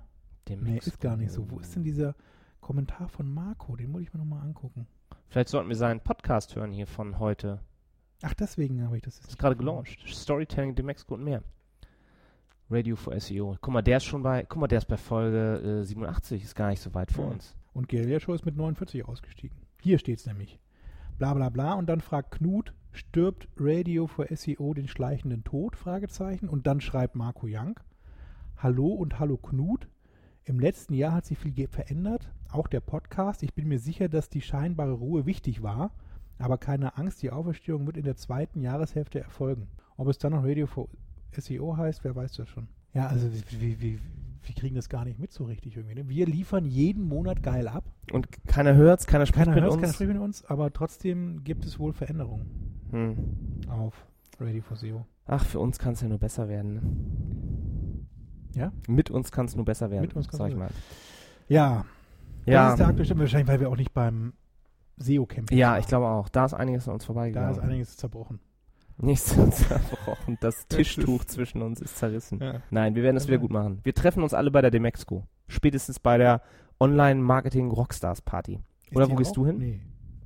Dem 0.48 0.64
nee, 0.64 0.78
ist 0.78 1.00
gar 1.02 1.18
nicht 1.18 1.32
so. 1.32 1.50
Wo 1.50 1.60
ist 1.60 1.76
denn 1.76 1.84
dieser 1.84 2.16
Kommentar 2.64 3.10
von 3.10 3.32
Marco? 3.32 3.76
Den 3.76 3.92
muss 3.92 4.02
ich 4.02 4.14
mir 4.14 4.20
nochmal 4.20 4.42
angucken. 4.42 4.88
Vielleicht 5.28 5.50
sollten 5.50 5.70
wir 5.70 5.76
seinen 5.76 6.00
Podcast 6.00 6.56
hören 6.56 6.72
hier 6.72 6.88
von 6.88 7.20
heute. 7.20 7.60
Ach, 8.24 8.34
deswegen 8.34 8.84
habe 8.84 8.96
ich 8.98 9.04
das 9.04 9.18
jetzt 9.18 9.30
Ist 9.30 9.38
gerade 9.38 9.56
gelauncht. 9.58 10.00
Storytelling, 10.08 10.74
dem 10.76 10.86
Mexiko 10.88 11.16
und 11.16 11.24
mehr. 11.24 11.44
Radio 12.70 12.96
for 12.96 13.20
SEO. 13.20 13.58
Guck 13.62 13.74
mal, 13.74 13.82
der 13.82 13.98
ist 13.98 14.06
schon 14.06 14.24
bei, 14.24 14.44
guck 14.48 14.60
mal, 14.62 14.68
der 14.68 14.78
ist 14.80 14.86
bei 14.88 14.98
Folge 14.98 15.82
äh, 15.82 15.84
87, 15.86 16.42
ist 16.44 16.56
gar 16.56 16.70
nicht 16.70 16.82
so 16.82 16.94
weit 16.94 17.12
vor 17.12 17.26
Ja. 17.26 17.32
uns. 17.32 17.56
Und 17.74 17.90
Guerilla 17.90 18.20
Show 18.20 18.34
ist 18.34 18.46
mit 18.46 18.56
49 18.56 19.06
ausgestiegen. 19.08 19.58
Hier 19.82 20.00
steht 20.00 20.20
es 20.20 20.26
nämlich. 20.26 20.60
Bla 21.18 21.34
bla 21.34 21.50
bla. 21.50 21.74
Und 21.74 21.88
dann 21.88 22.02
fragt 22.02 22.32
Knut, 22.32 22.74
stirbt 22.92 23.48
Radio 23.58 24.08
for 24.08 24.26
SEO 24.34 24.74
den 24.74 24.88
schleichenden 24.88 25.44
Tod? 25.44 25.76
Fragezeichen. 25.76 26.48
Und 26.48 26.66
dann 26.66 26.80
schreibt 26.82 27.16
Marco 27.16 27.46
Young. 27.50 27.80
Hallo 28.58 28.88
und 28.88 29.20
hallo 29.20 29.38
Knut. 29.38 29.88
Im 30.46 30.60
letzten 30.60 30.94
Jahr 30.94 31.14
hat 31.14 31.26
sich 31.26 31.38
viel 31.38 31.68
verändert. 31.68 32.30
Auch 32.54 32.68
der 32.68 32.82
Podcast. 32.82 33.42
Ich 33.42 33.56
bin 33.56 33.68
mir 33.68 33.80
sicher, 33.80 34.10
dass 34.10 34.30
die 34.30 34.42
scheinbare 34.42 34.92
Ruhe 34.92 35.26
wichtig 35.26 35.64
war. 35.64 35.92
Aber 36.38 36.60
keine 36.60 36.98
Angst, 36.98 37.24
die 37.24 37.32
Auferstehung 37.32 37.88
wird 37.88 37.98
in 37.98 38.04
der 38.04 38.16
zweiten 38.16 38.62
Jahreshälfte 38.62 39.20
erfolgen. 39.20 39.68
Ob 39.98 40.08
es 40.08 40.20
dann 40.20 40.34
noch 40.34 40.44
Radio 40.44 40.68
for 40.68 40.88
SEO 41.32 41.78
heißt, 41.78 42.04
wer 42.04 42.16
weiß 42.16 42.34
das 42.34 42.48
schon. 42.50 42.68
Ja, 42.94 43.08
also 43.08 43.28
wir, 43.32 43.82
wir, 43.82 44.00
wir, 44.44 44.56
kriegen 44.56 44.76
das 44.76 44.88
gar 44.88 45.04
nicht 45.04 45.18
mit 45.18 45.32
so 45.32 45.46
richtig 45.46 45.76
irgendwie. 45.78 45.96
Ne? 45.96 46.08
Wir 46.08 46.28
liefern 46.28 46.66
jeden 46.66 47.04
Monat 47.04 47.42
geil 47.42 47.68
ab. 47.68 47.86
Und 48.12 48.28
keiner 48.46 48.76
hört's, 48.76 49.08
keiner 49.08 49.26
spricht 49.26 49.46
Keiner 49.46 49.56
mit 49.56 49.64
hört 49.64 49.72
es, 49.72 49.76
uns. 49.76 49.82
keiner 49.82 49.94
spricht 49.94 50.12
mit 50.14 50.22
uns, 50.22 50.46
aber 50.46 50.72
trotzdem 50.72 51.44
gibt 51.44 51.66
es 51.66 51.80
wohl 51.80 51.92
Veränderungen 51.94 52.82
Hm. 52.92 53.18
auf 53.68 54.06
Radio 54.40 54.62
for 54.62 54.78
SEO. 54.78 55.08
Ach, 55.26 55.44
für 55.44 55.60
uns 55.60 55.80
kann 55.80 55.94
es 55.94 56.02
ja 56.02 56.08
nur 56.08 56.20
besser 56.20 56.48
werden. 56.48 56.74
Ne? 56.74 56.82
Ja? 58.54 58.72
Mit 58.88 59.10
uns 59.10 59.32
kann 59.32 59.48
es 59.48 59.56
nur 59.56 59.66
besser 59.66 59.90
werden, 59.90 60.02
Mit 60.02 60.16
uns 60.16 60.28
sag 60.32 60.50
ich 60.52 60.56
mal. 60.56 60.70
Ja, 61.48 61.86
das 62.46 62.54
Ja, 62.54 62.72
ist 62.72 62.80
der 62.80 62.88
aktuelle. 62.88 63.20
Wahrscheinlich, 63.20 63.48
weil 63.48 63.60
wir 63.60 63.70
auch 63.70 63.78
nicht 63.78 63.94
beim 63.94 64.34
SEO-Camping 64.98 65.58
ja, 65.58 65.72
waren. 65.72 65.80
ich 65.80 65.88
glaube 65.88 66.08
auch. 66.08 66.30
Da 66.30 66.46
ist 66.46 66.54
einiges 66.54 66.88
an 66.88 66.96
uns 66.96 67.04
Da 67.04 67.08
vorbeigegangen. 67.08 67.52
ist 67.52 67.60
einiges 67.60 67.98
zerbrochen. 67.98 68.40
Nichts 68.98 69.36
zerbrochen. 69.36 70.38
Das 70.40 70.68
Tischtuch 70.70 71.26
zwischen 71.26 71.62
uns 71.64 71.82
ist 71.82 71.98
zerrissen. 71.98 72.40
Ja. 72.40 72.62
Nein, 72.70 72.94
wir 72.96 73.02
werden 73.04 73.18
es 73.18 73.28
wieder 73.28 73.40
gut 73.40 73.52
machen. 73.52 73.80
Wir 73.84 73.94
treffen 73.96 74.22
uns 74.22 74.34
alle 74.36 74.52
bei 74.52 74.62
der 74.62 74.70
Demexco. 74.72 75.24
Spätestens 75.48 76.00
bei 76.00 76.18
der 76.20 76.42
Online-Marketing-Rockstars-Party. 76.80 78.60
Oder 78.94 79.10
wo 79.10 79.16
gehst 79.16 79.32
auch? 79.32 79.36
du 79.36 79.46
hin? 79.48 79.58
Nee. 79.58 79.82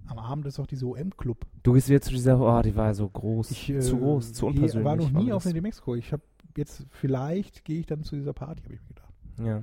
Am 0.08 0.19
Abend 0.19 0.45
ist 0.45 0.60
auch 0.60 0.67
diese 0.67 0.86
OM-Club. 0.86 1.45
Du 1.63 1.73
gehst 1.73 1.89
wieder 1.89 2.01
zu 2.01 2.12
dieser, 2.12 2.39
oh, 2.39 2.62
die 2.62 2.75
war 2.75 2.93
so 2.93 3.10
groß. 3.10 3.51
Ich 3.51 3.69
äh, 3.69 3.80
zu 3.80 3.97
groß, 3.97 4.34
zu 4.34 4.47
unpersönlich. 4.47 4.86
war 4.86 4.95
noch 4.95 5.12
nie 5.12 5.32
auf 5.34 5.43
das. 5.43 5.47
eine 5.47 5.56
Demexco. 5.56 5.95
Ich 5.95 6.13
habe 6.13 6.23
jetzt, 6.56 6.86
vielleicht 6.91 7.65
gehe 7.65 7.80
ich 7.80 7.86
dann 7.86 8.03
zu 8.03 8.15
dieser 8.15 8.34
Party, 8.34 8.63
habe 8.63 8.73
ich 8.73 8.82
mir 8.82 8.88
gedacht. 8.88 9.13
Ja. 9.39 9.62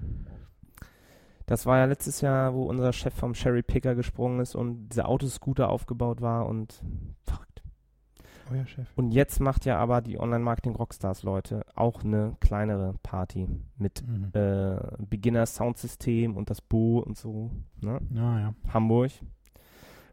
Das 1.47 1.67
war 1.67 1.79
ja 1.79 1.85
letztes 1.85 2.21
Jahr, 2.23 2.55
wo 2.55 2.65
unser 2.65 2.93
Chef 2.93 3.13
vom 3.15 3.35
Sherry 3.35 3.63
Picker 3.63 3.95
gesprungen 3.95 4.41
ist 4.41 4.55
und 4.55 4.89
dieser 4.89 5.09
Autoscooter 5.09 5.69
aufgebaut 5.69 6.21
war 6.21 6.47
und 6.47 6.83
verrückt. 7.27 7.63
Euer 8.51 8.67
Chef. 8.67 8.87
Und 8.97 9.13
jetzt 9.13 9.41
macht 9.41 9.65
ja 9.65 9.79
aber 9.79 10.01
die 10.01 10.19
Online-Marketing-Rockstars-Leute 10.19 11.65
auch 11.75 12.03
eine 12.05 12.37
kleinere 12.41 12.95
Party 13.03 13.47
mit 13.77 14.07
Mhm. 14.07 14.31
äh, 14.35 14.77
Beginner-Soundsystem 14.99 16.37
und 16.37 16.51
das 16.51 16.61
Bo 16.61 16.99
und 17.01 17.17
so. 17.17 17.51
Ne? 17.81 18.01
Naja. 18.11 18.55
Hamburg. 18.73 19.11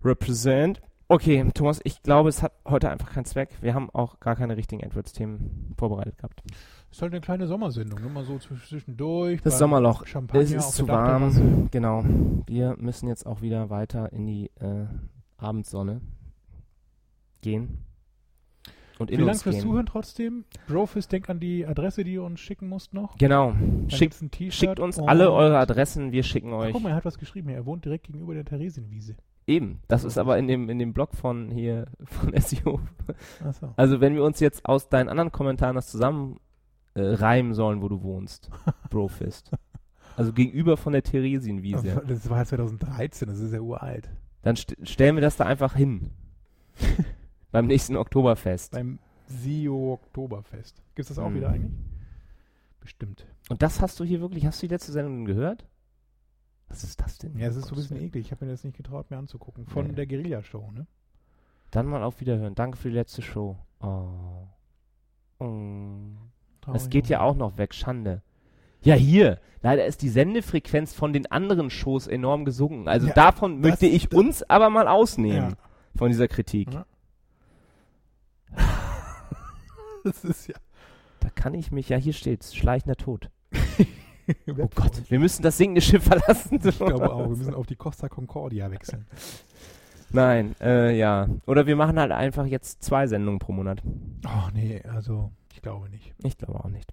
Represent. 0.04 0.82
Okay, 1.12 1.46
Thomas, 1.54 1.82
ich 1.84 2.02
glaube, 2.04 2.30
es 2.30 2.42
hat 2.42 2.54
heute 2.66 2.90
einfach 2.90 3.12
keinen 3.12 3.26
Zweck. 3.26 3.50
Wir 3.60 3.74
haben 3.74 3.90
auch 3.90 4.22
gar 4.22 4.38
keine 4.38 4.56
richtigen 4.56 4.82
AdWords-Themen 4.86 5.76
vorbereitet 5.78 6.18
gehabt. 6.18 6.42
Ist 6.90 7.02
halt 7.02 7.12
eine 7.12 7.20
kleine 7.20 7.48
Sommersendung, 7.48 8.00
immer 8.00 8.24
so 8.24 8.36
zwisch- 8.38 8.70
zwischendurch. 8.70 9.42
Das 9.42 9.58
Sommerloch. 9.58 10.06
Champagner 10.08 10.42
es 10.42 10.52
ist 10.54 10.72
zu 10.74 10.88
warm. 10.88 11.68
Genau. 11.70 12.06
Wir 12.48 12.78
müssen 12.80 13.10
jetzt 13.10 13.26
auch 13.26 13.42
wieder 13.42 13.70
weiter 13.70 14.14
in 14.14 14.26
die 14.26 14.52
äh, 14.62 14.86
Abendsonne 15.36 16.00
gehen. 17.42 17.80
Und 18.98 19.10
Vielen 19.10 19.26
Dank 19.26 19.42
fürs 19.42 19.56
gehen. 19.56 19.64
Zuhören 19.64 19.86
trotzdem. 19.88 20.46
Brofist, 20.68 21.12
denk 21.12 21.30
an 21.30 21.42
die 21.42 21.66
Adresse, 21.68 22.06
die 22.06 22.14
ihr 22.14 22.24
uns 22.24 22.40
schicken 22.40 22.70
musst 22.70 22.94
noch. 22.94 23.18
Genau. 23.18 23.52
Dann 23.52 23.90
Schickt, 23.90 24.80
uns 24.80 24.98
alle 24.98 25.30
eure 25.34 25.58
Adressen, 25.58 26.14
wir 26.14 26.24
schicken 26.24 26.54
Ach, 26.54 26.60
euch. 26.60 26.72
guck 26.72 26.84
mal, 26.84 26.90
er 26.92 26.96
hat 26.96 27.04
was 27.06 27.18
geschrieben. 27.18 27.50
Er 27.50 27.66
wohnt 27.66 27.84
direkt 27.84 28.06
gegenüber 28.06 28.34
der 28.34 28.46
Theresienwiese. 28.46 29.18
Eben. 29.52 29.80
Das 29.90 30.06
ist 30.06 30.18
aber 30.18 30.38
in 30.38 30.48
dem, 30.48 30.70
in 30.70 30.80
dem 30.80 30.94
Blog 30.94 31.14
von 31.14 31.52
hier, 31.52 31.88
von 32.06 32.34
SEO. 32.40 32.80
Achso. 33.44 33.74
Also 33.76 34.00
wenn 34.00 34.16
wir 34.16 34.24
uns 34.24 34.40
jetzt 34.40 34.66
aus 34.66 34.88
deinen 34.88 35.10
anderen 35.10 35.32
Kommentaren 35.32 35.76
das 35.76 35.92
zusammen 35.92 36.40
äh, 36.94 37.02
reimen 37.02 37.54
sollen, 37.54 37.82
wo 37.82 37.90
du 37.90 38.02
wohnst. 38.02 38.50
Brofist. 38.90 39.52
Also 40.16 40.32
gegenüber 40.32 40.78
von 40.78 40.94
der 40.94 41.04
Theresienwiese. 41.04 42.02
Das 42.08 42.30
war 42.30 42.46
2013, 42.46 43.28
das 43.28 43.40
ist 43.40 43.54
ja 43.54 43.60
uralt. 43.60 44.10
Dann 44.42 44.56
st 44.56 44.76
stellen 44.84 45.16
wir 45.16 45.22
das 45.22 45.36
da 45.36 45.46
einfach 45.46 45.76
hin. 45.76 46.12
Beim 47.52 47.68
nächsten 47.68 47.98
Oktoberfest. 47.98 48.72
Beim 48.72 49.00
SEO 49.28 49.94
Oktoberfest. 49.94 50.82
Gibt's 50.96 51.10
das 51.10 51.20
auch 51.20 51.28
Hm. 51.28 51.36
wieder 51.36 51.50
eigentlich? 51.50 51.74
Bestimmt. 52.80 53.26
Und 53.50 53.62
das 53.62 53.82
hast 53.82 54.00
du 54.00 54.04
hier 54.06 54.22
wirklich, 54.22 54.46
hast 54.46 54.62
du 54.62 54.68
die 54.68 54.74
letzte 54.74 54.92
Sendung 54.94 55.26
gehört? 55.26 55.66
Was 56.72 56.84
ist 56.86 57.02
das 57.02 57.18
denn? 57.18 57.38
Ja, 57.38 57.48
es 57.50 57.56
ist 57.58 57.66
so 57.68 57.76
ein 57.76 57.78
bisschen 57.78 58.02
eklig. 58.02 58.26
Ich 58.28 58.32
habe 58.32 58.46
mir 58.46 58.52
das 58.52 58.64
nicht 58.64 58.78
getraut, 58.78 59.12
mir 59.12 59.18
anzugucken. 59.18 59.66
Von 59.68 59.88
Nee. 59.88 59.94
der 59.94 60.08
Guerilla-Show, 60.08 60.72
ne? 60.72 60.88
Dann 61.70 61.86
mal 61.86 62.02
auf 62.04 62.20
Wiederhören. 62.22 62.56
Danke 62.56 62.78
für 62.78 62.90
die 62.90 62.96
letzte 62.96 63.22
Show. 63.22 63.58
Oh. 63.82 65.44
Mm. 65.46 66.18
Es 66.74 66.90
geht 66.90 67.08
ja 67.08 67.22
auch 67.22 67.36
noch 67.36 67.58
weg, 67.58 67.74
Schande. 67.74 68.22
Ja, 68.84 68.96
hier. 68.96 69.40
Leider 69.62 69.86
ist 69.86 70.02
die 70.02 70.10
Sendefrequenz 70.10 70.94
von 70.94 71.14
den 71.14 71.30
anderen 71.30 71.70
Shows 71.70 72.08
enorm 72.08 72.46
gesunken. 72.46 72.88
Also 72.88 73.08
Ja, 73.08 73.14
davon 73.14 73.60
möchte 73.60 73.86
ich 73.86 74.14
uns 74.14 74.42
aber 74.44 74.70
mal 74.70 74.88
ausnehmen. 74.88 75.52
Ja. 75.52 75.58
Von 75.96 76.10
dieser 76.10 76.28
Kritik. 76.28 76.74
Ja. 76.74 76.86
Das 80.04 80.24
ist 80.24 80.48
ja. 80.48 80.56
Da 81.20 81.30
kann 81.30 81.54
ich 81.54 81.72
mich, 81.72 81.90
ja, 81.90 81.98
hier 81.98 82.14
steht's. 82.14 82.56
Schleichender 82.56 82.96
Tod. 82.96 83.30
Oh 84.58 84.70
Gott, 84.76 84.92
wir 85.10 85.20
müssen 85.20 85.42
das 85.44 85.58
sinkende 85.58 85.82
Schiff 85.82 86.04
verlassen. 86.04 86.60
Ich 86.64 86.78
glaube 86.78 87.12
auch. 87.12 87.30
Wir 87.30 87.36
müssen 87.38 87.54
auf 87.54 87.68
die 87.68 87.76
Costa 87.76 88.08
Concordia 88.10 88.70
wechseln. 88.72 89.06
Nein, 90.12 90.56
äh, 90.62 90.98
ja. 90.98 91.28
Oder 91.48 91.66
wir 91.68 91.76
machen 91.76 92.00
halt 92.00 92.12
einfach 92.12 92.46
jetzt 92.46 92.84
zwei 92.84 93.08
Sendungen 93.08 93.40
pro 93.40 93.54
Monat. 93.54 93.82
Oh, 94.26 94.50
nee, 94.54 94.82
also, 94.94 95.32
ich 95.54 95.62
glaube 95.62 95.90
nicht. 95.90 96.14
Ich 96.24 96.38
glaube 96.38 96.60
auch 96.60 96.70
nicht. 96.70 96.92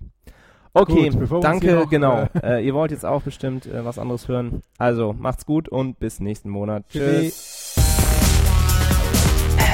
Okay, 0.72 1.10
Gut, 1.10 1.42
danke, 1.42 1.74
noch, 1.74 1.90
genau. 1.90 2.28
äh, 2.34 2.58
Äh, 2.58 2.66
ihr 2.66 2.74
wollt 2.74 2.92
jetzt 2.92 3.04
auch 3.04 3.22
bestimmt 3.22 3.66
äh, 3.66 3.84
was 3.84 3.98
anderes 3.98 4.28
hören. 4.28 4.62
Also, 4.78 5.12
macht's 5.12 5.46
gut 5.46 5.68
und 5.68 5.98
bis 5.98 6.20
nächsten 6.20 6.50
Monat. 6.50 6.84
Tschüss. 6.88 7.74
Tschüssi. 7.74 7.80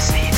SEM. 0.01 0.34